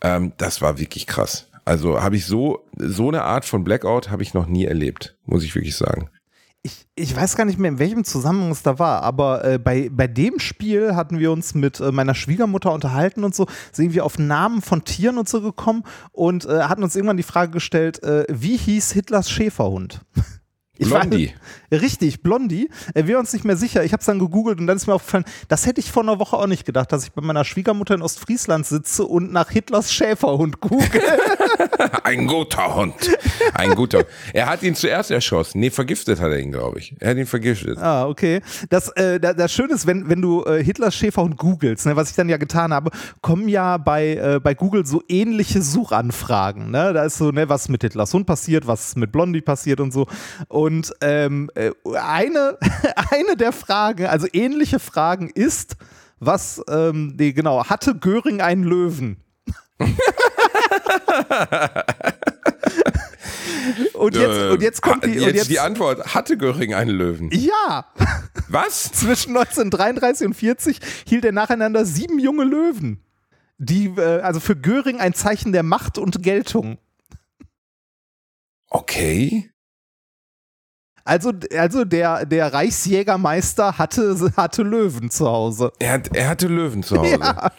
Ähm, 0.00 0.32
das 0.36 0.62
war 0.62 0.78
wirklich 0.78 1.06
krass. 1.06 1.48
Also 1.64 2.02
habe 2.02 2.16
ich 2.16 2.26
so, 2.26 2.64
so 2.76 3.08
eine 3.08 3.22
Art 3.22 3.44
von 3.44 3.64
Blackout 3.64 4.10
habe 4.10 4.22
ich 4.22 4.34
noch 4.34 4.46
nie 4.46 4.64
erlebt, 4.64 5.16
muss 5.24 5.44
ich 5.44 5.54
wirklich 5.54 5.76
sagen. 5.76 6.10
Ich, 6.62 6.86
ich 6.94 7.14
weiß 7.14 7.36
gar 7.36 7.44
nicht 7.44 7.58
mehr, 7.58 7.70
in 7.70 7.78
welchem 7.78 8.04
Zusammenhang 8.04 8.50
es 8.50 8.62
da 8.62 8.78
war, 8.78 9.02
aber 9.02 9.44
äh, 9.44 9.58
bei, 9.58 9.90
bei 9.92 10.06
dem 10.06 10.38
Spiel 10.38 10.96
hatten 10.96 11.18
wir 11.18 11.30
uns 11.30 11.54
mit 11.54 11.78
äh, 11.80 11.92
meiner 11.92 12.14
Schwiegermutter 12.14 12.72
unterhalten 12.72 13.22
und 13.22 13.34
so, 13.34 13.46
sind 13.70 13.92
wir 13.92 14.04
auf 14.04 14.18
Namen 14.18 14.62
von 14.62 14.84
Tieren 14.84 15.18
und 15.18 15.28
so 15.28 15.42
gekommen 15.42 15.84
und 16.12 16.46
äh, 16.46 16.62
hatten 16.62 16.82
uns 16.82 16.96
irgendwann 16.96 17.18
die 17.18 17.22
Frage 17.22 17.52
gestellt, 17.52 18.02
äh, 18.02 18.24
wie 18.30 18.56
hieß 18.56 18.92
Hitlers 18.92 19.30
Schäferhund? 19.30 20.00
Ich 20.76 20.90
war- 20.90 21.00
Blondie. 21.00 21.32
Richtig, 21.70 22.22
Blondie. 22.22 22.68
Äh, 22.94 23.06
wir 23.06 23.18
uns 23.18 23.32
nicht 23.32 23.44
mehr 23.44 23.56
sicher. 23.56 23.84
Ich 23.84 23.92
habe 23.92 24.00
es 24.00 24.06
dann 24.06 24.18
gegoogelt 24.18 24.58
und 24.60 24.66
dann 24.66 24.76
ist 24.76 24.86
mir 24.86 24.94
aufgefallen, 24.94 25.24
das 25.48 25.66
hätte 25.66 25.80
ich 25.80 25.90
vor 25.92 26.02
einer 26.02 26.18
Woche 26.18 26.36
auch 26.36 26.46
nicht 26.48 26.64
gedacht, 26.64 26.90
dass 26.92 27.04
ich 27.04 27.12
bei 27.12 27.22
meiner 27.22 27.44
Schwiegermutter 27.44 27.94
in 27.94 28.02
Ostfriesland 28.02 28.66
sitze 28.66 29.04
und 29.04 29.32
nach 29.32 29.50
Hitlers 29.50 29.92
Schäferhund 29.92 30.60
google. 30.60 31.00
Ein 32.04 32.26
guter 32.26 32.74
Hund. 32.74 32.94
Ein 33.54 33.74
guter. 33.74 34.04
Er 34.32 34.46
hat 34.46 34.62
ihn 34.62 34.74
zuerst 34.74 35.10
erschossen. 35.10 35.60
Nee, 35.60 35.70
vergiftet 35.70 36.20
hat 36.20 36.30
er 36.32 36.38
ihn, 36.40 36.50
glaube 36.52 36.78
ich. 36.78 36.94
Er 37.00 37.10
hat 37.10 37.16
ihn 37.16 37.26
vergiftet. 37.26 37.78
Ah, 37.78 38.06
okay. 38.08 38.40
Das, 38.68 38.88
äh, 38.90 39.20
da- 39.20 39.32
das 39.32 39.52
Schöne 39.52 39.74
ist, 39.74 39.86
wenn, 39.86 40.08
wenn 40.08 40.20
du 40.22 40.44
äh, 40.44 40.62
Hitlers 40.62 40.94
Schäferhund 40.94 41.36
googelst, 41.36 41.86
ne, 41.86 41.96
was 41.96 42.10
ich 42.10 42.16
dann 42.16 42.28
ja 42.28 42.36
getan 42.36 42.72
habe, 42.72 42.90
kommen 43.20 43.48
ja 43.48 43.76
bei, 43.78 44.14
äh, 44.16 44.40
bei 44.42 44.54
Google 44.54 44.84
so 44.86 45.02
ähnliche 45.08 45.62
Suchanfragen. 45.62 46.70
Ne? 46.70 46.92
Da 46.92 47.04
ist 47.04 47.18
so, 47.18 47.30
ne, 47.30 47.48
was 47.48 47.68
mit 47.68 47.82
Hitlers 47.82 48.12
Hund 48.12 48.26
passiert, 48.26 48.66
was 48.66 48.96
mit 48.96 49.12
Blondie 49.12 49.40
passiert 49.40 49.80
und 49.80 49.92
so. 49.92 50.06
Und 50.48 50.63
ähm, 51.00 51.50
äh, 51.54 51.70
eine, 51.94 52.58
eine 53.10 53.36
der 53.36 53.52
Fragen, 53.52 54.06
also 54.06 54.26
ähnliche 54.32 54.78
Fragen 54.78 55.30
ist, 55.30 55.76
was, 56.20 56.62
ähm, 56.68 57.14
nee, 57.18 57.32
genau, 57.32 57.64
hatte 57.64 57.94
Göring 57.96 58.40
einen 58.40 58.64
Löwen? 58.64 59.18
und, 63.94 64.14
jetzt, 64.14 64.40
und 64.52 64.62
jetzt 64.62 64.80
kommt 64.82 65.04
die. 65.04 65.10
Äh, 65.10 65.14
jetzt, 65.14 65.26
und 65.26 65.34
jetzt, 65.34 65.50
die 65.50 65.58
Antwort. 65.58 66.14
Hatte 66.14 66.38
Göring 66.38 66.74
einen 66.74 66.90
Löwen? 66.90 67.30
ja! 67.32 67.86
Was? 68.48 68.84
Zwischen 68.92 69.36
1933 69.36 70.26
und 70.28 70.34
40 70.34 70.78
hielt 71.06 71.24
er 71.24 71.32
nacheinander 71.32 71.84
sieben 71.84 72.18
junge 72.18 72.44
Löwen. 72.44 73.02
Die, 73.58 73.86
äh, 73.86 74.20
also 74.20 74.40
für 74.40 74.56
Göring 74.56 75.00
ein 75.00 75.14
Zeichen 75.14 75.52
der 75.52 75.62
Macht 75.62 75.98
und 75.98 76.22
Geltung. 76.22 76.78
Okay. 78.68 79.50
Also, 81.04 81.32
also 81.56 81.84
der, 81.84 82.24
der 82.24 82.52
Reichsjägermeister 82.52 83.76
hatte, 83.76 84.32
hatte 84.36 84.62
Löwen 84.62 85.10
zu 85.10 85.26
Hause. 85.26 85.70
Er, 85.78 85.92
hat, 85.92 86.16
er 86.16 86.28
hatte 86.28 86.48
Löwen 86.48 86.82
zu 86.82 86.98
Hause. 86.98 87.18
Ja. 87.20 87.52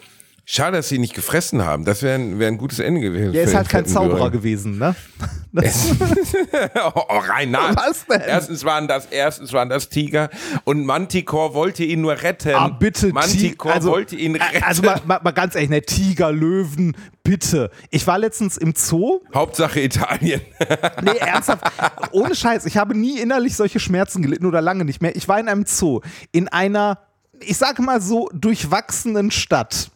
Schade, 0.48 0.76
dass 0.76 0.88
sie 0.90 0.94
ihn 0.94 1.00
nicht 1.00 1.14
gefressen 1.14 1.64
haben. 1.64 1.84
Das 1.84 2.02
wäre 2.02 2.14
ein, 2.14 2.38
wär 2.38 2.46
ein 2.46 2.56
gutes 2.56 2.78
Ende 2.78 3.00
gewesen. 3.00 3.32
Der 3.32 3.42
ist 3.42 3.54
halt 3.56 3.68
kein 3.68 3.84
Zauberer 3.84 4.30
gewesen, 4.30 4.78
ne? 4.78 4.94
oh, 5.56 7.02
oh, 7.08 7.18
Reinhard. 7.18 7.76
Was 7.76 8.06
denn? 8.06 8.20
Erstens 8.20 8.64
waren 8.64 8.86
das, 8.86 9.06
erstens 9.06 9.52
waren 9.52 9.68
das 9.68 9.88
Tiger 9.88 10.30
und 10.62 10.86
Manticore 10.86 11.52
wollte 11.54 11.82
ihn 11.82 12.00
nur 12.00 12.22
retten. 12.22 12.54
Ah, 12.54 12.68
bitte, 12.68 13.08
Manticore 13.12 13.72
Ti- 13.72 13.76
also, 13.76 13.90
wollte 13.90 14.14
ihn 14.14 14.36
retten. 14.36 14.62
Also 14.62 14.82
mal, 14.82 15.00
mal, 15.04 15.20
mal 15.20 15.32
ganz 15.32 15.56
ehrlich, 15.56 15.70
ne, 15.70 15.82
Tiger, 15.82 16.30
Löwen, 16.30 16.96
bitte. 17.24 17.72
Ich 17.90 18.06
war 18.06 18.18
letztens 18.18 18.56
im 18.56 18.72
Zoo 18.76 19.22
Hauptsache 19.34 19.80
Italien. 19.80 20.42
Nee, 21.02 21.18
ernsthaft. 21.18 21.64
Ohne 22.12 22.34
Scheiß. 22.36 22.66
Ich 22.66 22.76
habe 22.76 22.96
nie 22.96 23.18
innerlich 23.18 23.56
solche 23.56 23.80
Schmerzen 23.80 24.22
gelitten 24.22 24.46
oder 24.46 24.60
lange 24.60 24.84
nicht 24.84 25.02
mehr. 25.02 25.16
Ich 25.16 25.26
war 25.26 25.40
in 25.40 25.48
einem 25.48 25.66
Zoo. 25.66 26.00
In 26.30 26.48
einer, 26.48 26.98
ich 27.40 27.56
sage 27.56 27.82
mal 27.82 28.00
so, 28.00 28.28
durchwachsenen 28.32 29.30
Stadt. 29.30 29.90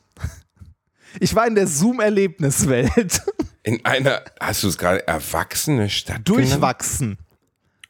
Ich 1.18 1.34
war 1.34 1.46
in 1.46 1.54
der 1.54 1.66
Zoom-Erlebniswelt. 1.66 3.22
In 3.62 3.84
einer, 3.84 4.22
hast 4.40 4.62
du 4.62 4.68
es 4.68 4.78
gerade, 4.78 5.06
erwachsene 5.06 5.88
Stadt 5.90 6.24
genannt? 6.24 6.28
Durchwachsen. 6.52 7.18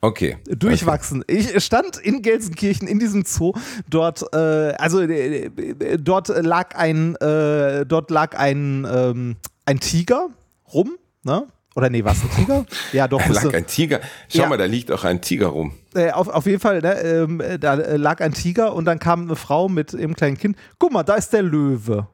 Okay. 0.00 0.38
Durchwachsen. 0.46 1.22
Ich 1.26 1.62
stand 1.62 1.98
in 1.98 2.22
Gelsenkirchen 2.22 2.88
in 2.88 2.98
diesem 2.98 3.24
Zoo. 3.26 3.52
Dort, 3.88 4.24
äh, 4.32 4.36
also 4.78 5.00
äh, 5.02 5.44
äh, 5.46 5.98
dort 5.98 6.28
lag 6.28 6.74
ein, 6.74 7.16
äh, 7.16 7.84
dort 7.84 8.10
lag 8.10 8.34
ein, 8.38 8.86
ähm, 8.90 9.36
ein 9.66 9.78
Tiger 9.80 10.28
rum, 10.72 10.96
ne? 11.22 11.46
Oder 11.76 11.88
nee, 11.90 12.02
war 12.02 12.12
es 12.12 12.22
ein 12.22 12.30
Tiger? 12.34 12.66
Ja, 12.92 13.06
doch. 13.06 13.20
Da 13.22 13.28
lag 13.32 13.54
ein 13.54 13.66
Tiger. 13.66 14.00
Schau 14.28 14.42
Ja. 14.42 14.48
mal, 14.48 14.56
da 14.58 14.64
liegt 14.64 14.90
auch 14.90 15.04
ein 15.04 15.20
Tiger 15.20 15.48
rum. 15.48 15.72
äh, 15.94 16.10
auf, 16.10 16.28
auf 16.28 16.46
jeden 16.46 16.60
Fall, 16.60 16.80
ne, 16.80 16.94
ähm, 17.02 17.40
äh, 17.40 17.58
da 17.58 17.74
lag 17.74 18.20
ein 18.22 18.32
Tiger 18.32 18.74
und 18.74 18.86
dann 18.86 18.98
kam 18.98 19.22
eine 19.22 19.36
Frau 19.36 19.68
mit 19.68 19.92
ihrem 19.92 20.16
kleinen 20.16 20.36
Kind. 20.38 20.56
Guck 20.78 20.92
mal, 20.92 21.02
da 21.04 21.14
ist 21.14 21.32
der 21.32 21.42
Löwe. 21.42 22.08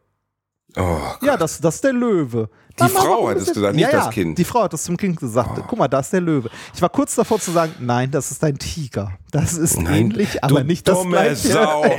Oh, 0.77 0.99
Ja, 1.23 1.37
das, 1.37 1.61
das 1.61 1.77
ist 1.77 1.85
der 1.85 1.93
Löwe. 1.93 2.49
Die 2.79 2.89
Frau 2.91 3.05
warum 3.13 3.29
hat 3.31 3.39
es 3.39 3.55
gesagt, 3.55 3.75
nicht 3.75 3.91
ja, 3.91 3.91
das 4.05 4.11
Kind. 4.11 4.33
Oh. 4.33 4.35
Die 4.35 4.45
Frau 4.45 4.63
hat 4.65 4.75
es 4.75 4.85
zum 4.85 4.99
Kind 4.99 5.19
gesagt. 5.19 5.63
Guck 5.67 5.79
mal, 5.79 5.89
da 5.89 6.01
ist 6.01 6.13
der 6.13 6.21
Löwe. 6.21 6.51
Ich 6.75 6.83
war 6.83 6.91
kurz 6.91 7.15
davor 7.15 7.41
zu 7.41 7.51
sagen, 7.51 7.73
nein, 7.81 8.11
das 8.11 8.31
ist 8.31 8.45
ein 8.45 8.59
Tiger. 8.59 9.13
Das 9.31 9.55
ist 9.55 9.81
Nein, 9.81 9.95
ähnlich, 10.11 10.45
aber 10.45 10.63
nicht 10.63 10.87
das 10.87 11.03
gleiche. 11.07 11.37
Sau. 11.49 11.85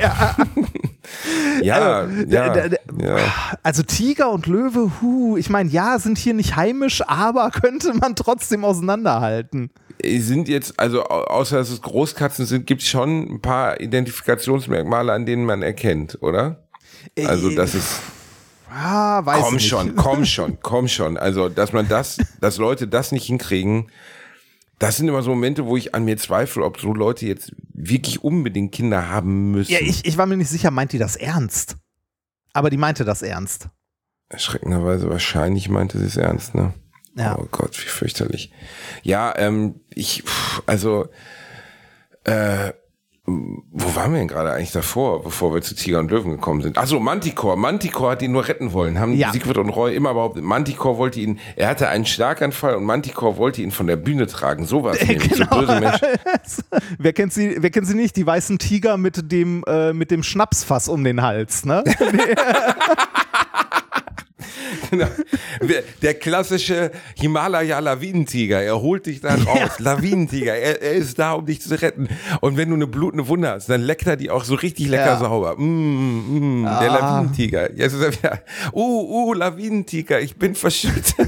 Ja, 1.62 1.78
ja, 1.80 2.00
Also, 2.02 2.24
ja, 2.28 2.66
ja. 2.66 3.16
also 3.62 3.82
Tiger 3.82 4.30
und 4.30 4.46
Löwe, 4.46 4.90
hu, 5.00 5.36
ich 5.36 5.48
meine, 5.50 5.70
ja, 5.70 5.98
sind 5.98 6.18
hier 6.18 6.34
nicht 6.34 6.54
heimisch, 6.56 7.02
aber 7.06 7.50
könnte 7.62 7.94
man 7.94 8.14
trotzdem 8.14 8.64
auseinanderhalten. 8.64 9.70
Sind 10.04 10.48
jetzt, 10.48 10.78
also 10.78 11.02
au- 11.04 11.24
außer 11.24 11.56
dass 11.56 11.70
es 11.70 11.80
Großkatzen 11.82 12.46
sind, 12.46 12.66
gibt 12.66 12.82
es 12.82 12.88
schon 12.88 13.22
ein 13.36 13.40
paar 13.40 13.80
Identifikationsmerkmale, 13.80 15.12
an 15.12 15.26
denen 15.26 15.44
man 15.44 15.62
erkennt, 15.62 16.18
oder? 16.20 16.62
Also 17.26 17.48
Äh, 17.50 17.54
das 17.56 17.74
ist, 17.74 18.00
Ah, 18.70 19.24
weiß 19.24 19.44
komm 19.44 19.54
nicht. 19.54 19.68
schon, 19.68 19.96
komm 19.96 20.24
schon, 20.24 20.58
komm 20.60 20.88
schon. 20.88 21.16
Also, 21.16 21.48
dass 21.48 21.72
man 21.72 21.88
das, 21.88 22.18
dass 22.40 22.58
Leute 22.58 22.86
das 22.88 23.12
nicht 23.12 23.26
hinkriegen, 23.26 23.90
das 24.78 24.96
sind 24.96 25.08
immer 25.08 25.22
so 25.22 25.30
Momente, 25.30 25.66
wo 25.66 25.76
ich 25.76 25.94
an 25.94 26.04
mir 26.04 26.16
zweifle, 26.16 26.64
ob 26.64 26.78
so 26.78 26.94
Leute 26.94 27.26
jetzt 27.26 27.52
wirklich 27.72 28.22
unbedingt 28.22 28.72
Kinder 28.72 29.08
haben 29.08 29.50
müssen. 29.50 29.72
Ja, 29.72 29.80
ich, 29.80 30.04
ich 30.04 30.16
war 30.16 30.26
mir 30.26 30.36
nicht 30.36 30.50
sicher, 30.50 30.70
meint 30.70 30.92
die 30.92 30.98
das 30.98 31.16
ernst? 31.16 31.76
Aber 32.52 32.70
die 32.70 32.76
meinte 32.76 33.04
das 33.04 33.22
ernst. 33.22 33.68
Erschreckenderweise 34.28 35.08
wahrscheinlich 35.08 35.68
meinte 35.68 35.98
sie 35.98 36.06
es 36.06 36.16
ernst, 36.16 36.54
ne? 36.54 36.74
Ja. 37.16 37.36
Oh 37.36 37.46
Gott, 37.50 37.76
wie 37.82 37.88
fürchterlich. 37.88 38.52
Ja, 39.02 39.34
ähm, 39.36 39.80
ich, 39.90 40.22
also, 40.66 41.08
äh, 42.24 42.72
wo 43.28 43.94
waren 43.96 44.12
wir 44.12 44.18
denn 44.18 44.28
gerade 44.28 44.52
eigentlich 44.52 44.72
davor, 44.72 45.22
bevor 45.22 45.52
wir 45.54 45.60
zu 45.62 45.74
Tiger 45.74 45.98
und 45.98 46.10
Löwen 46.10 46.30
gekommen 46.32 46.62
sind? 46.62 46.78
Achso, 46.78 46.98
Manticore. 46.98 47.56
Manticore 47.56 48.12
hat 48.12 48.22
ihn 48.22 48.32
nur 48.32 48.48
retten 48.48 48.72
wollen. 48.72 48.98
Haben 48.98 49.14
Ja. 49.14 49.32
Siegfried 49.32 49.58
und 49.58 49.68
Roy 49.70 49.94
immer 49.94 50.14
behauptet. 50.14 50.42
Manticore 50.44 50.98
wollte 50.98 51.20
ihn, 51.20 51.38
er 51.56 51.68
hatte 51.68 51.88
einen 51.88 52.06
Schlaganfall 52.06 52.74
und 52.74 52.84
Manticore 52.84 53.36
wollte 53.36 53.62
ihn 53.62 53.70
von 53.70 53.86
der 53.86 53.96
Bühne 53.96 54.26
tragen. 54.26 54.64
So 54.64 54.82
war 54.84 54.94
es 54.94 55.06
nämlich. 55.06 55.34
So 55.34 55.44
Genau. 55.44 55.60
böse 55.60 55.92
wer, 56.98 57.12
kennt 57.12 57.32
sie, 57.32 57.56
wer 57.58 57.70
kennt 57.70 57.86
sie 57.86 57.94
nicht? 57.94 58.16
Die 58.16 58.26
weißen 58.26 58.58
Tiger 58.58 58.96
mit 58.96 59.30
dem, 59.30 59.62
äh, 59.66 59.92
mit 59.92 60.10
dem 60.10 60.22
Schnapsfass 60.22 60.88
um 60.88 61.04
den 61.04 61.22
Hals, 61.22 61.64
ne? 61.64 61.84
Genau. 64.90 65.06
Der 66.02 66.14
klassische 66.14 66.90
Himalaya-Lawinentiger, 67.16 68.62
er 68.62 68.80
holt 68.80 69.06
dich 69.06 69.20
da 69.20 69.34
raus. 69.34 69.78
Lawinentiger, 69.78 70.54
er, 70.54 70.80
er 70.82 70.92
ist 70.92 71.18
da, 71.18 71.32
um 71.32 71.46
dich 71.46 71.60
zu 71.60 71.80
retten. 71.80 72.08
Und 72.40 72.56
wenn 72.56 72.68
du 72.68 72.74
eine 72.74 72.86
blutende 72.86 73.28
Wunde 73.28 73.50
hast, 73.50 73.68
dann 73.68 73.80
leckt 73.82 74.06
er 74.06 74.16
die 74.16 74.30
auch 74.30 74.44
so 74.44 74.54
richtig 74.54 74.88
lecker 74.88 75.06
Ja. 75.06 75.18
sauber. 75.18 75.56
Mm, 75.58 76.62
mm, 76.62 76.64
Der 76.64 76.90
Ah. 76.92 76.98
Lawinentiger. 76.98 77.72
Jetzt 77.74 77.92
ist 77.94 78.02
er 78.02 78.12
wieder, 78.12 78.42
uh, 78.72 79.28
uh, 79.28 79.34
Lawinentiger, 79.34 80.20
ich 80.20 80.36
bin 80.36 80.54
verschüttet. 80.54 81.14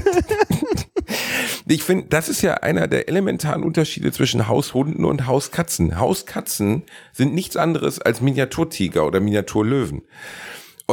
Ich 1.67 1.83
finde, 1.83 2.07
das 2.09 2.27
ist 2.27 2.41
ja 2.41 2.55
einer 2.55 2.87
der 2.87 3.07
elementaren 3.07 3.63
Unterschiede 3.63 4.11
zwischen 4.11 4.47
Haushunden 4.49 5.05
und 5.05 5.25
Hauskatzen. 5.27 5.99
Hauskatzen 5.99 6.83
sind 7.13 7.33
nichts 7.33 7.55
anderes 7.55 7.99
als 8.01 8.19
Miniaturtiger 8.19 9.05
oder 9.05 9.19
Miniaturlöwen. 9.21 10.01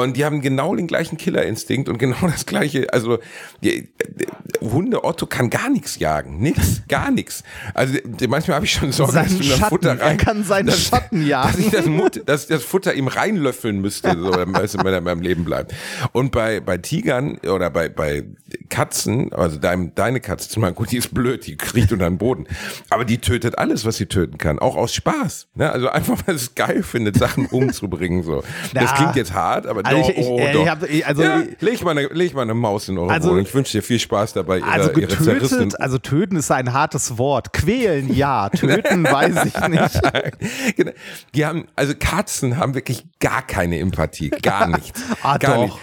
Und 0.03 0.17
die 0.17 0.25
haben 0.25 0.41
genau 0.41 0.75
den 0.75 0.87
gleichen 0.87 1.17
Killerinstinkt 1.17 1.89
und 1.89 1.99
genau 1.99 2.17
das 2.23 2.47
gleiche, 2.47 2.93
also 2.93 3.19
die, 3.63 3.89
die, 4.09 4.27
Hunde 4.61 5.05
Otto 5.05 5.27
kann 5.27 5.51
gar 5.51 5.69
nichts 5.71 5.99
jagen. 5.99 6.39
Nix, 6.41 6.83
gar 6.89 7.11
nichts. 7.11 7.43
Also 7.75 7.95
die, 8.05 8.27
manchmal 8.27 8.57
habe 8.57 8.67
ich 8.67 8.73
schon 8.73 8.93
Sorge, 8.93 9.13
dass 9.13 9.29
Seinen 9.29 9.41
du 9.41 9.49
das 9.49 9.59
Schatten, 9.59 9.71
Futter 9.71 9.99
er 9.99 10.07
rein, 10.07 10.17
kann 10.17 10.45
seinen 10.45 10.67
dass, 10.67 10.81
Schatten 10.81 11.27
jagen. 11.27 11.49
Dass 11.49 11.59
ich 11.59 11.71
das, 11.71 11.87
Mut, 11.87 12.23
dass 12.27 12.43
ich 12.43 12.49
das 12.49 12.63
Futter 12.63 12.95
ihm 12.95 13.09
reinlöffeln 13.09 13.81
müsste, 13.81 14.17
so, 14.19 14.33
in 14.33 14.51
meinem 14.53 15.05
meinem 15.05 15.23
Leben 15.23 15.45
bleibt. 15.45 15.75
Und 16.13 16.33
bei, 16.33 16.61
bei 16.61 16.79
Tigern 16.79 17.39
oder 17.39 17.71
bei, 17.71 17.89
bei 17.89 18.25
Katzen, 18.69 19.33
also 19.33 19.59
dein, 19.59 19.95
deine 19.95 20.21
Katze 20.21 20.49
zum 20.49 20.63
Beispiel, 20.63 20.77
gut, 20.77 20.91
die 20.93 20.99
ist 20.99 21.15
blöd, 21.15 21.47
die 21.47 21.57
kriecht 21.57 21.93
unter 21.93 22.09
den 22.09 22.19
Boden. 22.19 22.47
Aber 22.91 23.05
die 23.05 23.19
tötet 23.19 23.59
alles, 23.59 23.85
was 23.85 23.97
sie 23.97 24.07
töten 24.07 24.39
kann, 24.39 24.59
auch 24.59 24.77
aus 24.77 24.95
Spaß. 24.95 25.49
Ne? 25.55 25.71
Also 25.71 25.89
einfach, 25.89 26.19
weil 26.27 26.35
es 26.35 26.55
geil 26.55 26.83
findet, 26.83 27.17
Sachen 27.17 27.47
umzubringen. 27.47 28.23
So. 28.23 28.43
Das 28.75 28.95
klingt 28.95 29.17
jetzt 29.17 29.33
hart, 29.33 29.67
aber 29.67 29.83
Also 29.97 30.11
ich- 30.11 30.19
ich- 30.19 30.27
oh, 30.27 30.39
ich 30.41 30.69
hab- 30.69 30.83
also 31.07 31.23
ja, 31.23 31.43
leg, 31.61 31.83
mal 31.85 31.91
eine, 31.93 32.07
leg 32.09 32.35
mal 32.35 32.43
eine 32.43 32.55
Maus 32.55 32.89
in 32.89 32.99
eure 32.99 33.11
Also- 33.13 33.31
Wohnung. 33.31 33.43
Ich 33.43 33.55
wünsche 33.55 33.73
dir 33.73 33.83
viel 33.83 33.99
Spaß 33.99 34.33
dabei, 34.35 34.59
ihre, 34.59 34.69
Also 34.69 34.91
getötet, 34.93 35.81
also 35.81 35.99
töten 35.99 36.37
ist 36.37 36.51
ein 36.51 36.73
hartes 36.73 37.19
Wort. 37.19 37.53
Quälen 37.53 38.15
ja, 38.15 38.49
töten 38.55 39.05
weiß 39.05 39.45
ich 39.47 39.69
nicht. 39.69 40.01
genau. 40.77 40.93
Die 41.35 41.47
haben, 41.47 41.67
also 41.77 41.95
Katzen 41.99 42.57
haben 42.57 42.75
wirklich 42.75 43.07
gar 43.21 43.43
keine 43.43 43.79
Empathie, 43.79 44.31
gar 44.31 44.67
nichts. 44.77 45.01
Ah, 45.23 45.39
gar 45.39 45.55
doch. 45.57 45.63
nicht. 45.65 45.77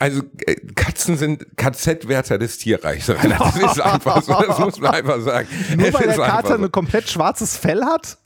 Also 0.00 0.22
äh, 0.46 0.56
Katzen 0.74 1.16
sind 1.16 1.56
KZ-Wärter 1.56 2.36
des 2.36 2.58
Tierreichs. 2.58 3.06
Das 3.06 3.56
ist 3.56 3.80
einfach 3.80 4.20
so, 4.22 4.34
das 4.46 4.58
muss 4.58 4.80
man 4.80 4.92
einfach 4.92 5.20
sagen. 5.20 5.46
Nur 5.76 5.94
weil 5.94 6.08
der 6.08 6.16
Kater 6.16 6.58
so. 6.58 6.64
ein 6.64 6.72
komplett 6.72 7.08
schwarzes 7.08 7.56
Fell 7.56 7.82
hat 7.84 8.18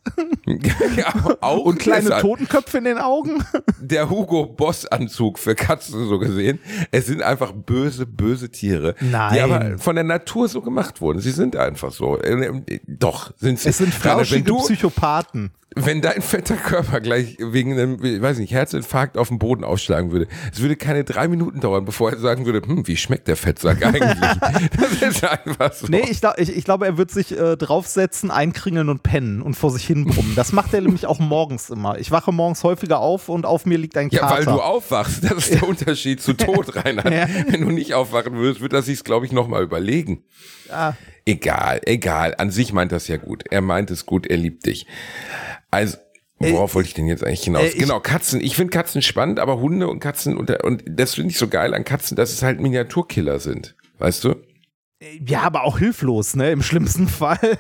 ja, 0.97 1.15
auch 1.41 1.65
und 1.65 1.79
kleine. 1.79 2.11
Totenköpfe 2.21 2.79
in 2.79 2.85
den 2.85 2.99
Augen. 2.99 3.43
der 3.81 4.09
Hugo 4.11 4.47
Boss 4.47 4.87
Anzug 4.87 5.39
für 5.39 5.55
Katzen 5.55 6.09
so 6.09 6.19
gesehen. 6.19 6.61
Es 6.91 7.07
sind 7.07 7.23
einfach 7.23 7.53
böse, 7.53 8.07
böse 8.07 8.51
Tiere, 8.51 8.95
die 9.01 9.07
Nein. 9.07 9.41
aber 9.41 9.79
von 9.79 9.95
der 9.95 10.05
Natur 10.05 10.49
so 10.49 10.61
gemacht 10.63 11.01
wurden. 11.01 11.21
Sie 11.21 11.31
sind 11.31 11.57
einfach 11.57 11.93
so. 11.93 12.19
Äh, 12.19 12.47
äh, 12.67 12.81
Doch, 12.87 13.33
sind 13.37 13.59
sie. 13.59 13.69
Es 13.69 13.79
sind 13.79 13.93
flauschige 13.93 14.45
du, 14.45 14.59
Psychopathen. 14.59 15.51
wenn 15.75 16.01
dein 16.01 16.23
fetter 16.23 16.57
Körper 16.57 17.01
gleich 17.01 17.37
wegen 17.41 17.73
einem, 17.73 18.03
ich 18.03 18.21
weiß 18.21 18.39
nicht, 18.39 18.53
Herzinfarkt 18.53 19.17
auf 19.19 19.29
dem 19.29 19.39
Boden 19.39 19.65
ausschlagen 19.65 20.11
würde, 20.11 20.27
es 20.53 20.61
würde 20.61 20.77
keine 20.77 21.05
drei 21.05 21.29
Minuten 21.29 21.61
dauern, 21.61 21.85
bevor 21.85 22.11
er 22.11 22.19
sagen 22.19 22.47
würde, 22.47 22.67
hm, 22.67 22.87
wie 22.87 22.97
schmeckt 22.97 23.29
der 23.29 23.37
Fettsack 23.37 23.85
eigentlich? 23.85 24.19
das 24.77 25.03
ist 25.03 25.25
einfach 25.25 25.73
so. 25.73 25.87
Nee, 25.89 26.05
ich, 26.11 26.21
glaub, 26.21 26.39
ich, 26.39 26.57
ich 26.57 26.65
glaube, 26.65 26.87
er 26.87 26.97
wird 26.97 27.11
sich 27.11 27.39
äh, 27.39 27.57
draufsetzen, 27.57 28.31
einkringeln 28.31 28.89
und 28.89 29.03
pennen 29.03 29.43
und 29.43 29.55
vor 29.55 29.71
sich 29.71 29.87
hin 29.87 29.98
brummen. 30.05 30.35
Das 30.35 30.53
macht 30.53 30.73
er 30.75 30.81
nämlich 30.81 31.07
auch 31.07 31.19
morgens 31.19 31.71
immer. 31.71 31.99
Ich 31.99 32.11
wache 32.11 32.33
morgens 32.33 32.63
häufiger 32.65 32.99
auf 33.01 33.29
und 33.29 33.47
auf 33.47 33.67
mir 33.67 33.79
liegt 33.79 33.97
ein 33.97 34.09
Ja, 34.11 34.21
Kater. 34.21 34.37
weil 34.37 34.45
du 34.45 34.61
aufwachst. 34.63 35.25
Das 35.25 35.33
ist 35.33 35.55
der 35.55 35.63
Unterschied 35.69 36.21
zu 36.23 36.33
Tod, 36.35 36.75
Reinhard. 36.85 37.13
Ja. 37.13 37.27
Wenn 37.49 37.63
du 37.63 37.71
nicht 37.71 37.95
aufwachen 37.95 38.35
würdest, 38.35 38.61
wird 38.61 38.73
er 38.73 38.83
sich's, 38.83 39.05
glaube 39.05 39.27
ich, 39.27 39.33
nochmal 39.33 39.63
überlegen. 39.63 40.25
Egal, 41.25 41.81
egal. 41.85 42.35
An 42.39 42.51
sich 42.51 42.73
meint 42.73 42.93
das 42.93 43.09
ja 43.09 43.17
gut. 43.17 43.45
Er 43.51 43.61
meint 43.61 43.91
es 43.91 44.07
gut, 44.07 44.27
er 44.27 44.37
liebt 44.37 44.67
dich. 44.67 44.87
Also, 45.71 45.99
worauf 46.39 46.75
wollte 46.75 46.89
ich 46.89 46.95
denn 46.95 47.07
jetzt 47.07 47.25
eigentlich 47.25 47.45
hinaus? 47.45 47.75
äh, 47.75 47.79
genau, 47.79 48.01
Katzen. 48.01 48.41
Ich 48.41 48.55
finde 48.57 48.71
Katzen 48.71 49.03
spannend, 49.03 49.39
aber 49.41 49.59
Hunde 49.61 49.89
und 49.89 50.01
Katzen, 50.01 50.37
und, 50.37 50.51
und 50.63 50.83
das 50.87 51.15
finde 51.15 51.31
ich 51.31 51.39
so 51.39 51.49
geil 51.49 51.75
an 51.75 51.85
Katzen, 51.85 52.17
dass 52.17 52.33
es 52.33 52.43
halt 52.43 52.61
Miniaturkiller 52.61 53.39
sind. 53.41 53.75
Weißt 53.99 54.25
du? 54.25 54.37
Ja, 55.25 55.43
aber 55.43 55.63
auch 55.65 55.79
hilflos, 55.79 56.35
ne? 56.35 56.51
Im 56.51 56.63
schlimmsten 56.63 57.09
Fall. 57.09 57.59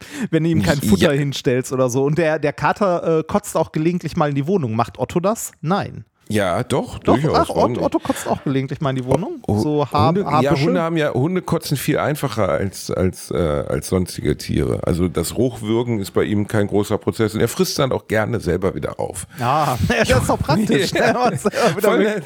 Wenn 0.30 0.44
du 0.44 0.50
ihm 0.50 0.62
kein 0.62 0.80
Futter 0.80 1.12
Ja. 1.12 1.18
hinstellst 1.18 1.72
oder 1.72 1.90
so. 1.90 2.04
Und 2.04 2.18
der, 2.18 2.38
der 2.38 2.52
Kater 2.52 3.18
äh, 3.20 3.22
kotzt 3.24 3.56
auch 3.56 3.72
gelegentlich 3.72 4.16
mal 4.16 4.28
in 4.28 4.34
die 4.34 4.46
Wohnung. 4.46 4.74
Macht 4.76 4.98
Otto 4.98 5.20
das? 5.20 5.52
Nein. 5.60 6.04
Ja, 6.30 6.62
doch, 6.62 6.98
Doch, 6.98 7.14
durchaus. 7.14 7.38
ach, 7.38 7.48
Otto? 7.48 7.80
Otto 7.82 7.98
kotzt 8.00 8.28
auch 8.28 8.44
gelegentlich 8.44 8.82
mal 8.82 8.90
in 8.90 8.96
die 8.96 9.04
Wohnung. 9.06 9.40
Hu- 9.48 9.60
So 9.62 9.86
Haar, 9.90 10.08
Hunde, 10.08 10.20
ja, 10.20 10.30
Haarbüschel. 10.30 10.66
Hunde 10.66 10.82
haben 10.82 10.96
ja, 10.98 11.14
Hunde 11.14 11.40
kotzen 11.40 11.78
viel 11.78 11.96
einfacher 11.98 12.50
als, 12.50 12.90
als, 12.90 13.30
äh, 13.30 13.34
als 13.38 13.88
sonstige 13.88 14.36
Tiere. 14.36 14.80
Also 14.84 15.08
das 15.08 15.32
Hochwürgen 15.32 16.00
ist 16.00 16.10
bei 16.10 16.24
ihm 16.24 16.46
kein 16.46 16.66
großer 16.66 16.98
Prozess 16.98 17.32
und 17.32 17.40
er 17.40 17.48
frisst 17.48 17.78
dann 17.78 17.92
auch 17.92 18.08
gerne 18.08 18.40
selber 18.40 18.74
wieder 18.74 19.00
auf. 19.00 19.26
Ja, 19.38 19.78
das 19.88 20.10
ist 20.10 20.28
doch 20.28 20.38
praktisch. 20.38 20.92
ne? 20.92 21.14
Was, 21.16 21.46
äh. 21.46 22.16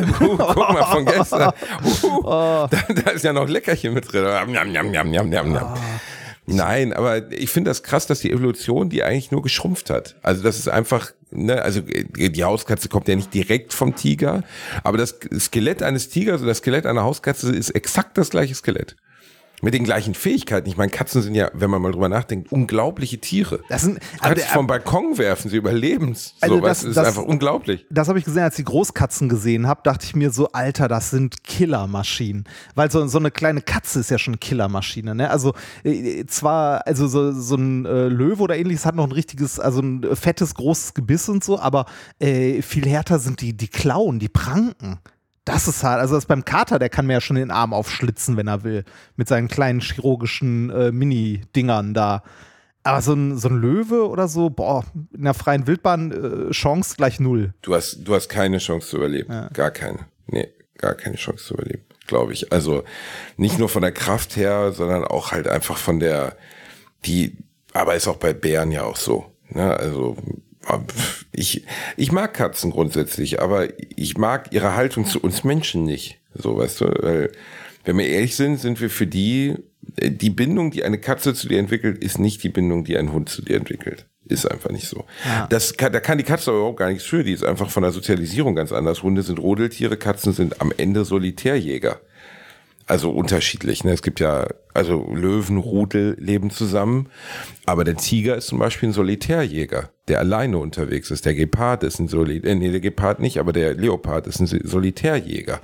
Äh, 0.00 0.02
guck 0.18 0.38
mal 0.38 0.84
von 0.86 1.04
gestern. 1.04 1.52
Uh, 2.02 2.20
da, 2.24 2.68
da 2.68 3.10
ist 3.12 3.22
ja 3.24 3.32
noch 3.32 3.48
Leckerchen 3.48 3.94
mit 3.94 4.12
drin. 4.12 4.24
Njam, 4.48 4.90
njam. 4.90 5.70
Nein, 6.54 6.92
aber 6.92 7.30
ich 7.32 7.50
finde 7.50 7.70
das 7.70 7.82
krass, 7.82 8.06
dass 8.06 8.20
die 8.20 8.30
Evolution 8.30 8.90
die 8.90 9.02
eigentlich 9.02 9.30
nur 9.30 9.42
geschrumpft 9.42 9.90
hat. 9.90 10.16
Also 10.22 10.42
das 10.42 10.58
ist 10.58 10.68
einfach, 10.68 11.12
ne, 11.30 11.62
also 11.62 11.80
die 11.80 12.44
Hauskatze 12.44 12.88
kommt 12.88 13.08
ja 13.08 13.16
nicht 13.16 13.32
direkt 13.32 13.72
vom 13.72 13.94
Tiger, 13.94 14.42
aber 14.82 14.98
das 14.98 15.16
Skelett 15.38 15.82
eines 15.82 16.08
Tigers 16.08 16.40
und 16.40 16.46
das 16.46 16.58
Skelett 16.58 16.86
einer 16.86 17.02
Hauskatze 17.02 17.54
ist 17.54 17.70
exakt 17.70 18.18
das 18.18 18.30
gleiche 18.30 18.54
Skelett. 18.54 18.96
Mit 19.62 19.74
den 19.74 19.84
gleichen 19.84 20.14
Fähigkeiten. 20.14 20.68
Ich 20.68 20.76
meine, 20.76 20.90
Katzen 20.90 21.22
sind 21.22 21.34
ja, 21.34 21.50
wenn 21.52 21.68
man 21.70 21.82
mal 21.82 21.92
drüber 21.92 22.08
nachdenkt, 22.08 22.50
unglaubliche 22.50 23.18
Tiere. 23.20 23.60
Das 23.68 23.82
sind, 23.82 23.98
Du 23.98 24.18
kannst 24.20 24.46
vom 24.46 24.66
Balkon 24.66 25.18
werfen, 25.18 25.50
sie 25.50 25.56
überleben's. 25.56 26.34
Also 26.40 26.56
so, 26.56 26.60
das- 26.62 26.80
das, 26.80 26.90
ist 26.90 26.98
einfach 26.98 27.22
unglaublich. 27.24 27.86
das 27.90 28.08
habe 28.08 28.18
ich 28.18 28.24
gesehen, 28.24 28.42
als 28.42 28.54
ich 28.58 28.64
die 28.64 28.70
Großkatzen 28.70 29.28
gesehen 29.28 29.66
habe, 29.66 29.80
dachte 29.84 30.06
ich 30.06 30.16
mir 30.16 30.30
so, 30.30 30.50
Alter, 30.52 30.88
das 30.88 31.10
sind 31.10 31.44
Killermaschinen. 31.44 32.44
Weil 32.74 32.90
so, 32.90 33.06
so 33.06 33.18
eine 33.18 33.30
kleine 33.30 33.60
Katze 33.60 34.00
ist 34.00 34.10
ja 34.10 34.18
schon 34.18 34.32
eine 34.34 34.38
Killermaschine, 34.38 35.14
ne? 35.14 35.30
Also 35.30 35.54
äh, 35.84 36.24
zwar, 36.26 36.86
also 36.86 37.06
so, 37.08 37.32
so 37.32 37.56
ein 37.56 37.84
äh, 37.86 38.08
Löwe 38.08 38.42
oder 38.42 38.56
ähnliches 38.56 38.86
hat 38.86 38.94
noch 38.94 39.04
ein 39.04 39.12
richtiges, 39.12 39.60
also 39.60 39.80
ein 39.80 40.02
äh, 40.04 40.16
fettes, 40.16 40.54
großes 40.54 40.94
Gebiss 40.94 41.28
und 41.28 41.44
so, 41.44 41.58
aber 41.58 41.86
äh, 42.18 42.62
viel 42.62 42.86
härter 42.88 43.18
sind 43.18 43.40
die, 43.40 43.56
die 43.56 43.68
Klauen, 43.68 44.18
die 44.18 44.28
Pranken. 44.28 44.98
Das 45.44 45.68
ist 45.68 45.82
hart. 45.82 46.00
Also 46.00 46.14
das 46.14 46.26
beim 46.26 46.44
Kater, 46.44 46.78
der 46.78 46.88
kann 46.88 47.06
mir 47.06 47.14
ja 47.14 47.20
schon 47.20 47.36
den 47.36 47.50
Arm 47.50 47.72
aufschlitzen, 47.72 48.36
wenn 48.36 48.46
er 48.46 48.62
will. 48.62 48.84
Mit 49.16 49.28
seinen 49.28 49.48
kleinen 49.48 49.80
chirurgischen 49.80 50.70
äh, 50.70 50.92
Mini-Dingern 50.92 51.94
da. 51.94 52.22
Aber 52.82 53.02
so 53.02 53.12
ein, 53.12 53.36
so 53.36 53.48
ein 53.48 53.60
Löwe 53.60 54.08
oder 54.08 54.28
so, 54.28 54.48
boah, 54.48 54.84
in 55.14 55.24
der 55.24 55.34
freien 55.34 55.66
Wildbahn 55.66 56.48
äh, 56.48 56.50
Chance 56.50 56.94
gleich 56.96 57.20
null. 57.20 57.52
Du 57.62 57.74
hast, 57.74 58.00
du 58.04 58.14
hast 58.14 58.28
keine 58.28 58.58
Chance 58.58 58.88
zu 58.88 58.96
überleben. 58.96 59.48
Gar 59.52 59.70
keine. 59.70 60.06
Nee, 60.26 60.48
gar 60.78 60.94
keine 60.94 61.16
Chance 61.16 61.44
zu 61.44 61.54
überleben, 61.54 61.84
glaube 62.06 62.32
ich. 62.32 62.52
Also 62.52 62.84
nicht 63.36 63.58
nur 63.58 63.68
von 63.68 63.82
der 63.82 63.92
Kraft 63.92 64.36
her, 64.36 64.72
sondern 64.72 65.04
auch 65.04 65.32
halt 65.32 65.46
einfach 65.46 65.76
von 65.76 66.00
der, 66.00 66.36
die, 67.04 67.36
aber 67.74 67.96
ist 67.96 68.08
auch 68.08 68.16
bei 68.16 68.32
Bären 68.32 68.72
ja 68.72 68.84
auch 68.84 68.96
so. 68.96 69.26
Ne? 69.50 69.76
Also 69.76 70.16
ich, 71.32 71.64
ich 71.96 72.12
mag 72.12 72.34
Katzen 72.34 72.70
grundsätzlich, 72.70 73.40
aber 73.40 73.68
ich 73.96 74.16
mag 74.18 74.52
ihre 74.52 74.74
Haltung 74.74 75.06
zu 75.06 75.20
uns 75.20 75.44
Menschen 75.44 75.84
nicht. 75.84 76.18
So, 76.34 76.58
weißt 76.58 76.80
du, 76.80 76.84
weil, 77.00 77.32
wenn 77.84 77.98
wir 77.98 78.06
ehrlich 78.06 78.36
sind, 78.36 78.60
sind 78.60 78.80
wir 78.80 78.90
für 78.90 79.06
die, 79.06 79.54
äh, 79.96 80.10
die 80.10 80.30
Bindung, 80.30 80.70
die 80.70 80.84
eine 80.84 80.98
Katze 80.98 81.34
zu 81.34 81.48
dir 81.48 81.58
entwickelt, 81.58 82.02
ist 82.02 82.18
nicht 82.18 82.42
die 82.42 82.48
Bindung, 82.48 82.84
die 82.84 82.96
ein 82.96 83.12
Hund 83.12 83.28
zu 83.28 83.42
dir 83.42 83.56
entwickelt. 83.56 84.06
Ist 84.26 84.48
einfach 84.48 84.70
nicht 84.70 84.86
so. 84.86 85.06
Das 85.48 85.76
kann, 85.76 85.92
da 85.92 85.98
kann 85.98 86.18
die 86.18 86.24
Katze 86.24 86.52
überhaupt 86.52 86.78
gar 86.78 86.88
nichts 86.88 87.04
für. 87.04 87.24
Die 87.24 87.32
ist 87.32 87.42
einfach 87.42 87.68
von 87.68 87.82
der 87.82 87.90
Sozialisierung 87.90 88.54
ganz 88.54 88.70
anders. 88.70 89.02
Hunde 89.02 89.24
sind 89.24 89.40
Rodeltiere, 89.40 89.96
Katzen 89.96 90.32
sind 90.32 90.60
am 90.60 90.72
Ende 90.76 91.04
Solitärjäger. 91.04 92.00
Also 92.90 93.12
unterschiedlich. 93.12 93.84
Ne? 93.84 93.92
Es 93.92 94.02
gibt 94.02 94.18
ja, 94.18 94.48
also 94.74 95.12
Löwen, 95.14 95.58
Rudel 95.58 96.16
leben 96.18 96.50
zusammen. 96.50 97.08
Aber 97.64 97.84
der 97.84 97.96
Tiger 97.96 98.34
ist 98.34 98.48
zum 98.48 98.58
Beispiel 98.58 98.88
ein 98.88 98.92
Solitärjäger, 98.92 99.90
der 100.08 100.18
alleine 100.18 100.58
unterwegs 100.58 101.12
ist. 101.12 101.24
Der 101.24 101.36
Gepard 101.36 101.84
ist 101.84 102.00
ein 102.00 102.08
Solitär, 102.08 102.50
äh, 102.50 102.54
nee, 102.56 102.72
der 102.72 102.80
Gepard 102.80 103.20
nicht, 103.20 103.38
aber 103.38 103.52
der 103.52 103.74
Leopard 103.74 104.26
ist 104.26 104.40
ein 104.40 104.48
Solitärjäger, 104.48 105.60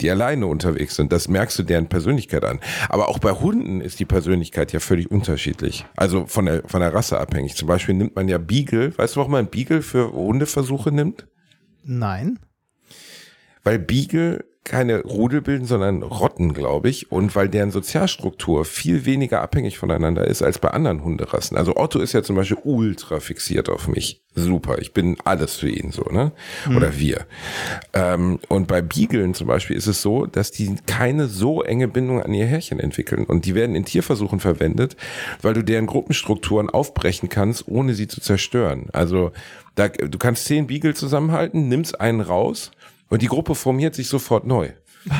die 0.00 0.08
alleine 0.08 0.46
unterwegs 0.46 0.94
sind. 0.94 1.10
Das 1.10 1.26
merkst 1.26 1.58
du 1.58 1.64
deren 1.64 1.88
Persönlichkeit 1.88 2.44
an. 2.44 2.60
Aber 2.88 3.08
auch 3.08 3.18
bei 3.18 3.32
Hunden 3.32 3.80
ist 3.80 3.98
die 3.98 4.04
Persönlichkeit 4.04 4.72
ja 4.72 4.78
völlig 4.78 5.10
unterschiedlich. 5.10 5.84
Also 5.96 6.26
von 6.26 6.46
der, 6.46 6.62
von 6.68 6.80
der 6.80 6.94
Rasse 6.94 7.18
abhängig. 7.18 7.56
Zum 7.56 7.66
Beispiel 7.66 7.96
nimmt 7.96 8.14
man 8.14 8.28
ja 8.28 8.38
Beagle. 8.38 8.96
Weißt 8.96 9.16
du, 9.16 9.18
warum 9.18 9.32
man 9.32 9.48
Beagle 9.48 9.82
für 9.82 10.12
Hundeversuche 10.12 10.92
nimmt? 10.92 11.26
Nein. 11.82 12.38
Weil 13.64 13.80
Beagle 13.80 14.44
keine 14.64 15.02
Rudel 15.02 15.40
bilden, 15.40 15.66
sondern 15.66 16.02
Rotten, 16.02 16.54
glaube 16.54 16.88
ich. 16.88 17.10
Und 17.10 17.34
weil 17.34 17.48
deren 17.48 17.72
Sozialstruktur 17.72 18.64
viel 18.64 19.04
weniger 19.04 19.42
abhängig 19.42 19.78
voneinander 19.78 20.26
ist 20.26 20.42
als 20.42 20.58
bei 20.58 20.68
anderen 20.68 21.02
Hunderassen. 21.02 21.56
Also 21.56 21.76
Otto 21.76 21.98
ist 21.98 22.12
ja 22.12 22.22
zum 22.22 22.36
Beispiel 22.36 22.58
ultra 22.62 23.18
fixiert 23.18 23.68
auf 23.68 23.88
mich. 23.88 24.22
Super, 24.34 24.78
ich 24.78 24.94
bin 24.94 25.16
alles 25.24 25.56
für 25.56 25.68
ihn 25.68 25.90
so, 25.90 26.04
ne? 26.04 26.32
Oder 26.74 26.98
wir. 26.98 27.26
Ähm, 27.92 28.38
und 28.48 28.66
bei 28.66 28.80
Beaglen 28.80 29.34
zum 29.34 29.46
Beispiel 29.46 29.76
ist 29.76 29.88
es 29.88 30.00
so, 30.00 30.24
dass 30.26 30.52
die 30.52 30.76
keine 30.86 31.26
so 31.26 31.62
enge 31.62 31.88
Bindung 31.88 32.22
an 32.22 32.32
ihr 32.32 32.46
Härchen 32.46 32.80
entwickeln. 32.80 33.24
Und 33.24 33.44
die 33.44 33.54
werden 33.54 33.76
in 33.76 33.84
Tierversuchen 33.84 34.40
verwendet, 34.40 34.96
weil 35.42 35.52
du 35.52 35.62
deren 35.62 35.86
Gruppenstrukturen 35.86 36.70
aufbrechen 36.70 37.28
kannst, 37.28 37.68
ohne 37.68 37.94
sie 37.94 38.06
zu 38.06 38.20
zerstören. 38.22 38.86
Also 38.92 39.32
da, 39.74 39.88
du 39.88 40.18
kannst 40.18 40.46
zehn 40.46 40.66
Beagle 40.66 40.94
zusammenhalten, 40.94 41.68
nimmst 41.68 42.00
einen 42.00 42.20
raus 42.20 42.70
und 43.12 43.22
die 43.22 43.26
Gruppe 43.28 43.54
formiert 43.54 43.94
sich 43.94 44.08
sofort 44.08 44.46
neu. 44.46 44.70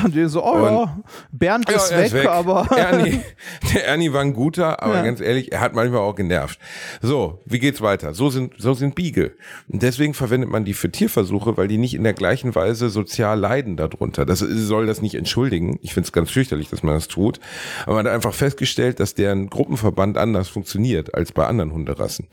Und 0.03 0.15
die 0.15 0.25
so, 0.27 0.41
oh 0.43 0.51
Und- 0.53 0.63
ja, 0.63 0.97
Bernd 1.31 1.69
ist, 1.69 1.91
er 1.91 2.09
weg, 2.13 2.27
aber. 2.27 2.65
Ernie, 2.77 3.19
der 3.73 3.85
Ernie 3.85 4.13
war 4.13 4.21
ein 4.21 4.33
guter, 4.33 4.81
aber 4.81 4.95
Ja. 4.95 5.03
ganz 5.03 5.19
ehrlich, 5.19 5.51
er 5.51 5.59
hat 5.59 5.75
manchmal 5.75 5.99
auch 5.99 6.15
genervt. 6.15 6.57
So, 7.01 7.41
wie 7.45 7.59
geht's 7.59 7.81
weiter? 7.81 8.13
So 8.13 8.29
sind, 8.29 8.53
so 8.57 8.73
sind 8.73 8.95
Beagle. 8.95 9.35
Und 9.67 9.83
deswegen 9.83 10.13
verwendet 10.13 10.49
man 10.49 10.63
die 10.63 10.73
für 10.73 10.89
Tierversuche, 10.89 11.57
weil 11.57 11.67
die 11.67 11.77
nicht 11.77 11.93
in 11.95 12.03
der 12.05 12.13
gleichen 12.13 12.55
Weise 12.55 12.89
sozial 12.89 13.37
leiden 13.37 13.75
darunter. 13.75 14.25
Das 14.25 14.39
soll 14.39 14.85
das 14.85 15.01
nicht 15.01 15.15
entschuldigen. 15.15 15.77
Ich 15.81 15.93
finde 15.93 16.07
es 16.07 16.13
ganz 16.13 16.31
fürchterlich, 16.31 16.69
dass 16.69 16.81
man 16.81 16.95
das 16.95 17.09
tut. 17.09 17.41
Aber 17.85 17.95
man 17.95 18.05
hat 18.07 18.13
einfach 18.13 18.33
festgestellt, 18.33 19.01
dass 19.01 19.15
deren 19.15 19.49
Gruppenverband 19.49 20.17
anders 20.17 20.47
funktioniert 20.47 21.13
als 21.13 21.33
bei 21.33 21.45
anderen 21.45 21.73
Hunderassen. 21.73 22.29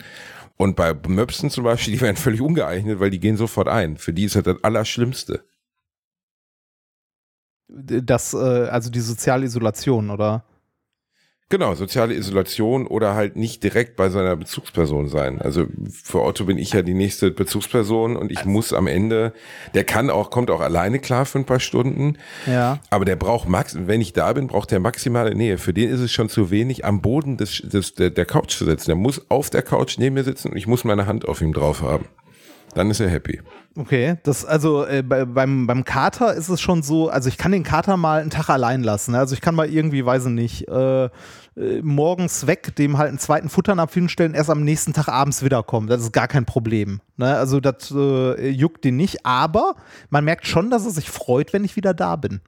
Und 0.56 0.76
bei 0.76 0.94
Möpsen 1.08 1.50
zum 1.50 1.64
Beispiel, 1.64 1.94
die 1.94 2.00
werden 2.00 2.16
völlig 2.16 2.42
ungeeignet, 2.42 3.00
weil 3.00 3.11
die 3.11 3.18
gehen 3.18 3.36
sofort 3.36 3.66
ein. 3.66 3.96
Für 3.96 4.12
die 4.12 4.24
ist 4.24 4.36
das 4.36 4.42
das 4.44 4.62
Allerschlimmste. 4.62 5.42
Das, 7.73 8.35
äh, 8.35 8.37
also 8.37 8.91
die 8.91 9.01
soziale 9.01 9.45
Isolation, 9.47 10.11
oder? 10.11 10.45
Genau, 11.53 11.75
soziale 11.75 12.14
Isolation 12.14 12.87
oder 12.87 13.16
halt 13.16 13.35
nicht 13.35 13.64
direkt 13.64 13.97
bei 13.97 14.09
seiner 14.09 14.37
Bezugsperson 14.37 15.09
sein. 15.09 15.43
Also 15.43 15.66
für 15.91 16.23
Otto 16.23 16.45
bin 16.45 16.59
ich 16.59 16.73
ja 16.73 16.83
die 16.83 16.95
nächste 16.95 17.33
Bezugsperson 17.33 18.16
und 18.16 18.31
ich 18.31 18.45
muss 18.45 18.73
am 18.73 18.87
Ende, 18.87 19.33
der 19.75 19.83
kann 19.83 20.11
auch, 20.11 20.31
kommt 20.31 20.49
auch 20.53 20.61
alleine 20.61 21.01
klar 21.01 21.27
für 21.27 21.41
ein 21.41 21.47
paar 21.47 21.59
Stunden, 21.59 22.18
Ja. 22.47 22.79
aber 22.91 23.05
der 23.05 23.16
braucht 23.16 23.49
max, 23.49 23.77
wenn 23.77 24.01
ich 24.01 24.12
da 24.12 24.33
bin, 24.33 24.47
braucht 24.47 24.71
der 24.71 24.79
maximale 24.79 25.35
Nähe. 25.35 25.59
Für 25.59 25.75
den 25.75 25.91
ist 25.91 25.99
es 25.99 26.12
schon 26.12 26.29
zu 26.29 26.53
wenig, 26.53 26.85
am 26.85 27.03
Boden 27.03 27.37
des, 27.37 27.62
des, 27.64 27.95
der, 27.95 28.11
der 28.11 28.27
Couch 28.27 28.57
zu 28.57 28.64
sitzen. 28.64 28.87
Der 28.87 28.97
muss 28.97 29.29
auf 29.29 29.51
der 29.51 29.62
Couch 29.62 29.99
neben 29.99 30.14
mir 30.14 30.25
sitzen 30.25 30.53
und 30.53 30.57
ich 30.57 30.68
muss 30.68 30.85
meine 30.85 31.07
Hand 31.07 31.27
auf 31.27 31.41
ihm 31.41 31.53
drauf 31.53 31.83
haben. 31.83 32.05
Dann 32.75 32.91
ist 32.91 33.01
er 33.01 33.09
happy. 33.09 33.41
Okay, 33.77 34.16
das 34.23 34.45
also 34.45 34.85
äh, 34.85 35.03
bei, 35.03 35.25
beim, 35.25 35.66
beim 35.66 35.85
Kater 35.85 36.35
ist 36.35 36.49
es 36.49 36.61
schon 36.61 36.83
so, 36.83 37.09
also 37.09 37.29
ich 37.29 37.39
kann 37.39 37.53
den 37.53 37.62
Kater 37.62 37.97
mal 37.97 38.21
einen 38.21 38.31
Tag 38.31 38.49
allein 38.49 38.83
lassen. 38.83 39.14
Also 39.14 39.35
ich 39.35 39.41
kann 39.41 39.55
mal 39.55 39.68
irgendwie, 39.68 40.05
weiß 40.05 40.27
ich 40.27 40.33
nicht, 40.33 40.68
äh, 40.68 41.05
äh, 41.05 41.11
morgens 41.83 42.47
weg, 42.47 42.75
dem 42.77 42.99
halt 42.99 43.11
einen 43.11 43.18
zweiten 43.18 43.49
Futternapf 43.49 43.95
hinstellen, 43.95 44.35
erst 44.35 44.51
am 44.51 44.64
nächsten 44.64 44.93
Tag 44.93 45.09
abends 45.09 45.45
wiederkommen. 45.45 45.89
Das 45.89 46.01
ist 46.01 46.12
gar 46.12 46.29
kein 46.29 46.47
Problem. 46.47 47.01
Ne? 47.16 47.37
Also 47.37 47.61
das 47.61 47.93
äh, 47.95 48.49
juckt 48.49 48.85
den 48.85 48.97
nicht, 48.97 49.25
aber 49.25 49.75
man 50.11 50.25
merkt 50.25 50.47
schon, 50.47 50.71
dass 50.71 50.85
er 50.85 50.93
sich 50.93 51.11
freut, 51.11 51.53
wenn 51.53 51.64
ich 51.64 51.77
wieder 51.77 51.95
da 51.95 52.16
bin. 52.16 52.41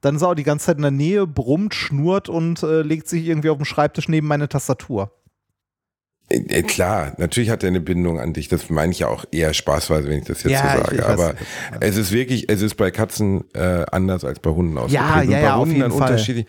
Dann 0.00 0.16
ist 0.16 0.22
er 0.22 0.28
auch 0.28 0.34
die 0.34 0.42
ganze 0.42 0.66
Zeit 0.66 0.76
in 0.76 0.82
der 0.82 0.90
Nähe, 0.90 1.26
brummt, 1.26 1.74
schnurrt 1.74 2.28
und 2.28 2.62
äh, 2.62 2.82
legt 2.82 3.08
sich 3.08 3.26
irgendwie 3.26 3.48
auf 3.48 3.56
den 3.56 3.64
Schreibtisch 3.64 4.08
neben 4.08 4.26
meine 4.26 4.48
Tastatur. 4.48 5.10
Äh, 6.48 6.58
äh, 6.58 6.62
klar, 6.62 7.12
natürlich 7.18 7.50
hat 7.50 7.62
er 7.62 7.68
eine 7.68 7.80
Bindung 7.80 8.18
an 8.20 8.32
dich. 8.32 8.48
Das 8.48 8.70
meine 8.70 8.92
ich 8.92 9.00
ja 9.00 9.08
auch 9.08 9.24
eher 9.30 9.54
spaßweise, 9.54 10.08
wenn 10.08 10.18
ich 10.18 10.24
das 10.24 10.42
jetzt 10.42 10.52
Ja, 10.52 10.72
so 10.76 10.78
ich- 10.78 10.84
sage. 10.84 10.94
ich 10.96 11.00
weiß, 11.02 11.08
Aber 11.10 11.28
ja. 11.30 11.36
es 11.80 11.96
ist 11.96 12.12
wirklich, 12.12 12.48
es 12.50 12.62
ist 12.62 12.74
bei 12.76 12.90
Katzen 12.90 13.44
äh, 13.54 13.84
anders 13.90 14.24
als 14.24 14.40
bei 14.40 14.50
Hunden 14.50 14.76
ausgeprägt. 14.78 14.92
Ja, 15.08 15.22
ja, 15.22 15.30
bei 15.30 15.40
ja, 15.42 15.54
auf 15.54 15.60
Hunden 15.60 15.76
jeden 15.76 15.88
dann 15.90 15.98
Fall. 15.98 16.10
unterschiedlich. 16.10 16.46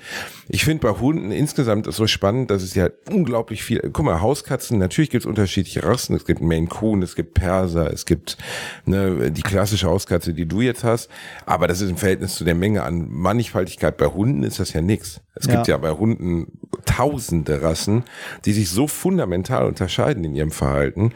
Ich 0.48 0.64
finde 0.64 0.88
bei 0.88 1.00
Hunden 1.00 1.32
insgesamt 1.32 1.88
ist 1.88 1.96
so 1.96 2.06
spannend, 2.06 2.52
dass 2.52 2.62
es 2.62 2.76
ja 2.76 2.90
unglaublich 3.10 3.64
viel. 3.64 3.80
Guck 3.92 4.06
mal, 4.06 4.22
Hauskatzen. 4.22 4.78
Natürlich 4.78 5.10
gibt 5.10 5.24
es 5.24 5.26
unterschiedliche 5.26 5.84
Rassen. 5.84 6.16
Es 6.16 6.26
gibt 6.26 6.40
Maine 6.42 6.68
Coon, 6.68 7.02
es 7.02 7.16
gibt 7.16 7.34
Perser, 7.34 7.92
es 7.92 8.06
gibt 8.06 8.38
ne, 8.86 9.32
die 9.32 9.42
klassische 9.42 9.88
Hauskatze, 9.88 10.34
die 10.34 10.46
du 10.46 10.62
jetzt 10.62 10.84
hast. 10.84 11.10
Aber 11.48 11.68
das 11.68 11.82
ist 11.82 11.90
im 11.90 11.98
Verhältnis 11.98 12.36
zu 12.36 12.44
der 12.44 12.54
Menge 12.56 12.84
an 12.84 13.08
Mannigfaltigkeit 13.10 13.98
bei 13.98 14.06
Hunden 14.06 14.44
ist 14.44 14.60
das 14.60 14.74
ja 14.74 14.82
nichts. 14.82 15.22
Es 15.34 15.48
gibt 15.48 15.68
Ja. 15.68 15.74
ja 15.76 15.78
bei 15.78 15.90
Hunden 15.92 16.48
tausende 16.86 17.62
Rassen, 17.62 18.04
die 18.46 18.54
sich 18.54 18.70
so 18.70 18.88
fundamental 18.88 19.66
unterscheiden 19.76 20.24
in 20.24 20.36
ihrem 20.36 20.52
Verhalten 20.52 21.12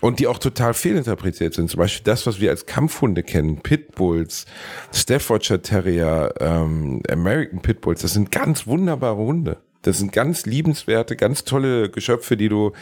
und 0.00 0.18
die 0.18 0.26
auch 0.26 0.38
total 0.38 0.74
fehlinterpretiert 0.74 1.54
sind. 1.54 1.70
Zum 1.70 1.78
Beispiel 1.78 2.04
das, 2.04 2.26
was 2.26 2.40
wir 2.40 2.50
als 2.50 2.66
Kampfhunde 2.66 3.22
kennen, 3.22 3.56
Pitbulls, 3.58 4.46
Staffordshire 4.92 5.60
Terrier, 5.60 6.34
ähm, 6.40 7.02
American 7.10 7.60
Pitbulls, 7.60 8.02
das 8.02 8.12
sind 8.12 8.30
ganz 8.30 8.66
wunderbare 8.66 9.16
Hunde. 9.16 9.58
Das 9.82 9.98
sind 9.98 10.12
ganz 10.12 10.46
liebenswerte, 10.46 11.14
ganz 11.14 11.44
tolle 11.44 11.90
Geschöpfe, 11.90 12.38
die 12.38 12.48
du 12.48 12.72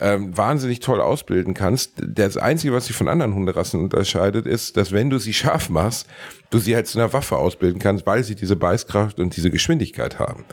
ähm, 0.00 0.36
wahnsinnig 0.36 0.78
toll 0.78 1.00
ausbilden 1.00 1.54
kannst. 1.54 1.94
Das 1.96 2.36
Einzige, 2.36 2.72
was 2.72 2.86
sie 2.86 2.92
von 2.92 3.08
anderen 3.08 3.34
Hunderassen 3.34 3.80
unterscheidet, 3.80 4.46
ist, 4.46 4.76
dass 4.76 4.92
wenn 4.92 5.10
du 5.10 5.18
sie 5.18 5.32
scharf 5.32 5.70
machst, 5.70 6.06
du 6.50 6.58
sie 6.58 6.76
halt 6.76 6.86
zu 6.86 7.00
einer 7.00 7.12
Waffe 7.12 7.36
ausbilden 7.36 7.80
kannst, 7.80 8.06
weil 8.06 8.22
sie 8.22 8.36
diese 8.36 8.54
Beißkraft 8.54 9.18
und 9.18 9.34
diese 9.36 9.50
Geschwindigkeit 9.50 10.20
haben. 10.20 10.44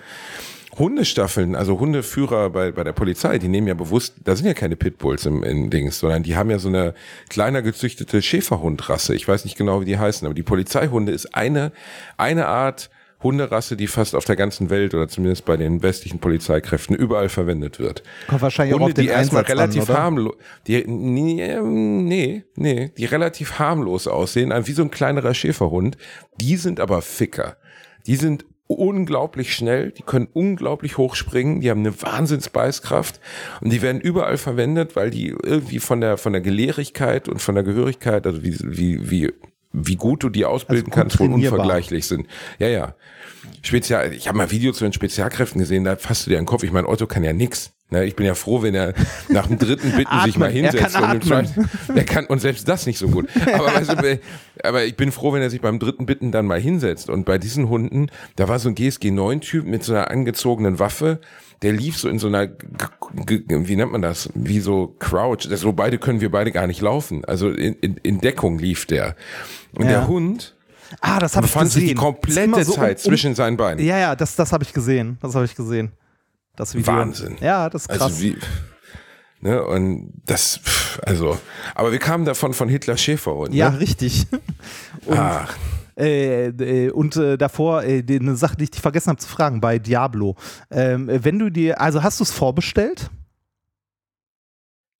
Hundestaffeln, 0.79 1.55
also 1.55 1.79
Hundeführer 1.79 2.49
bei, 2.49 2.71
bei 2.71 2.83
der 2.83 2.93
Polizei, 2.93 3.37
die 3.37 3.49
nehmen 3.49 3.67
ja 3.67 3.73
bewusst, 3.73 4.15
da 4.23 4.35
sind 4.35 4.45
ja 4.45 4.53
keine 4.53 4.77
Pitbulls 4.77 5.25
im, 5.25 5.43
im 5.43 5.69
Dings, 5.69 5.99
sondern 5.99 6.23
die 6.23 6.37
haben 6.37 6.49
ja 6.49 6.57
so 6.57 6.69
eine 6.69 6.93
kleiner 7.29 7.61
gezüchtete 7.61 8.21
Schäferhundrasse. 8.21 9.13
Ich 9.13 9.27
weiß 9.27 9.43
nicht 9.43 9.57
genau, 9.57 9.81
wie 9.81 9.85
die 9.85 9.99
heißen, 9.99 10.25
aber 10.25 10.33
die 10.33 10.43
Polizeihunde 10.43 11.11
ist 11.11 11.35
eine, 11.35 11.73
eine 12.17 12.47
Art 12.47 12.89
Hunderasse, 13.21 13.75
die 13.75 13.87
fast 13.87 14.15
auf 14.15 14.23
der 14.23 14.37
ganzen 14.37 14.69
Welt 14.69 14.93
oder 14.93 15.09
zumindest 15.09 15.43
bei 15.43 15.57
den 15.57 15.83
westlichen 15.83 16.19
Polizeikräften 16.19 16.95
überall 16.95 17.27
verwendet 17.27 17.77
wird. 17.77 18.01
Kommt 18.27 18.41
wahrscheinlich 18.41 18.73
auch 18.73 18.79
Hunde, 18.79 18.91
auf 18.91 18.95
den 18.95 19.03
die 19.03 19.09
erstmal 19.09 19.43
Einsatz 19.43 19.57
relativ 19.57 19.89
harmlos, 19.89 20.35
die, 20.67 20.85
nee, 20.87 21.59
nee, 21.61 22.43
nee, 22.55 22.91
die 22.97 23.05
relativ 23.05 23.59
harmlos 23.59 24.07
aussehen, 24.07 24.53
wie 24.65 24.71
so 24.71 24.83
ein 24.83 24.91
kleinerer 24.91 25.33
Schäferhund, 25.33 25.97
die 26.39 26.55
sind 26.55 26.79
aber 26.79 27.01
Ficker. 27.01 27.57
Die 28.07 28.15
sind 28.15 28.45
unglaublich 28.69 29.55
schnell, 29.55 29.91
die 29.91 30.03
können 30.03 30.27
unglaublich 30.31 30.97
hoch 30.97 31.15
springen, 31.15 31.59
die 31.59 31.71
haben 31.71 31.79
eine 31.79 32.01
Wahnsinnsbeißkraft 32.01 33.19
und 33.61 33.73
die 33.73 33.81
werden 33.81 33.99
überall 33.99 34.37
verwendet, 34.37 34.95
weil 34.95 35.09
die 35.09 35.29
irgendwie 35.29 35.79
von 35.79 36.01
der, 36.01 36.17
von 36.17 36.33
der 36.33 36.41
Gelehrigkeit 36.41 37.27
und 37.27 37.41
von 37.41 37.55
der 37.55 37.63
Gehörigkeit, 37.63 38.27
also 38.27 38.43
wie, 38.43 38.55
wie, 38.61 39.09
wie, 39.09 39.33
wie 39.71 39.95
gut 39.95 40.23
du 40.23 40.29
die 40.29 40.45
ausbilden 40.45 40.85
gut 40.85 40.93
kannst, 40.93 41.19
wohl 41.19 41.33
unvergleichlich 41.33 42.05
sind. 42.05 42.27
Ja, 42.59 42.67
ja. 42.67 42.95
Spezial, 43.63 44.13
ich 44.13 44.27
habe 44.27 44.37
mal 44.37 44.51
Videos 44.51 44.77
zu 44.77 44.83
den 44.83 44.93
Spezialkräften 44.93 45.59
gesehen, 45.59 45.83
da 45.83 45.95
fasst 45.95 46.27
du 46.27 46.29
dir 46.29 46.37
den 46.37 46.45
Kopf. 46.45 46.63
Ich 46.63 46.71
meine, 46.71 46.87
Otto 46.87 47.07
kann 47.07 47.23
ja 47.23 47.33
nix. 47.33 47.73
Ne, 47.91 48.05
ich 48.05 48.15
bin 48.15 48.25
ja 48.27 48.35
froh, 48.35 48.61
wenn 48.61 48.75
er 48.75 48.93
nach 49.29 49.47
dem 49.47 49.57
dritten 49.57 49.91
Bitten 49.91 50.21
sich 50.23 50.37
mal 50.37 50.45
Atmen. 50.49 50.63
Er 50.65 50.71
hinsetzt. 50.71 50.93
kann 50.93 51.11
und 51.15 51.25
im 51.25 51.31
atmen. 51.33 51.69
Er 51.95 52.03
kann, 52.03 52.25
und 52.27 52.39
selbst 52.39 52.67
das 52.67 52.85
nicht 52.85 52.99
so 52.99 53.07
gut. 53.07 53.27
Aber, 53.51 53.65
weißt 53.73 53.91
du, 53.93 54.19
aber 54.63 54.83
ich 54.85 54.95
bin 54.95 55.11
froh, 55.11 55.33
wenn 55.33 55.41
er 55.41 55.49
sich 55.49 55.59
beim 55.61 55.79
dritten 55.79 56.05
Bitten 56.05 56.31
dann 56.31 56.45
mal 56.45 56.59
hinsetzt. 56.59 57.09
Und 57.09 57.25
bei 57.25 57.39
diesen 57.39 57.67
Hunden, 57.67 58.11
da 58.35 58.47
war 58.47 58.59
so 58.59 58.69
ein 58.69 58.75
GSG-9-Typ 58.75 59.65
mit 59.65 59.83
so 59.83 59.93
einer 59.93 60.11
angezogenen 60.11 60.77
Waffe, 60.77 61.19
der 61.63 61.73
lief 61.73 61.97
so 61.97 62.07
in 62.09 62.19
so 62.19 62.27
einer, 62.27 62.47
wie 63.27 63.75
nennt 63.75 63.91
man 63.91 64.01
das, 64.03 64.29
wie 64.35 64.59
so 64.59 64.95
Crouch. 64.99 65.47
So 65.49 65.73
beide 65.73 65.97
können 65.97 66.21
wir 66.21 66.29
beide 66.31 66.51
gar 66.51 66.67
nicht 66.67 66.81
laufen. 66.81 67.25
Also 67.25 67.49
in, 67.49 67.73
in, 67.81 67.97
in 67.97 68.21
Deckung 68.21 68.59
lief 68.59 68.85
der. 68.85 69.15
Und 69.73 69.85
Ja. 69.85 69.91
der 69.91 70.07
Hund 70.07 70.55
Ah, 71.01 71.19
das 71.19 71.35
habe 71.35 71.45
ich 71.45 71.51
befand 71.53 71.71
sich 71.71 71.81
gesehen. 71.83 71.95
die 71.95 72.01
komplette 72.01 72.63
so 72.63 72.73
um- 72.73 72.79
Zeit 72.79 72.99
zwischen 72.99 73.35
seinen 73.35 73.57
Beinen. 73.57 73.83
Ja, 73.85 73.97
ja, 73.99 74.15
das, 74.15 74.35
das 74.35 74.51
habe 74.53 74.63
ich 74.63 74.73
gesehen. 74.73 75.17
Das 75.21 75.35
habe 75.35 75.45
ich 75.45 75.55
gesehen. 75.55 75.91
Das 76.59 76.75
Video. 76.75 76.93
Wahnsinn. 76.93 77.37
Ja, 77.39 77.69
das 77.69 77.83
ist 77.83 77.87
krass. 77.87 78.01
Also 78.01 78.21
wie, 78.21 78.37
ne, 79.39 79.63
und 79.63 80.11
das, 80.25 80.59
also, 81.03 81.39
aber 81.73 81.93
wir 81.93 81.99
kamen 81.99 82.25
davon 82.25 82.53
von 82.53 82.67
Hitler 82.67 82.97
Schäferhund. 82.97 83.53
ja, 83.53 83.69
ne? 83.69 83.79
richtig. 83.79 84.27
Und, 85.05 85.17
Ach, 85.17 85.55
äh, 85.97 86.47
äh, 86.47 86.91
und 86.91 87.15
äh, 87.15 87.37
davor 87.37 87.83
äh, 87.83 88.03
eine 88.09 88.35
Sache, 88.35 88.57
die 88.57 88.65
ich 88.71 88.79
vergessen 88.79 89.09
habe 89.09 89.19
zu 89.19 89.27
fragen, 89.29 89.61
bei 89.61 89.79
Diablo. 89.79 90.35
Ähm, 90.69 91.09
wenn 91.09 91.39
du 91.39 91.49
dir, 91.49 91.79
also 91.79 92.03
hast 92.03 92.19
du 92.19 92.23
es 92.23 92.31
vorbestellt? 92.31 93.09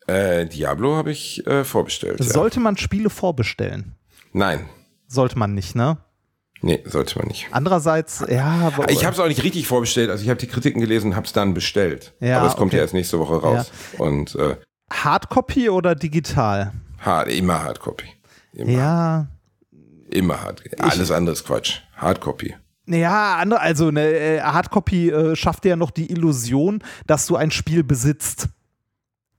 äh, 0.08 0.46
Diablo 0.46 0.96
habe 0.96 1.12
ich 1.12 1.46
äh, 1.46 1.64
vorbestellt. 1.66 2.20
Ja. 2.20 2.26
Sollte 2.26 2.60
man 2.60 2.78
Spiele 2.78 3.10
vorbestellen? 3.10 3.96
Nein, 4.34 4.70
Sollte 5.08 5.38
man 5.38 5.54
nicht, 5.56 5.76
ne? 5.76 5.98
Nee, 6.62 6.84
sollte 6.86 7.18
man 7.20 7.28
nicht. 7.28 7.48
Andererseits, 7.52 8.24
ja, 8.28 8.72
aber, 8.74 8.90
Ich 8.90 9.06
habe 9.06 9.14
es 9.14 9.20
auch 9.20 9.28
nicht 9.28 9.44
richtig 9.44 9.68
vorbestellt. 9.68 10.10
Also 10.10 10.24
ich 10.24 10.30
habe 10.30 10.40
die 10.40 10.48
Kritiken 10.48 10.82
gelesen, 10.82 11.16
habe 11.16 11.26
es 11.26 11.34
dann 11.34 11.54
bestellt. 11.54 12.14
Ja, 12.20 12.40
aber 12.40 12.48
es 12.48 12.56
kommt 12.56 12.70
okay. 12.70 12.78
ja 12.78 12.84
erst 12.84 12.94
nächste 12.94 13.20
Woche 13.20 13.42
raus. 13.42 13.72
Und 13.98 14.36
äh, 14.36 14.56
Hardcopy 14.92 15.70
oder 15.70 15.96
digital? 15.96 16.74
hard, 17.00 17.30
immer 17.30 17.64
Hardcopy. 17.64 18.06
Immer, 18.54 18.72
Ja, 18.72 19.28
immer 20.10 20.42
hard. 20.42 20.64
Alles 20.80 21.12
andere 21.12 21.34
ist 21.34 21.46
Quatsch. 21.46 21.82
Hardcopy. 21.96 22.56
Ja, 22.88 23.38
andere, 23.38 23.62
also 23.62 23.88
eine 23.88 24.02
äh, 24.02 24.42
Hardcopy 24.42 25.10
äh, 25.10 25.36
schafft 25.36 25.66
ja 25.66 25.76
noch 25.76 25.92
die 25.92 26.12
Illusion, 26.12 26.84
dass 27.06 27.28
du 27.28 27.36
ein 27.36 27.52
Spiel 27.52 27.84
besitzt. 27.84 28.50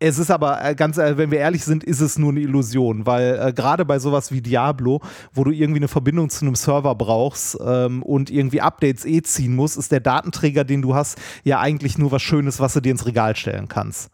Es 0.02 0.18
ist 0.18 0.30
aber 0.30 0.64
äh, 0.64 0.74
ganz, 0.74 0.96
äh, 0.96 1.18
wenn 1.18 1.30
wir 1.30 1.38
ehrlich 1.40 1.62
sind, 1.62 1.84
ist 1.84 2.00
es 2.00 2.18
nur 2.18 2.30
eine 2.30 2.40
Illusion, 2.40 3.04
weil 3.04 3.38
äh, 3.38 3.52
gerade 3.52 3.84
bei 3.84 3.98
sowas 3.98 4.32
wie 4.32 4.40
Diablo, 4.40 5.00
wo 5.34 5.44
du 5.44 5.50
irgendwie 5.50 5.78
eine 5.80 5.88
Verbindung 5.88 6.30
zu 6.30 6.46
einem 6.46 6.54
Server 6.54 6.94
brauchst 6.94 7.58
ähm, 7.62 8.02
und 8.02 8.30
irgendwie 8.30 8.62
Updates 8.62 9.04
eh 9.04 9.20
ziehen 9.22 9.54
musst, 9.54 9.76
ist 9.76 9.92
der 9.92 10.00
Datenträger, 10.00 10.64
den 10.64 10.80
du 10.80 10.94
hast, 10.94 11.18
ja 11.44 11.60
eigentlich 11.60 11.98
nur 11.98 12.10
was 12.12 12.22
Schönes, 12.22 12.60
was 12.60 12.72
du 12.72 12.80
dir 12.80 12.92
ins 12.92 13.04
Regal 13.04 13.36
stellen 13.36 13.68
kannst. 13.68 14.08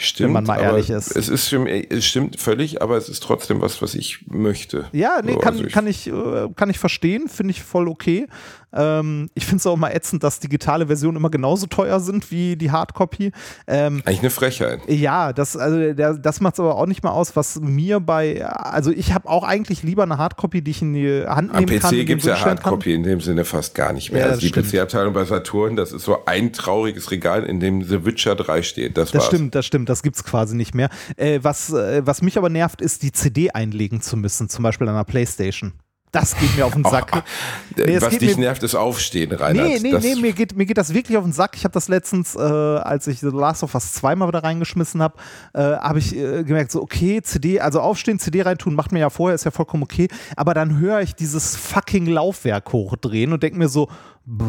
Stimmt, 0.00 0.26
wenn 0.28 0.32
man 0.34 0.44
mal 0.44 0.60
ehrlich 0.60 0.90
ist. 0.90 1.16
Es 1.16 1.28
ist 1.28 1.48
für 1.48 1.58
mich, 1.58 1.90
es 1.90 2.06
stimmt 2.06 2.38
völlig, 2.38 2.80
aber 2.82 2.96
es 2.96 3.08
ist 3.08 3.20
trotzdem 3.20 3.60
was, 3.60 3.82
was 3.82 3.96
ich 3.96 4.26
möchte. 4.28 4.86
Ja, 4.92 5.18
nee, 5.24 5.32
So, 5.32 5.38
kann, 5.40 5.54
also 5.54 5.64
ich- 5.64 5.72
kann, 5.72 5.86
ich, 5.88 6.06
äh, 6.06 6.48
kann 6.54 6.70
ich 6.70 6.78
verstehen, 6.78 7.28
finde 7.28 7.50
ich 7.50 7.64
voll 7.64 7.88
okay. 7.88 8.28
Ähm, 8.72 9.30
ich 9.34 9.46
finde 9.46 9.56
es 9.58 9.66
auch 9.66 9.76
mal 9.76 9.90
ätzend, 9.90 10.22
dass 10.22 10.40
digitale 10.40 10.86
Versionen 10.86 11.16
immer 11.16 11.30
genauso 11.30 11.66
teuer 11.66 12.00
sind 12.00 12.30
wie 12.30 12.56
die 12.56 12.70
Hardcopy. 12.70 13.32
Ähm, 13.66 14.02
Eigentlich 14.04 14.20
eine 14.20 14.30
Frechheit. 14.30 14.80
ja, 14.88 15.32
das, 15.32 15.56
also 15.56 15.92
der, 15.94 16.14
das 16.14 16.40
macht 16.40 16.54
es 16.54 16.60
aber 16.60 16.76
auch 16.76 16.86
nicht 16.86 17.02
mal 17.02 17.10
aus, 17.10 17.34
was 17.36 17.60
mir 17.60 18.00
bei, 18.00 18.44
also 18.44 18.90
ich 18.90 19.14
habe 19.14 19.28
auch 19.28 19.42
eigentlich 19.44 19.82
lieber 19.82 20.02
eine 20.02 20.18
Hardcopy, 20.18 20.62
die 20.62 20.70
ich 20.70 20.82
in 20.82 20.92
die 20.92 21.24
Hand 21.26 21.50
Am 21.54 21.64
nehmen 21.64 21.80
kann. 21.80 21.90
PC 21.90 22.00
und 22.00 22.06
gibt 22.06 22.20
es 22.22 22.26
ja 22.26 22.34
hinstellen 22.34 22.56
kann. 22.58 22.64
Hardcopy 22.64 22.94
in 22.94 23.02
dem 23.02 23.20
Sinne 23.20 23.44
fast 23.44 23.74
gar 23.74 23.92
nicht 23.92 24.12
mehr. 24.12 24.26
Ja, 24.26 24.28
also 24.32 24.40
die. 24.40 24.50
PC-Abteilung 24.50 25.14
bei 25.14 25.24
Saturn, 25.24 25.76
das 25.76 25.92
ist 25.92 26.04
so 26.04 26.24
ein 26.26 26.52
trauriges 26.52 27.10
Regal, 27.10 27.44
in 27.44 27.60
dem 27.60 27.82
The 27.82 28.04
Witcher 28.04 28.34
3 28.34 28.62
steht. 28.62 28.96
Das, 28.96 29.12
Das 29.12 29.22
war's. 29.22 29.26
stimmt, 29.28 29.54
das 29.54 29.64
stimmt, 29.66 29.88
das 29.88 30.02
gibt's 30.02 30.24
quasi 30.24 30.56
nicht 30.56 30.74
mehr. 30.74 30.90
Äh, 31.16 31.40
was, 31.42 31.72
äh, 31.72 32.02
was 32.04 32.22
mich 32.22 32.36
aber 32.36 32.48
nervt, 32.50 32.80
ist 32.82 33.02
die 33.02 33.12
CD 33.12 33.50
einlegen 33.50 34.00
zu 34.00 34.16
müssen, 34.16 34.48
zum 34.48 34.62
Beispiel 34.62 34.88
an 34.88 34.94
einer 34.94 35.04
Playstation. 35.04 35.72
Das 36.10 36.36
geht 36.36 36.56
mir 36.56 36.64
auf 36.66 36.72
den 36.72 36.84
Sack. 36.84 37.22
Nee, 37.76 37.94
es 37.94 38.02
Was 38.02 38.18
dich 38.18 38.36
mir- 38.36 38.44
nervt, 38.44 38.62
ist 38.64 38.74
Aufstehen, 38.74 39.30
Reinhard. 39.30 39.68
Nee, 39.68 39.78
nee, 39.80 39.90
das, 39.92 40.02
nee, 40.02 40.16
mir 40.16 40.32
geht, 40.32 40.56
mir 40.56 40.66
geht 40.66 40.78
das 40.78 40.92
wirklich 40.92 41.16
auf 41.16 41.22
den 41.24 41.32
Sack. 41.32 41.52
Ich 41.54 41.62
habe 41.64 41.72
das 41.72 41.86
letztens, 41.88 42.34
äh, 42.34 42.38
als 42.40 43.06
ich 43.06 43.20
The 43.20 43.26
Last 43.28 43.62
of 43.62 43.74
Us 43.74 43.92
zweimal 43.92 44.26
wieder 44.26 44.42
reingeschmissen 44.42 45.00
habe, 45.00 45.16
äh, 45.54 45.60
habe 45.60 45.98
ich 46.00 46.16
äh, 46.16 46.42
gemerkt, 46.42 46.72
so 46.72 46.82
okay, 46.82 47.22
CD, 47.22 47.60
also 47.60 47.80
aufstehen, 47.80 48.18
CD 48.18 48.42
reintun, 48.42 48.74
macht 48.74 48.90
mir 48.90 48.98
ja 49.00 49.10
vorher, 49.10 49.34
ist 49.36 49.44
ja 49.44 49.50
vollkommen 49.52 49.84
okay. 49.84 50.08
Aber 50.34 50.54
dann 50.54 50.78
höre 50.80 51.00
ich 51.02 51.14
dieses 51.14 51.54
fucking 51.56 52.06
Laufwerk 52.06 52.72
hochdrehen 52.72 53.32
und 53.32 53.42
denke 53.42 53.58
mir 53.58 53.68
so, 53.68 53.88
bäh, 54.24 54.44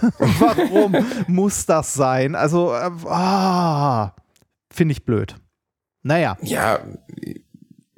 warum 0.18 0.96
muss 1.28 1.66
das 1.66 1.94
sein? 1.94 2.34
Also, 2.34 2.72
äh, 2.74 2.90
ah, 3.06 4.14
finde 4.72 4.92
ich 4.92 5.04
blöd. 5.04 5.36
Naja, 6.02 6.36
Ja, 6.42 6.80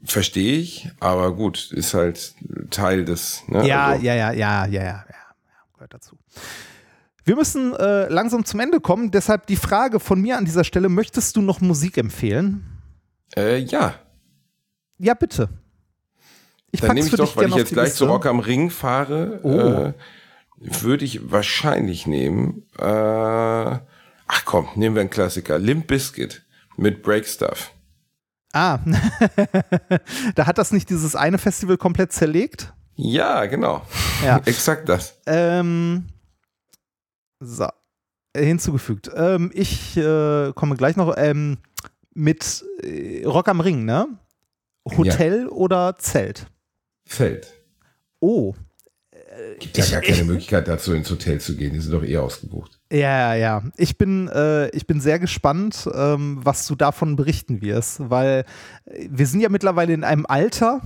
verstehe 0.06 0.58
ich, 0.58 0.88
aber 1.00 1.34
gut, 1.34 1.72
ist 1.72 1.94
halt 1.94 2.34
Teil 2.70 3.04
des. 3.04 3.42
Ne? 3.48 3.66
ja, 3.66 3.86
also, 3.88 4.04
ja, 4.04 4.14
ja, 4.14 4.32
ja, 4.32 4.66
ja, 4.66 4.66
ja, 4.66 4.82
ja, 4.82 5.04
gehört 5.74 5.94
dazu. 5.94 6.18
Wir 7.24 7.34
müssen 7.36 7.74
äh, 7.74 8.08
langsam 8.08 8.44
zum 8.44 8.60
Ende 8.60 8.80
kommen, 8.80 9.10
deshalb 9.10 9.46
die 9.46 9.56
Frage 9.56 9.98
von 10.00 10.20
mir 10.20 10.36
an 10.38 10.44
dieser 10.44 10.64
Stelle: 10.64 10.88
Möchtest 10.88 11.36
du 11.36 11.42
noch 11.42 11.60
Musik 11.60 11.98
empfehlen? 11.98 12.64
Äh, 13.36 13.58
ja, 13.58 13.94
Ja, 14.98 15.14
bitte. 15.14 15.48
Ich 16.70 16.80
dann 16.80 16.94
nehme 16.94 17.06
ich 17.06 17.14
doch, 17.14 17.36
weil 17.36 17.48
ich 17.48 17.54
jetzt 17.54 17.72
gleich 17.72 17.86
Liste. 17.86 17.98
zu 17.98 18.06
Rock 18.06 18.26
am 18.26 18.38
Ring 18.40 18.70
fahre, 18.70 19.40
Oh. 19.42 19.50
äh, 19.50 19.92
würde 20.82 21.04
ich 21.04 21.30
wahrscheinlich 21.30 22.06
nehmen. 22.06 22.64
Äh, 22.78 22.82
ach 22.84 24.44
komm, 24.44 24.68
nehmen 24.74 24.94
wir 24.94 25.00
einen 25.00 25.10
Klassiker. 25.10 25.58
Limp 25.58 25.86
Bizkit 25.86 26.42
mit 26.76 27.02
Break 27.02 27.26
Stuff. 27.26 27.72
Ah, 28.56 28.80
da 30.34 30.46
hat 30.46 30.56
das 30.56 30.72
nicht 30.72 30.88
dieses 30.88 31.14
eine 31.14 31.36
Festival 31.36 31.76
komplett 31.76 32.12
zerlegt? 32.12 32.72
Ja, 32.94 33.44
genau. 33.44 33.82
Ja. 34.24 34.38
Exakt 34.46 34.88
das. 34.88 35.20
Ähm, 35.26 36.06
so, 37.38 37.68
hinzugefügt. 38.34 39.10
Ähm, 39.14 39.50
ich 39.52 39.98
äh, 39.98 40.54
komme 40.54 40.74
gleich 40.76 40.96
noch 40.96 41.14
ähm, 41.18 41.58
mit 42.14 42.64
äh, 42.82 43.26
Rock 43.26 43.48
am 43.48 43.60
Ring, 43.60 43.84
ne? 43.84 44.06
Hotel 44.86 45.48
oder 45.48 45.96
Zelt? 45.98 46.46
Feld. 47.04 47.52
Oh, 48.20 48.54
Gibt 49.58 49.76
ja 49.78 49.86
gar 49.86 50.00
keine 50.00 50.24
Möglichkeit 50.24 50.68
dazu 50.68 50.92
ins 50.94 51.10
Hotel 51.10 51.40
zu 51.40 51.56
gehen. 51.56 51.72
Die 51.72 51.80
sind 51.80 51.92
doch 51.92 52.02
eh 52.02 52.16
ausgebucht. 52.18 52.78
Ja, 52.90 52.98
ja, 52.98 53.34
ja. 53.34 53.62
Ich 53.76 53.98
bin, 53.98 54.28
äh, 54.28 54.68
ich 54.70 54.86
bin 54.86 55.00
sehr 55.00 55.18
gespannt, 55.18 55.88
ähm, 55.94 56.38
was 56.42 56.66
du 56.66 56.74
davon 56.74 57.16
berichten 57.16 57.60
wirst, 57.60 58.08
weil 58.10 58.44
äh, 58.86 59.08
wir 59.10 59.26
sind 59.26 59.40
ja 59.40 59.48
mittlerweile 59.48 59.92
in 59.92 60.04
einem 60.04 60.26
Alter, 60.26 60.80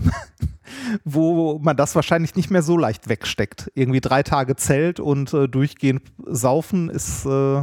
wo 1.05 1.59
man 1.59 1.76
das 1.76 1.94
wahrscheinlich 1.94 2.34
nicht 2.36 2.51
mehr 2.51 2.62
so 2.62 2.76
leicht 2.76 3.09
wegsteckt. 3.09 3.70
Irgendwie 3.74 4.01
drei 4.01 4.22
Tage 4.22 4.57
Zelt 4.57 5.01
und 5.01 5.32
äh, 5.34 5.48
durchgehend 5.48 6.03
saufen 6.24 6.90
ist 6.90 7.26
äh, 7.26 7.62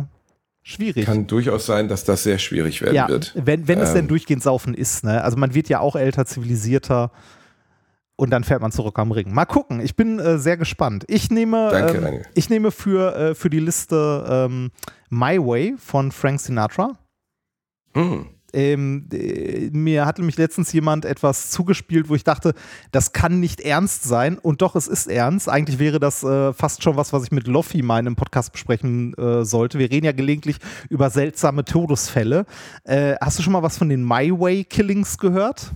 schwierig. 0.62 1.06
Kann 1.06 1.28
durchaus 1.28 1.66
sein, 1.66 1.88
dass 1.88 2.04
das 2.04 2.24
sehr 2.24 2.38
schwierig 2.38 2.82
werden 2.82 2.96
ja, 2.96 3.08
wird. 3.08 3.34
wenn, 3.36 3.68
wenn 3.68 3.80
es 3.80 3.94
denn 3.94 4.06
Ähm. 4.06 4.08
durchgehend 4.10 4.44
saufen 4.44 4.74
ist, 4.74 5.04
ne? 5.04 5.24
Also 5.24 5.38
man 5.38 5.54
wird 5.54 5.70
ja 5.70 5.80
auch 5.80 5.96
älter, 5.96 6.26
zivilisierter 6.26 7.12
und 8.18 8.32
dann 8.32 8.44
fährt 8.44 8.62
man 8.62 8.72
zurück 8.72 9.00
am 9.00 9.12
Ring. 9.12 9.34
Mal 9.34 9.46
gucken, 9.46 9.80
ich 9.80 9.96
bin 9.96 10.20
äh, 10.20 10.38
sehr 10.38 10.58
gespannt. 10.58 11.06
Ich 11.08 11.32
nehme, 11.32 11.70
Danke, 11.72 11.98
ähm, 12.06 12.22
ich 12.34 12.50
nehme 12.50 12.72
für, 12.72 13.16
äh, 13.16 13.36
für 13.36 13.50
die 13.50 13.60
Liste 13.60 14.26
ähm, 14.30 14.72
My 15.10 15.40
Way 15.40 15.76
von 15.78 16.12
Frank 16.12 16.42
Sinatra. 16.42 16.98
Hm. 17.94 18.28
Ähm, 18.54 19.08
äh, 19.12 19.70
mir 19.72 20.06
hat 20.06 20.18
nämlich 20.18 20.38
letztens 20.38 20.74
jemand 20.74 21.06
etwas 21.06 21.52
zugespielt, 21.52 22.10
wo 22.10 22.16
ich 22.16 22.24
dachte, 22.24 22.54
das 22.92 23.14
kann 23.14 23.40
nicht 23.40 23.62
ernst 23.62 24.04
sein. 24.04 24.40
Und 24.40 24.62
doch, 24.62 24.76
es 24.76 24.88
ist 24.88 25.08
ernst. 25.08 25.48
Eigentlich 25.48 25.78
wäre 25.78 26.00
das 26.00 26.24
äh, 26.24 26.54
fast 26.54 26.82
schon 26.82 26.96
was, 26.96 27.14
was 27.14 27.24
ich 27.24 27.32
mit 27.32 27.48
Loffi 27.48 27.84
einem 27.88 28.16
Podcast 28.16 28.52
besprechen 28.52 29.14
äh, 29.16 29.46
sollte. 29.46 29.78
Wir 29.78 29.92
reden 29.92 30.06
ja 30.06 30.12
gelegentlich 30.12 30.58
über 30.90 31.10
seltsame 31.10 31.66
Todesfälle. 31.66 32.46
Äh, 32.84 33.16
hast 33.22 33.38
du 33.38 33.44
schon 33.44 33.54
mal 33.54 33.64
was 33.64 33.78
von 33.78 33.90
den 33.90 34.04
My 34.04 34.32
Way 34.32 34.64
Killings 34.64 35.18
gehört? 35.18 35.74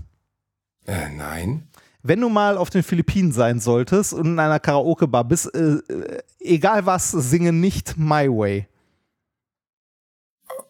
Äh, 0.87 1.09
nein. 1.15 1.67
Wenn 2.03 2.19
du 2.21 2.29
mal 2.29 2.57
auf 2.57 2.69
den 2.69 2.83
Philippinen 2.83 3.31
sein 3.31 3.59
solltest 3.59 4.13
und 4.13 4.25
in 4.25 4.39
einer 4.39 4.59
Karaoke-Bar 4.59 5.23
bist, 5.25 5.53
äh, 5.53 5.75
äh, 5.75 6.23
egal 6.39 6.85
was, 6.85 7.11
singe 7.11 7.53
nicht 7.53 7.97
My 7.97 8.27
Way. 8.27 8.67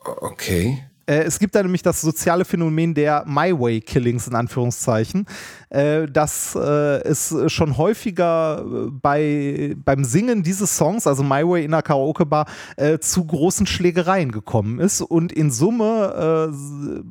Okay. 0.04 0.84
Äh, 1.12 1.24
es 1.24 1.40
gibt 1.40 1.56
da 1.56 1.62
nämlich 1.62 1.82
das 1.82 2.00
soziale 2.00 2.46
Phänomen 2.46 2.94
der 2.94 3.26
My 3.28 3.52
Way 3.52 3.82
Killings 3.82 4.28
in 4.28 4.36
Anführungszeichen, 4.36 5.26
äh, 5.70 6.08
dass 6.08 6.56
äh, 6.56 7.02
es 7.04 7.36
schon 7.48 7.76
häufiger 7.78 8.64
äh, 8.66 8.90
bei, 8.90 9.76
beim 9.84 10.06
Singen 10.06 10.42
dieses 10.42 10.78
Songs, 10.78 11.08
also 11.08 11.22
My 11.24 11.46
Way 11.46 11.66
in 11.66 11.74
einer 11.74 11.82
Karaoke-Bar, 11.82 12.46
äh, 12.78 13.00
zu 13.00 13.26
großen 13.26 13.68
Schlägereien 13.68 14.32
gekommen 14.32 14.80
ist. 14.80 15.02
Und 15.02 15.34
in 15.34 15.52
Summe 15.52 16.54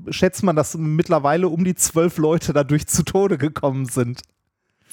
äh, 0.08 0.12
schätzt 0.12 0.42
man, 0.42 0.56
dass 0.56 0.76
mittlerweile 0.78 1.48
um 1.48 1.64
die 1.64 1.74
zwölf 1.74 2.16
Leute 2.16 2.54
dadurch 2.54 2.86
zu 2.86 3.02
Tode 3.02 3.36
gekommen 3.36 3.84
sind. 3.84 4.22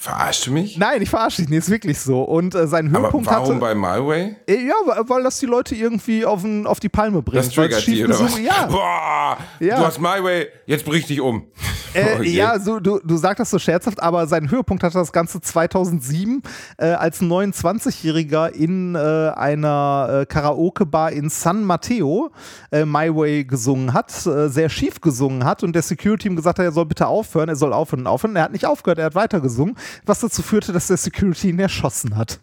Verarscht 0.00 0.46
du 0.46 0.52
mich? 0.52 0.78
Nein, 0.78 1.02
ich 1.02 1.10
verarsche 1.10 1.42
dich 1.42 1.48
nicht, 1.50 1.58
ist 1.58 1.70
wirklich 1.70 1.98
so. 1.98 2.22
Und 2.22 2.54
äh, 2.54 2.68
sein 2.68 2.86
Aber 2.94 3.06
Höhepunkt 3.06 3.26
warum 3.26 3.48
hatte. 3.48 3.58
bei 3.58 3.74
My 3.74 4.06
Way? 4.06 4.36
Äh, 4.46 4.64
Ja, 4.68 4.74
weil 4.86 5.08
weil 5.08 5.22
das 5.24 5.40
die 5.40 5.46
Leute 5.46 5.74
irgendwie 5.74 6.24
auf, 6.24 6.42
den, 6.42 6.68
auf 6.68 6.78
die 6.78 6.88
Palme 6.88 7.20
bringt. 7.20 7.44
Das 7.44 7.52
triggert 7.52 7.84
die, 7.84 8.04
oder 8.04 8.20
was? 8.20 8.38
Ja, 8.38 8.66
Boah, 8.70 9.38
Ja. 9.58 9.78
du 9.80 9.86
hast 9.86 9.98
My 10.00 10.22
Way, 10.22 10.46
jetzt 10.66 10.84
brich 10.84 11.06
dich 11.06 11.20
um. 11.20 11.46
Äh, 11.94 12.14
Okay. 12.18 12.30
Ja, 12.30 12.60
so, 12.60 12.78
du, 12.78 13.00
du 13.02 13.16
sagst 13.16 13.40
das 13.40 13.50
so 13.50 13.58
scherzhaft, 13.58 14.00
aber 14.00 14.26
seinen 14.28 14.50
Höhepunkt 14.52 14.84
hatte 14.84 14.98
das 14.98 15.10
Ganze 15.10 15.40
2007, 15.40 16.42
äh, 16.76 16.86
als 16.90 17.20
ein 17.20 17.28
29-Jähriger 17.28 18.52
in 18.52 18.94
äh, 18.94 18.98
einer 19.34 20.24
Karaoke-Bar 20.28 21.10
in 21.12 21.28
San 21.28 21.64
Mateo 21.64 22.30
My 22.72 23.12
Way 23.14 23.44
gesungen 23.46 23.94
hat, 23.94 24.10
sehr 24.10 24.68
schief 24.68 25.00
gesungen 25.00 25.44
hat 25.44 25.62
und 25.64 25.72
der 25.74 25.82
Security 25.82 26.28
ihm 26.28 26.36
gesagt 26.36 26.58
hat, 26.58 26.64
er 26.66 26.72
soll 26.72 26.86
bitte 26.86 27.06
aufhören, 27.06 27.48
er 27.48 27.56
soll 27.56 27.72
aufhören 27.72 28.00
und 28.02 28.06
aufhören. 28.06 28.36
Er 28.36 28.42
hat 28.44 28.52
nicht 28.52 28.66
aufgehört, 28.66 28.98
er 28.98 29.06
hat 29.06 29.14
weiter 29.14 29.40
gesungen, 29.40 29.76
was 30.04 30.20
dazu 30.20 30.42
führte, 30.42 30.72
dass 30.72 30.88
der 30.88 30.96
Security 30.96 31.50
ihn 31.50 31.58
erschossen 31.58 32.16
hat. 32.16 32.40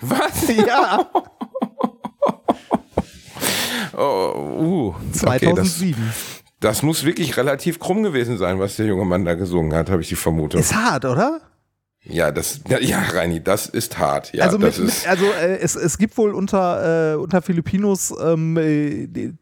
Was? 0.00 0.48
Ja, 0.48 1.10
Oh, 3.98 4.34
uh, 4.36 4.88
okay, 4.88 5.54
das, 5.54 5.78
2007. 5.78 6.12
das 6.60 6.82
muss 6.82 7.04
wirklich 7.04 7.36
relativ 7.38 7.78
krumm 7.78 8.02
gewesen 8.02 8.36
sein, 8.36 8.58
was 8.58 8.76
der 8.76 8.86
junge 8.86 9.06
Mann 9.06 9.24
da 9.24 9.34
gesungen 9.34 9.74
hat, 9.74 9.88
habe 9.88 10.02
ich 10.02 10.08
die 10.08 10.16
Vermutung. 10.16 10.60
Ist 10.60 10.74
hart, 10.74 11.06
oder? 11.06 11.40
ja, 12.08 12.30
das, 12.30 12.60
ja, 12.80 13.00
Reini, 13.00 13.42
das 13.42 13.66
ist 13.66 13.98
hart. 13.98 14.32
Ja, 14.32 14.44
also 14.44 14.58
mit, 14.58 14.78
ist, 14.78 15.06
also 15.08 15.24
äh, 15.26 15.58
es, 15.58 15.76
es 15.76 15.98
gibt 15.98 16.16
wohl 16.18 16.34
unter, 16.34 17.14
äh, 17.14 17.16
unter 17.16 17.42
Filipinos 17.42 18.14
ähm, 18.22 18.56
äh, 18.56 19.32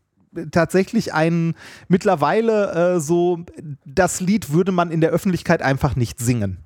tatsächlich 0.51 1.13
ein 1.13 1.55
mittlerweile 1.89 2.95
äh, 2.95 3.01
so, 3.01 3.45
das 3.85 4.21
Lied 4.21 4.53
würde 4.53 4.73
man 4.73 4.91
in 4.91 5.01
der 5.01 5.11
Öffentlichkeit 5.11 5.63
einfach 5.63 5.97
nicht 5.97 6.21
singen. 6.21 6.64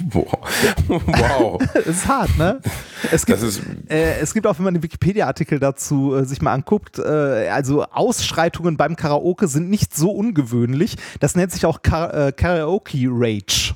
wow. 0.12 0.26
wow. 0.88 1.62
Das 1.74 1.86
ist 1.86 2.08
hart, 2.08 2.36
ne? 2.38 2.60
Es 3.10 3.24
gibt, 3.26 3.40
äh, 3.88 4.18
es 4.20 4.34
gibt 4.34 4.46
auch, 4.46 4.58
wenn 4.58 4.64
man 4.64 4.74
den 4.74 4.82
Wikipedia-Artikel 4.82 5.58
dazu 5.58 6.14
äh, 6.14 6.24
sich 6.24 6.42
mal 6.42 6.52
anguckt, 6.52 6.98
äh, 6.98 7.48
also 7.48 7.84
Ausschreitungen 7.84 8.76
beim 8.76 8.96
Karaoke 8.96 9.48
sind 9.48 9.70
nicht 9.70 9.94
so 9.94 10.10
ungewöhnlich. 10.10 10.96
Das 11.20 11.34
nennt 11.36 11.52
sich 11.52 11.66
auch 11.66 11.82
Ka 11.82 12.28
äh, 12.28 12.32
Karaoke 12.32 13.06
Rage. 13.10 13.74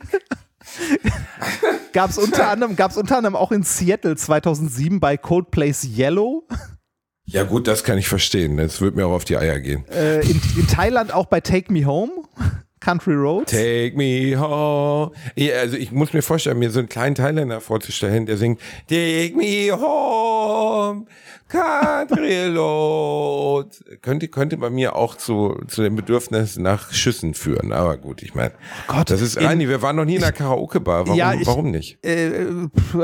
Gab 1.92 2.10
es 2.10 2.18
unter, 2.18 2.48
anderem- 2.48 2.76
gab's 2.76 2.96
unter 2.96 3.16
anderem 3.16 3.34
auch 3.36 3.50
in 3.52 3.62
Seattle 3.62 4.16
2007 4.16 5.00
bei 5.00 5.16
Coldplay's 5.16 5.84
Yellow. 5.84 6.46
ja 7.26 7.42
gut, 7.42 7.66
das 7.66 7.82
kann 7.84 7.98
ich 7.98 8.08
verstehen. 8.08 8.56
Das 8.56 8.80
wird 8.80 8.94
mir 8.94 9.06
auch 9.06 9.12
auf 9.12 9.24
die 9.24 9.36
Eier 9.36 9.58
gehen. 9.58 9.84
Äh, 9.88 10.20
in, 10.20 10.40
in 10.56 10.66
Thailand 10.68 11.12
auch 11.12 11.26
bei 11.26 11.40
Take 11.40 11.72
Me 11.72 11.84
Home 11.84 12.12
Country 12.80 13.14
Roads? 13.14 13.52
Take 13.52 13.92
me 13.96 14.38
home. 14.40 15.12
Ja, 15.36 15.56
also 15.60 15.76
ich 15.76 15.92
muss 15.92 16.12
mir 16.12 16.22
vorstellen, 16.22 16.58
mir 16.58 16.70
so 16.70 16.78
einen 16.78 16.88
kleinen 16.88 17.14
Thailänder 17.14 17.60
vorzustellen, 17.60 18.26
der 18.26 18.36
singt 18.38 18.58
Take 18.88 19.32
me 19.36 19.70
home, 19.70 21.04
country 21.48 22.46
road. 22.56 23.66
Könnte, 24.02 24.28
könnte 24.28 24.56
bei 24.56 24.70
mir 24.70 24.96
auch 24.96 25.14
zu, 25.16 25.60
zu 25.68 25.82
dem 25.82 25.96
Bedürfnis 25.96 26.56
nach 26.58 26.92
Schüssen 26.92 27.34
führen. 27.34 27.72
Aber 27.72 27.96
gut, 27.98 28.22
ich 28.22 28.34
meine, 28.34 28.52
Oh 28.88 28.94
Gott, 28.94 29.10
das 29.10 29.20
ist, 29.20 29.36
Reini, 29.40 29.68
wir 29.68 29.82
waren 29.82 29.96
noch 29.96 30.04
nie 30.04 30.16
in 30.16 30.22
einer 30.22 30.32
Karaoke-Bar. 30.32 31.06
Warum, 31.06 31.18
Ja, 31.18 31.34
ich- 31.34 31.46
warum 31.46 31.70
nicht? 31.70 32.02
Äh, 32.04 32.46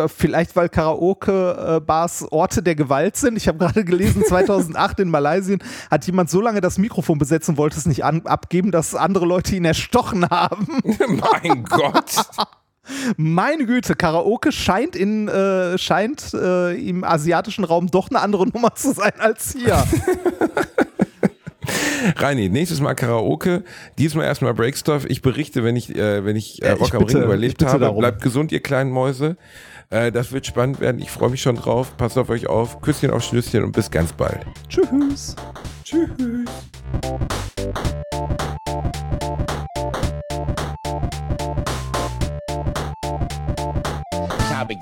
vielleicht 0.09 0.57
weil 0.57 0.69
Karaoke-Bars 0.71 2.27
Orte 2.33 2.63
der 2.63 2.75
Gewalt 2.77 3.17
sind. 3.17 3.37
Ich 3.37 3.47
habe 3.49 3.59
gerade 3.59 3.85
gelesen, 3.85 4.25
2008 4.27 5.01
in 5.01 5.11
Malaysia 5.11 5.57
hat 5.91 6.07
jemand 6.07 6.31
so 6.31 6.41
lange 6.41 6.61
das 6.61 6.79
Mikrofon 6.79 7.19
besetzt 7.19 7.49
und 7.49 7.59
wollte 7.59 7.77
es 7.77 7.85
nicht 7.87 8.05
an 8.05 8.23
abgeben, 8.27 8.71
dass 8.71 8.95
andere 8.95 9.27
Leute 9.27 9.55
ihn 9.57 9.65
erstochen 9.67 10.29
haben. 10.29 10.67
mein 11.43 11.65
Gott. 11.65 12.15
Meine 13.17 13.67
Güte, 13.67 13.97
Karaoke 13.97 14.53
scheint, 14.53 14.95
in, 14.95 15.27
äh, 15.29 15.77
scheint 15.77 16.33
äh, 16.35 16.73
im 16.75 17.03
asiatischen 17.03 17.65
Raum 17.65 17.89
doch 17.91 18.09
eine 18.11 18.21
andere 18.21 18.47
Nummer 18.47 18.75
zu 18.75 18.93
sein 18.93 19.13
als 19.19 19.53
hier. 19.53 19.85
Reini, 22.17 22.49
nächstes 22.49 22.81
Mal 22.81 22.95
Karaoke, 22.95 23.65
diesmal 23.99 24.27
erstmal 24.27 24.55
Breakstuff. 24.55 25.05
Ich 25.07 25.21
berichte, 25.21 25.65
wenn 25.65 25.75
ich, 25.75 25.95
äh, 25.97 26.25
wenn 26.25 26.37
ich 26.37 26.63
äh, 26.63 26.75
ich 26.75 26.81
Rock 26.81 26.95
am 26.95 27.01
bitte- 27.05 27.19
Ring 27.19 27.25
überlebt 27.25 27.65
habe. 27.65 27.81
darum. 27.81 27.99
Bleibt 27.99 28.23
gesund, 28.23 28.53
ihr 28.53 28.61
kleinen 28.61 28.93
Mäuse. 28.93 29.37
Äh, 29.91 30.13
das 30.13 30.31
wird 30.31 30.47
spannend 30.47 30.79
werden. 30.81 31.01
Ich 31.01 31.11
freue 31.11 31.31
mich 31.31 31.43
schon 31.43 31.57
drauf. 31.57 31.97
Passt 31.97 32.17
auf 32.19 32.29
euch 32.29 32.47
auf. 32.47 32.81
Küsschen 32.83 33.11
auf 33.11 33.25
Schnüsschen 33.25 33.65
und 33.65 33.73
bis 33.73 33.91
ganz 33.91 34.13
bald. 34.13 34.47
Tschüss. 34.69 35.35
Tschüss. 35.83 36.07